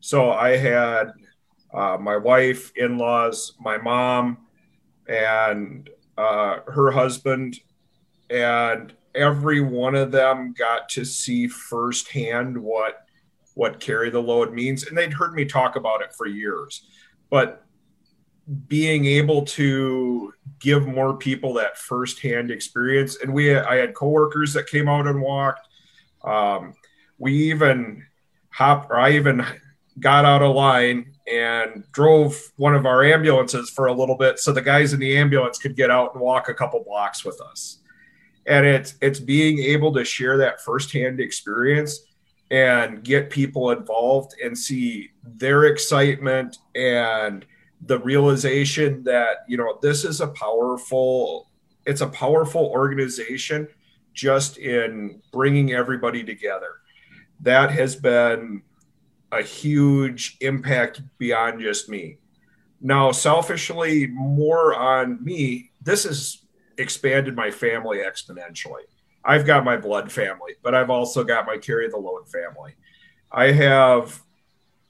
So 0.00 0.30
I 0.30 0.56
had 0.56 1.12
uh, 1.74 1.98
my 2.00 2.16
wife, 2.16 2.72
in 2.76 2.96
laws, 2.96 3.52
my 3.60 3.76
mom, 3.76 4.38
and 5.06 5.90
uh, 6.16 6.60
her 6.66 6.90
husband, 6.90 7.60
and 8.30 8.94
every 9.14 9.60
one 9.60 9.94
of 9.94 10.10
them 10.12 10.54
got 10.56 10.88
to 10.90 11.04
see 11.04 11.46
firsthand 11.46 12.56
what 12.56 13.02
what 13.54 13.80
carry 13.80 14.10
the 14.10 14.20
load 14.20 14.52
means 14.52 14.84
and 14.84 14.96
they'd 14.98 15.14
heard 15.14 15.32
me 15.32 15.46
talk 15.46 15.76
about 15.76 16.02
it 16.02 16.12
for 16.12 16.26
years 16.26 16.86
but 17.30 17.65
being 18.68 19.04
able 19.04 19.44
to 19.44 20.32
give 20.60 20.86
more 20.86 21.16
people 21.16 21.54
that 21.54 21.76
firsthand 21.76 22.50
experience. 22.50 23.16
And 23.22 23.32
we 23.32 23.56
i 23.56 23.76
had 23.76 23.94
coworkers 23.94 24.52
that 24.54 24.66
came 24.66 24.88
out 24.88 25.06
and 25.06 25.20
walked. 25.20 25.66
Um, 26.24 26.74
we 27.18 27.34
even 27.50 28.04
hop 28.50 28.90
or 28.90 28.98
i 28.98 29.12
even 29.12 29.44
got 30.00 30.24
out 30.24 30.42
of 30.42 30.54
line 30.54 31.12
and 31.30 31.84
drove 31.92 32.40
one 32.56 32.74
of 32.74 32.86
our 32.86 33.02
ambulances 33.02 33.70
for 33.70 33.86
a 33.86 33.92
little 33.92 34.16
bit 34.16 34.38
so 34.38 34.52
the 34.52 34.62
guys 34.62 34.92
in 34.92 35.00
the 35.00 35.16
ambulance 35.16 35.58
could 35.58 35.76
get 35.76 35.90
out 35.90 36.14
and 36.14 36.22
walk 36.22 36.48
a 36.48 36.54
couple 36.54 36.82
blocks 36.84 37.24
with 37.24 37.40
us. 37.40 37.78
And 38.46 38.64
it's 38.64 38.94
it's 39.00 39.18
being 39.18 39.58
able 39.58 39.92
to 39.94 40.04
share 40.04 40.36
that 40.38 40.60
firsthand 40.60 41.20
experience 41.20 42.06
and 42.50 43.02
get 43.02 43.28
people 43.28 43.72
involved 43.72 44.34
and 44.42 44.56
see 44.56 45.10
their 45.24 45.64
excitement 45.64 46.58
and 46.76 47.44
the 47.86 47.98
realization 48.00 49.02
that 49.04 49.38
you 49.48 49.56
know 49.56 49.78
this 49.82 50.04
is 50.04 50.20
a 50.20 50.28
powerful 50.28 51.50
it's 51.84 52.00
a 52.00 52.08
powerful 52.08 52.66
organization 52.66 53.68
just 54.12 54.58
in 54.58 55.20
bringing 55.32 55.72
everybody 55.72 56.24
together 56.24 56.76
that 57.40 57.70
has 57.70 57.94
been 57.96 58.62
a 59.32 59.42
huge 59.42 60.36
impact 60.40 61.02
beyond 61.18 61.60
just 61.60 61.88
me 61.88 62.18
now 62.80 63.12
selfishly 63.12 64.06
more 64.08 64.74
on 64.74 65.22
me 65.24 65.70
this 65.82 66.04
has 66.04 66.46
expanded 66.78 67.34
my 67.34 67.50
family 67.50 67.98
exponentially. 67.98 68.82
I've 69.24 69.46
got 69.46 69.64
my 69.64 69.76
blood 69.76 70.10
family, 70.12 70.54
but 70.62 70.74
I've 70.74 70.90
also 70.90 71.24
got 71.24 71.46
my 71.46 71.58
carry 71.58 71.88
the 71.88 71.96
load 71.96 72.28
family. 72.28 72.74
I 73.32 73.52
have 73.52 74.22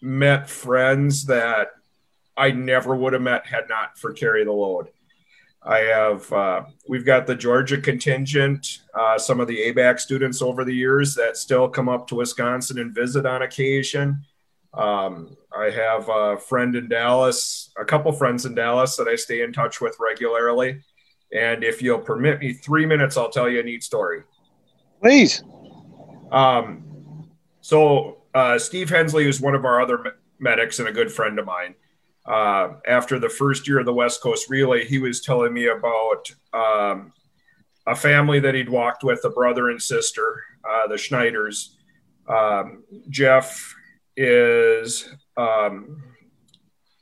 met 0.00 0.48
friends 0.48 1.26
that 1.26 1.68
I 2.36 2.50
never 2.50 2.94
would 2.94 3.12
have 3.12 3.22
met 3.22 3.46
had 3.46 3.68
not 3.68 3.98
for 3.98 4.12
carry 4.12 4.44
the 4.44 4.52
load. 4.52 4.88
I 5.62 5.78
have, 5.78 6.32
uh, 6.32 6.62
we've 6.88 7.04
got 7.04 7.26
the 7.26 7.34
Georgia 7.34 7.80
contingent, 7.80 8.82
uh, 8.94 9.18
some 9.18 9.40
of 9.40 9.48
the 9.48 9.58
ABAC 9.72 9.98
students 9.98 10.40
over 10.40 10.64
the 10.64 10.74
years 10.74 11.14
that 11.16 11.36
still 11.36 11.68
come 11.68 11.88
up 11.88 12.06
to 12.08 12.14
Wisconsin 12.14 12.78
and 12.78 12.94
visit 12.94 13.26
on 13.26 13.42
occasion. 13.42 14.24
Um, 14.74 15.36
I 15.56 15.70
have 15.70 16.08
a 16.08 16.36
friend 16.36 16.76
in 16.76 16.88
Dallas, 16.88 17.72
a 17.78 17.84
couple 17.84 18.12
friends 18.12 18.46
in 18.46 18.54
Dallas 18.54 18.96
that 18.96 19.08
I 19.08 19.16
stay 19.16 19.42
in 19.42 19.52
touch 19.52 19.80
with 19.80 19.96
regularly. 19.98 20.82
And 21.32 21.64
if 21.64 21.82
you'll 21.82 21.98
permit 21.98 22.40
me 22.40 22.52
three 22.52 22.86
minutes, 22.86 23.16
I'll 23.16 23.30
tell 23.30 23.48
you 23.48 23.60
a 23.60 23.62
neat 23.62 23.82
story. 23.82 24.22
Please. 25.02 25.42
Um, 26.30 27.28
so, 27.60 28.18
uh, 28.34 28.58
Steve 28.58 28.90
Hensley, 28.90 29.26
is 29.28 29.40
one 29.40 29.54
of 29.54 29.64
our 29.64 29.80
other 29.80 30.18
medics 30.38 30.78
and 30.78 30.88
a 30.88 30.92
good 30.92 31.10
friend 31.10 31.38
of 31.38 31.46
mine, 31.46 31.74
uh, 32.26 32.74
after 32.86 33.18
the 33.18 33.28
first 33.28 33.68
year 33.68 33.78
of 33.78 33.86
the 33.86 33.92
West 33.92 34.20
Coast 34.20 34.50
Relay, 34.50 34.84
he 34.84 34.98
was 34.98 35.20
telling 35.20 35.52
me 35.52 35.68
about 35.68 36.30
um, 36.52 37.12
a 37.86 37.94
family 37.94 38.40
that 38.40 38.54
he'd 38.54 38.68
walked 38.68 39.04
with, 39.04 39.24
a 39.24 39.30
brother 39.30 39.70
and 39.70 39.80
sister, 39.80 40.42
uh, 40.68 40.88
the 40.88 40.96
Schneiders. 40.96 41.74
Um, 42.28 42.82
Jeff 43.08 43.74
is 44.16 45.08
um, 45.36 46.02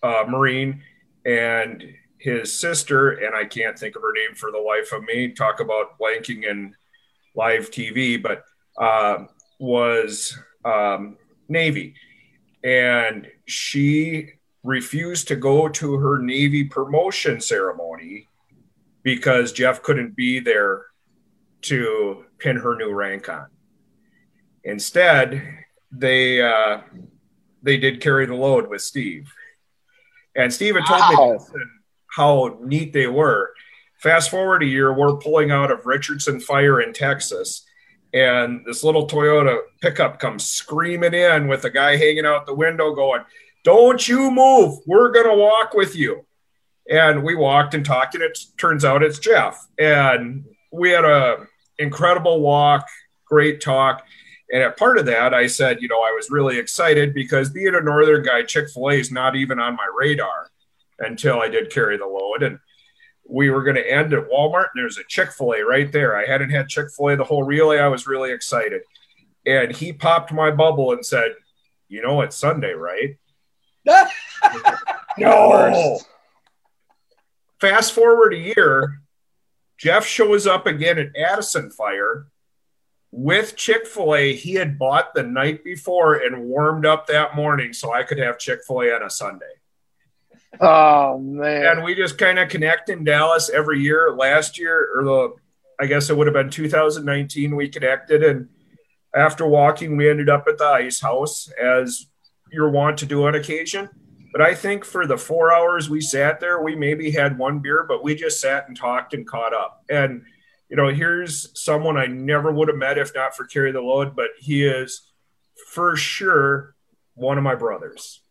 a 0.02 0.24
Marine, 0.28 0.82
and 1.24 1.84
his 2.18 2.58
sister, 2.58 3.10
and 3.10 3.34
I 3.34 3.44
can't 3.44 3.78
think 3.78 3.96
of 3.96 4.02
her 4.02 4.12
name 4.12 4.34
for 4.34 4.50
the 4.50 4.58
life 4.58 4.92
of 4.92 5.04
me, 5.04 5.28
talk 5.28 5.60
about 5.60 5.98
blanking 5.98 6.44
in 6.44 6.74
live 7.34 7.70
TV, 7.70 8.22
but 8.22 8.44
uh, 8.78 9.24
was 9.58 10.38
um, 10.64 11.16
Navy. 11.48 11.94
And 12.62 13.26
she 13.46 14.32
refused 14.64 15.28
to 15.28 15.36
go 15.36 15.68
to 15.68 15.94
her 15.98 16.18
Navy 16.18 16.64
promotion 16.64 17.40
ceremony 17.40 18.26
because 19.02 19.52
Jeff 19.52 19.82
couldn't 19.82 20.16
be 20.16 20.40
there 20.40 20.86
to 21.62 22.24
pin 22.38 22.56
her 22.56 22.74
new 22.74 22.92
rank 22.92 23.28
on. 23.28 23.46
Instead, 24.64 25.64
they 25.92 26.42
uh, 26.42 26.80
they 27.62 27.76
did 27.76 28.00
carry 28.00 28.26
the 28.26 28.34
load 28.34 28.68
with 28.68 28.82
Steve. 28.82 29.32
And 30.34 30.52
Steve 30.52 30.74
had 30.74 30.86
told 30.86 31.00
wow. 31.00 31.38
me, 31.54 31.60
how 32.10 32.58
neat 32.60 32.92
they 32.92 33.06
were. 33.06 33.52
Fast 33.98 34.30
forward 34.30 34.62
a 34.62 34.66
year, 34.66 34.92
we're 34.92 35.16
pulling 35.16 35.50
out 35.50 35.70
of 35.70 35.86
Richardson 35.86 36.40
Fire 36.40 36.80
in 36.80 36.92
Texas, 36.92 37.64
and 38.12 38.64
this 38.66 38.84
little 38.84 39.06
Toyota 39.06 39.60
pickup 39.80 40.18
comes 40.18 40.44
screaming 40.44 41.14
in 41.14 41.48
with 41.48 41.64
a 41.64 41.70
guy 41.70 41.96
hanging 41.96 42.26
out 42.26 42.46
the 42.46 42.54
window 42.54 42.94
going, 42.94 43.22
Don't 43.64 44.06
you 44.06 44.30
move. 44.30 44.78
We're 44.86 45.10
going 45.10 45.28
to 45.28 45.36
walk 45.36 45.74
with 45.74 45.96
you. 45.96 46.24
And 46.88 47.24
we 47.24 47.34
walked 47.34 47.72
and 47.72 47.84
talked, 47.84 48.14
and 48.14 48.22
it 48.22 48.38
turns 48.58 48.84
out 48.84 49.02
it's 49.02 49.18
Jeff. 49.18 49.66
And 49.78 50.44
we 50.70 50.90
had 50.90 51.06
a 51.06 51.46
incredible 51.78 52.40
walk, 52.40 52.86
great 53.26 53.62
talk. 53.62 54.04
And 54.52 54.62
at 54.62 54.76
part 54.76 54.98
of 54.98 55.06
that, 55.06 55.32
I 55.32 55.46
said, 55.46 55.80
you 55.80 55.88
know, 55.88 56.02
I 56.02 56.12
was 56.12 56.30
really 56.30 56.58
excited 56.58 57.14
because 57.14 57.48
being 57.50 57.74
a 57.74 57.80
northern 57.80 58.22
guy, 58.22 58.42
Chick 58.42 58.68
fil 58.68 58.90
A 58.90 58.94
is 58.94 59.10
not 59.10 59.34
even 59.34 59.58
on 59.58 59.76
my 59.76 59.88
radar 59.98 60.50
until 60.98 61.40
I 61.40 61.48
did 61.48 61.70
carry 61.70 61.96
the 61.96 62.06
load. 62.06 62.42
And 62.42 62.58
we 63.26 63.48
were 63.48 63.62
going 63.62 63.76
to 63.76 63.90
end 63.90 64.12
at 64.12 64.28
Walmart, 64.28 64.68
and 64.74 64.82
there's 64.82 64.98
a 64.98 65.04
Chick 65.08 65.32
fil 65.32 65.54
A 65.54 65.64
right 65.64 65.90
there. 65.90 66.16
I 66.16 66.26
hadn't 66.26 66.50
had 66.50 66.68
Chick 66.68 66.88
fil 66.94 67.08
A 67.08 67.16
the 67.16 67.24
whole 67.24 67.44
relay. 67.44 67.78
I 67.78 67.88
was 67.88 68.06
really 68.06 68.30
excited. 68.30 68.82
And 69.46 69.74
he 69.74 69.94
popped 69.94 70.32
my 70.32 70.50
bubble 70.50 70.92
and 70.92 71.04
said, 71.04 71.32
You 71.88 72.02
know, 72.02 72.20
it's 72.20 72.36
Sunday, 72.36 72.72
right? 72.72 73.16
no. 75.18 76.00
Fast 77.60 77.92
forward 77.92 78.34
a 78.34 78.38
year, 78.38 79.00
Jeff 79.78 80.06
shows 80.06 80.46
up 80.46 80.66
again 80.66 80.98
at 80.98 81.16
Addison 81.16 81.70
Fire 81.70 82.26
with 83.10 83.56
Chick 83.56 83.86
fil 83.86 84.14
A. 84.14 84.34
He 84.34 84.54
had 84.54 84.78
bought 84.78 85.14
the 85.14 85.22
night 85.22 85.64
before 85.64 86.14
and 86.14 86.44
warmed 86.44 86.84
up 86.84 87.06
that 87.06 87.36
morning 87.36 87.72
so 87.72 87.92
I 87.92 88.02
could 88.02 88.18
have 88.18 88.38
Chick 88.38 88.60
fil 88.66 88.82
A 88.82 88.94
on 88.94 89.02
a 89.02 89.10
Sunday. 89.10 89.46
Oh 90.60 91.18
man! 91.18 91.66
And 91.66 91.84
we 91.84 91.94
just 91.94 92.18
kind 92.18 92.38
of 92.38 92.48
connect 92.48 92.88
in 92.88 93.04
Dallas 93.04 93.50
every 93.50 93.80
year. 93.80 94.14
Last 94.16 94.58
year, 94.58 94.88
or 94.94 95.04
the, 95.04 95.34
I 95.80 95.86
guess 95.86 96.10
it 96.10 96.16
would 96.16 96.26
have 96.26 96.34
been 96.34 96.50
2019, 96.50 97.56
we 97.56 97.68
connected, 97.68 98.22
and 98.22 98.48
after 99.14 99.46
walking, 99.46 99.96
we 99.96 100.08
ended 100.08 100.28
up 100.28 100.46
at 100.48 100.58
the 100.58 100.64
ice 100.64 101.00
house 101.00 101.50
as 101.60 102.06
you're 102.54 102.94
to 102.96 103.06
do 103.06 103.26
on 103.26 103.34
occasion. 103.34 103.88
But 104.32 104.40
I 104.40 104.54
think 104.54 104.84
for 104.84 105.06
the 105.06 105.18
four 105.18 105.52
hours 105.52 105.90
we 105.90 106.00
sat 106.00 106.40
there, 106.40 106.62
we 106.62 106.74
maybe 106.74 107.10
had 107.10 107.38
one 107.38 107.60
beer, 107.60 107.84
but 107.86 108.02
we 108.02 108.14
just 108.14 108.40
sat 108.40 108.66
and 108.66 108.76
talked 108.76 109.14
and 109.14 109.26
caught 109.26 109.54
up. 109.54 109.84
And 109.90 110.22
you 110.68 110.76
know, 110.76 110.88
here's 110.88 111.50
someone 111.54 111.96
I 111.96 112.06
never 112.06 112.50
would 112.50 112.68
have 112.68 112.76
met 112.76 112.98
if 112.98 113.14
not 113.14 113.36
for 113.36 113.44
Carry 113.44 113.70
the 113.70 113.80
Load, 113.80 114.16
but 114.16 114.30
he 114.38 114.64
is 114.66 115.12
for 115.72 115.94
sure 115.94 116.74
one 117.14 117.38
of 117.38 117.44
my 117.44 117.54
brothers. 117.54 118.22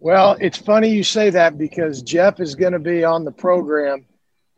Well, 0.00 0.36
it's 0.40 0.58
funny 0.58 0.88
you 0.88 1.04
say 1.04 1.30
that 1.30 1.56
because 1.56 2.02
Jeff 2.02 2.40
is 2.40 2.54
going 2.54 2.72
to 2.72 2.78
be 2.78 3.04
on 3.04 3.24
the 3.24 3.32
program. 3.32 4.06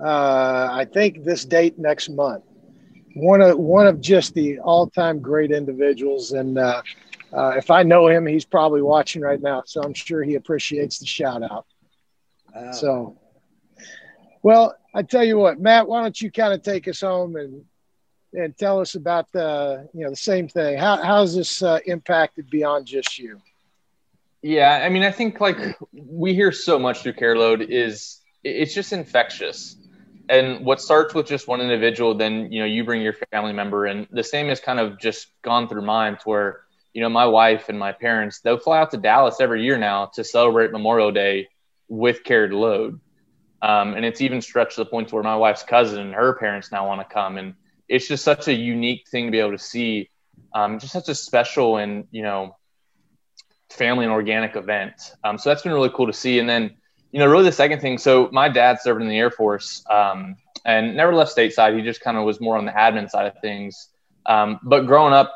Uh, 0.01 0.69
I 0.73 0.87
think 0.93 1.25
this 1.25 1.45
date 1.45 1.79
next 1.79 2.09
month. 2.09 2.45
One 3.15 3.43
of 3.43 3.59
one 3.59 3.87
of 3.87 4.01
just 4.01 4.35
the 4.35 4.59
all-time 4.61 5.21
great 5.21 5.53
individuals, 5.53 6.33
and 6.33 6.59
uh, 6.59 6.83
uh, 7.33 7.55
if 7.57 7.71
I 7.71 7.83
know 7.83 8.09
him, 8.09 8.27
he's 8.27 8.45
probably 8.45 8.83
watching 8.83 9.23
right 9.23 9.41
now. 9.41 9.63
So 9.67 9.83
I'm 9.83 9.95
sure 9.95 10.23
he 10.23 10.35
appreciates 10.35 10.99
the 10.99 11.07
shout 11.07 11.43
out. 11.43 11.67
Wow. 12.55 12.73
So, 12.73 13.19
well, 14.43 14.75
I 14.95 15.03
tell 15.03 15.25
you 15.25 15.39
what, 15.39 15.59
Matt, 15.59 15.89
why 15.89 16.03
don't 16.03 16.21
you 16.21 16.31
kind 16.31 16.53
of 16.53 16.63
take 16.63 16.87
us 16.89 17.01
home 17.01 17.37
and 17.37 17.65
and 18.35 18.57
tell 18.57 18.81
us 18.81 18.95
about 18.95 19.31
the 19.33 19.89
you 19.93 20.05
know 20.05 20.11
the 20.11 20.17
same 20.17 20.49
thing. 20.49 20.79
How 20.79 21.03
how's 21.03 21.35
this 21.35 21.63
uh, 21.63 21.79
impacted 21.87 22.51
beyond 22.51 22.87
just 22.87 23.19
you? 23.19 23.41
Yeah, 24.43 24.81
I 24.85 24.89
mean, 24.89 25.03
I 25.03 25.11
think 25.11 25.41
like 25.41 25.57
we 25.93 26.35
hear 26.35 26.53
so 26.53 26.79
much 26.79 27.03
through 27.03 27.15
Carry 27.15 27.39
Load 27.39 27.63
is 27.63 28.21
it's 28.45 28.75
just 28.75 28.93
infectious. 28.93 29.77
And 30.29 30.65
what 30.65 30.81
starts 30.81 31.15
with 31.15 31.27
just 31.27 31.47
one 31.47 31.61
individual, 31.61 32.15
then 32.15 32.51
you 32.53 32.61
know 32.61 32.67
you 32.67 32.85
bring 32.85 33.03
your 33.03 33.15
family 33.33 33.53
member, 33.53 33.87
and 33.87 34.07
the 34.11 34.25
same 34.25 34.49
has 34.49 34.61
kind 34.61 34.81
of 34.81 34.99
just 34.99 35.29
gone 35.43 35.69
through 35.69 35.83
mine 35.83 36.17
to 36.17 36.23
where 36.25 36.61
you 36.93 37.03
know 37.03 37.09
my 37.09 37.27
wife 37.27 37.69
and 37.69 37.79
my 37.79 37.93
parents 37.93 38.41
they'll 38.41 38.59
fly 38.59 38.81
out 38.81 38.91
to 38.91 38.97
Dallas 38.97 39.41
every 39.41 39.65
year 39.65 39.79
now 39.79 40.07
to 40.15 40.25
celebrate 40.25 40.73
Memorial 40.73 41.13
Day 41.13 41.49
with 41.89 42.25
to 42.25 42.57
Load, 42.57 43.01
um, 43.61 43.95
and 43.95 44.05
it's 44.05 44.21
even 44.21 44.41
stretched 44.41 44.77
to 44.77 44.85
the 44.85 44.91
point 44.91 45.09
to 45.09 45.15
where 45.15 45.25
my 45.25 45.37
wife's 45.37 45.63
cousin 45.63 46.01
and 46.01 46.15
her 46.15 46.35
parents 46.35 46.73
now 46.73 46.87
want 46.87 47.07
to 47.07 47.15
come, 47.15 47.39
and 47.39 47.55
it's 47.89 48.09
just 48.09 48.25
such 48.25 48.49
a 48.49 48.55
unique 48.55 49.07
thing 49.11 49.27
to 49.27 49.31
be 49.31 49.39
able 49.39 49.53
to 49.53 49.59
see, 49.59 50.11
um, 50.55 50.79
just 50.79 50.93
such 50.93 51.09
a 51.09 51.15
special 51.15 51.77
and 51.77 52.07
you 52.11 52.23
know 52.23 52.57
family 53.73 54.05
and 54.05 54.13
organic 54.13 54.57
event. 54.57 55.13
Um, 55.25 55.39
so 55.39 55.51
that's 55.51 55.63
been 55.63 55.73
really 55.73 55.91
cool 55.91 56.07
to 56.07 56.13
see. 56.13 56.39
And 56.39 56.49
then, 56.49 56.75
you 57.11 57.19
know, 57.19 57.27
really 57.27 57.45
the 57.45 57.53
second 57.53 57.81
thing. 57.81 57.99
So 57.99 58.29
my 58.33 58.49
dad 58.49 58.81
served 58.81 59.03
in 59.03 59.09
the 59.09 59.19
Air 59.19 59.31
Force 59.31 59.85
um, 59.91 60.37
and 60.65 60.97
never 60.97 61.15
left 61.15 61.37
stateside. 61.37 61.77
He 61.77 61.83
just 61.83 62.01
kind 62.01 62.17
of 62.17 62.25
was 62.25 62.41
more 62.41 62.57
on 62.57 62.65
the 62.65 62.73
admin 62.73 63.11
side 63.11 63.27
of 63.27 63.41
things. 63.41 63.89
Um, 64.27 64.61
but 64.63 64.87
growing 64.87 65.13
up, 65.13 65.33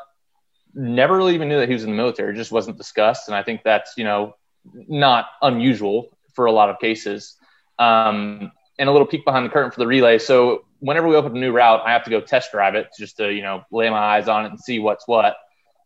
never 0.73 1.17
really 1.17 1.33
even 1.35 1.49
knew 1.49 1.59
that 1.59 1.67
he 1.67 1.73
was 1.73 1.83
in 1.83 1.91
the 1.91 1.95
military. 1.95 2.33
It 2.33 2.37
just 2.37 2.51
wasn't 2.51 2.77
discussed. 2.77 3.27
And 3.27 3.35
I 3.35 3.43
think 3.43 3.61
that's, 3.63 3.93
you 3.97 4.03
know, 4.03 4.35
not 4.73 5.27
unusual 5.41 6.09
for 6.33 6.45
a 6.45 6.51
lot 6.51 6.69
of 6.69 6.79
cases. 6.79 7.35
Um, 7.79 8.51
and 8.79 8.89
a 8.89 8.91
little 8.91 9.07
peek 9.07 9.25
behind 9.25 9.45
the 9.45 9.49
curtain 9.49 9.71
for 9.71 9.79
the 9.79 9.87
relay. 9.87 10.19
So 10.19 10.65
whenever 10.79 11.07
we 11.07 11.15
open 11.15 11.35
a 11.35 11.39
new 11.39 11.51
route, 11.51 11.81
I 11.85 11.91
have 11.91 12.03
to 12.03 12.09
go 12.09 12.21
test 12.21 12.51
drive 12.51 12.75
it 12.75 12.89
just 12.97 13.17
to, 13.17 13.33
you 13.33 13.41
know, 13.41 13.63
lay 13.71 13.89
my 13.89 13.97
eyes 13.97 14.27
on 14.27 14.45
it 14.45 14.49
and 14.49 14.59
see 14.59 14.79
what's 14.79 15.07
what. 15.07 15.35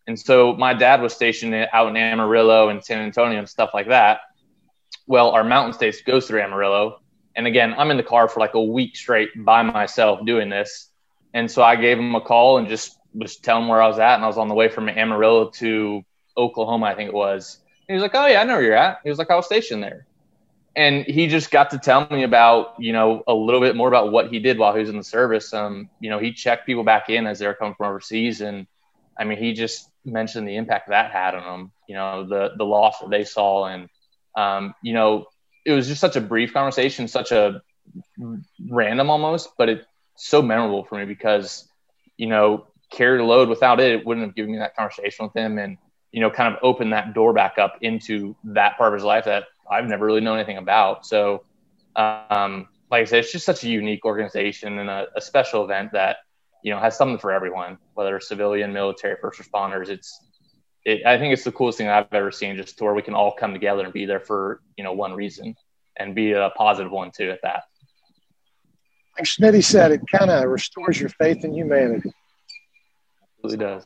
And 0.07 0.19
so 0.19 0.53
my 0.53 0.73
dad 0.73 1.01
was 1.01 1.13
stationed 1.13 1.53
out 1.71 1.87
in 1.87 1.95
Amarillo 1.95 2.69
and 2.69 2.83
San 2.83 2.99
Antonio 2.99 3.39
and 3.39 3.47
stuff 3.47 3.69
like 3.73 3.87
that. 3.87 4.21
Well, 5.07 5.31
our 5.31 5.43
mountain 5.43 5.73
states 5.73 6.01
goes 6.01 6.27
through 6.27 6.41
Amarillo. 6.41 6.99
And 7.35 7.47
again, 7.47 7.73
I'm 7.77 7.91
in 7.91 7.97
the 7.97 8.03
car 8.03 8.27
for 8.27 8.39
like 8.39 8.55
a 8.55 8.61
week 8.61 8.97
straight 8.97 9.29
by 9.37 9.63
myself 9.63 10.25
doing 10.25 10.49
this. 10.49 10.89
And 11.33 11.49
so 11.49 11.63
I 11.63 11.77
gave 11.77 11.97
him 11.97 12.13
a 12.15 12.21
call 12.21 12.57
and 12.57 12.67
just 12.67 12.97
was 13.13 13.37
telling 13.37 13.67
where 13.67 13.81
I 13.81 13.87
was 13.87 13.99
at. 13.99 14.15
And 14.15 14.23
I 14.23 14.27
was 14.27 14.37
on 14.37 14.47
the 14.47 14.55
way 14.55 14.69
from 14.69 14.89
Amarillo 14.89 15.49
to 15.55 16.03
Oklahoma, 16.37 16.87
I 16.87 16.95
think 16.95 17.09
it 17.09 17.13
was. 17.13 17.57
And 17.87 17.93
he 17.93 17.93
was 17.93 18.03
like, 18.03 18.15
Oh, 18.15 18.25
yeah, 18.27 18.41
I 18.41 18.43
know 18.43 18.55
where 18.55 18.63
you're 18.63 18.75
at. 18.75 18.99
He 19.03 19.09
was 19.09 19.19
like, 19.19 19.29
I 19.29 19.35
was 19.35 19.45
stationed 19.45 19.83
there. 19.83 20.05
And 20.75 21.05
he 21.05 21.27
just 21.27 21.51
got 21.51 21.71
to 21.71 21.79
tell 21.79 22.07
me 22.09 22.23
about, 22.23 22.75
you 22.79 22.93
know, 22.93 23.23
a 23.27 23.33
little 23.33 23.59
bit 23.59 23.75
more 23.75 23.89
about 23.89 24.11
what 24.11 24.29
he 24.29 24.39
did 24.39 24.57
while 24.57 24.73
he 24.73 24.79
was 24.79 24.89
in 24.89 24.95
the 24.95 25.03
service. 25.03 25.53
Um, 25.53 25.89
you 25.99 26.09
know, 26.09 26.17
he 26.17 26.31
checked 26.31 26.65
people 26.65 26.85
back 26.85 27.09
in 27.09 27.27
as 27.27 27.39
they 27.39 27.47
were 27.47 27.53
coming 27.53 27.75
from 27.75 27.87
overseas. 27.87 28.39
And 28.39 28.67
I 29.19 29.25
mean, 29.25 29.37
he 29.37 29.53
just 29.53 29.89
mentioned 30.05 30.47
the 30.47 30.55
impact 30.55 30.89
that 30.89 31.11
had 31.11 31.35
on 31.35 31.43
them. 31.43 31.71
You 31.87 31.95
know, 31.95 32.25
the 32.25 32.51
the 32.57 32.63
loss 32.63 32.99
that 32.99 33.09
they 33.09 33.25
saw, 33.25 33.65
and 33.65 33.89
um, 34.35 34.73
you 34.81 34.93
know, 34.93 35.25
it 35.65 35.73
was 35.73 35.89
just 35.89 35.99
such 35.99 36.15
a 36.15 36.21
brief 36.21 36.53
conversation, 36.53 37.09
such 37.09 37.33
a 37.33 37.61
random 38.69 39.09
almost, 39.09 39.49
but 39.57 39.67
it's 39.67 39.85
so 40.15 40.41
memorable 40.41 40.85
for 40.85 40.97
me 40.97 41.05
because 41.05 41.67
you 42.17 42.27
know, 42.27 42.67
Carry 42.91 43.17
the 43.17 43.23
Load 43.23 43.49
without 43.49 43.79
it, 43.79 43.91
it 43.91 44.05
wouldn't 44.05 44.25
have 44.25 44.35
given 44.35 44.51
me 44.51 44.57
that 44.59 44.75
conversation 44.75 45.25
with 45.25 45.35
him, 45.35 45.57
and 45.57 45.77
you 46.11 46.19
know, 46.19 46.29
kind 46.29 46.53
of 46.53 46.59
opened 46.61 46.93
that 46.93 47.13
door 47.13 47.33
back 47.33 47.57
up 47.57 47.77
into 47.81 48.35
that 48.43 48.77
part 48.77 48.93
of 48.93 48.97
his 48.97 49.03
life 49.03 49.25
that 49.25 49.45
I've 49.69 49.87
never 49.87 50.05
really 50.05 50.21
known 50.21 50.37
anything 50.37 50.57
about. 50.57 51.05
So, 51.05 51.45
um, 51.95 52.67
like 52.89 53.01
I 53.01 53.05
said, 53.05 53.19
it's 53.19 53.31
just 53.31 53.45
such 53.45 53.63
a 53.63 53.69
unique 53.69 54.03
organization 54.03 54.79
and 54.79 54.89
a, 54.89 55.07
a 55.15 55.21
special 55.21 55.63
event 55.63 55.93
that 55.93 56.17
you 56.63 56.73
know 56.73 56.79
has 56.79 56.97
something 56.97 57.17
for 57.17 57.31
everyone, 57.31 57.77
whether 57.93 58.19
civilian, 58.19 58.73
military, 58.73 59.15
first 59.21 59.41
responders. 59.41 59.89
It's 59.89 60.19
it, 60.83 61.05
I 61.05 61.17
think 61.17 61.33
it's 61.33 61.43
the 61.43 61.51
coolest 61.51 61.77
thing 61.77 61.87
I've 61.87 62.07
ever 62.11 62.31
seen, 62.31 62.57
just 62.57 62.77
to 62.77 62.83
where 62.83 62.93
we 62.93 63.01
can 63.01 63.13
all 63.13 63.33
come 63.33 63.53
together 63.53 63.83
and 63.83 63.93
be 63.93 64.05
there 64.05 64.19
for 64.19 64.61
you 64.77 64.83
know 64.83 64.93
one 64.93 65.13
reason 65.13 65.55
and 65.97 66.15
be 66.15 66.33
a 66.33 66.49
positive 66.57 66.91
one 66.91 67.11
too 67.15 67.31
at 67.31 67.39
that. 67.43 67.63
Like 69.17 69.27
Smitty 69.27 69.63
said, 69.63 69.91
it 69.91 70.01
kind 70.11 70.31
of 70.31 70.45
restores 70.49 70.99
your 70.99 71.09
faith 71.09 71.43
in 71.43 71.53
humanity. 71.53 72.11
It 73.43 73.47
really 73.47 73.57
does. 73.57 73.85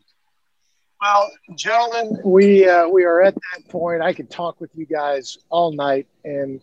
Well, 1.01 1.31
gentlemen, 1.55 2.19
we 2.23 2.67
uh, 2.67 2.87
we 2.87 3.03
are 3.03 3.21
at 3.21 3.35
that 3.35 3.69
point. 3.69 4.01
I 4.01 4.13
could 4.13 4.29
talk 4.29 4.59
with 4.59 4.71
you 4.75 4.85
guys 4.85 5.37
all 5.49 5.71
night, 5.71 6.07
and 6.23 6.61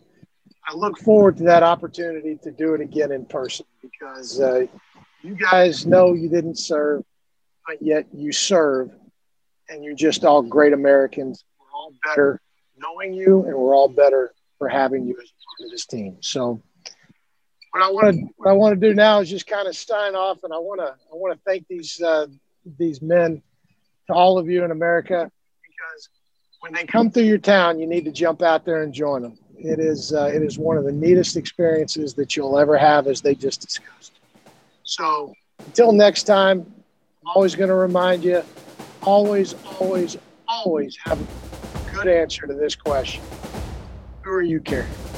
I 0.67 0.75
look 0.75 0.99
forward 0.99 1.37
to 1.39 1.45
that 1.45 1.63
opportunity 1.63 2.37
to 2.43 2.51
do 2.51 2.75
it 2.75 2.81
again 2.81 3.13
in 3.13 3.25
person 3.25 3.67
because 3.81 4.41
uh, 4.41 4.67
you 5.23 5.35
guys 5.37 5.87
know 5.87 6.15
you 6.15 6.29
didn't 6.29 6.59
serve, 6.59 7.05
but 7.67 7.81
yet 7.81 8.07
you 8.13 8.33
serve, 8.33 8.91
and 9.69 9.85
you're 9.85 9.95
just 9.95 10.25
all 10.25 10.43
great 10.43 10.73
Americans. 10.73 11.45
We're 11.59 11.79
all 11.79 11.93
better 12.05 12.41
knowing 12.77 13.15
you, 13.15 13.45
and 13.45 13.55
we're 13.55 13.77
all 13.77 13.89
better 13.89 14.33
for 14.59 14.69
having 14.69 15.07
you 15.07 15.15
as 15.23 15.31
part 15.31 15.67
of 15.67 15.71
this 15.71 15.87
team. 15.87 16.17
So, 16.21 16.63
what 17.71 17.83
I 17.83 17.91
want 17.91 18.15
to 18.15 18.27
what 18.39 18.51
I 18.51 18.55
want 18.55 18.81
to 18.81 18.89
do 18.89 18.95
now 18.95 19.21
is 19.21 19.31
just 19.31 19.47
kind 19.47 19.69
of 19.69 19.77
sign 19.77 20.15
off, 20.15 20.43
and 20.43 20.53
I 20.53 20.59
want 20.59 20.81
to 20.81 20.89
I 20.89 21.15
want 21.15 21.35
to 21.35 21.41
thank 21.45 21.67
these 21.69 22.01
uh, 22.01 22.27
these 22.79 23.03
men 23.03 23.43
to 24.07 24.15
all 24.15 24.39
of 24.39 24.49
you 24.49 24.65
in 24.65 24.71
America 24.71 25.31
because 25.63 26.09
when 26.61 26.73
they 26.73 26.85
come 26.85 27.11
through 27.11 27.25
your 27.25 27.39
town, 27.39 27.79
you 27.79 27.87
need 27.87 28.05
to 28.05 28.13
jump 28.13 28.43
out 28.43 28.65
there 28.65 28.83
and 28.83 28.93
join 28.93 29.23
them. 29.23 29.39
It 29.59 29.79
is 29.79 30.13
uh, 30.13 30.31
it 30.33 30.43
is 30.43 30.59
one 30.59 30.77
of 30.77 30.85
the 30.85 30.93
neatest 30.93 31.37
experiences 31.37 32.15
that 32.15 32.37
you'll 32.37 32.59
ever 32.59 32.77
have, 32.77 33.07
as 33.07 33.21
they 33.21 33.35
just 33.35 33.61
discussed. 33.61 34.13
So 34.85 35.33
until 35.59 35.93
next 35.93 36.25
time, 36.25 36.61
I'm 37.23 37.33
always 37.35 37.55
going 37.55 37.69
to 37.69 37.75
remind 37.75 38.25
you 38.25 38.43
always, 39.03 39.55
always, 39.81 40.17
always 40.49 40.97
have 41.05 41.21
a 41.21 41.95
good 41.95 42.09
answer 42.09 42.47
to 42.47 42.55
this 42.55 42.75
question 42.75 43.23
Who 44.23 44.31
are 44.31 44.43
you 44.43 44.61
carrying? 44.61 45.12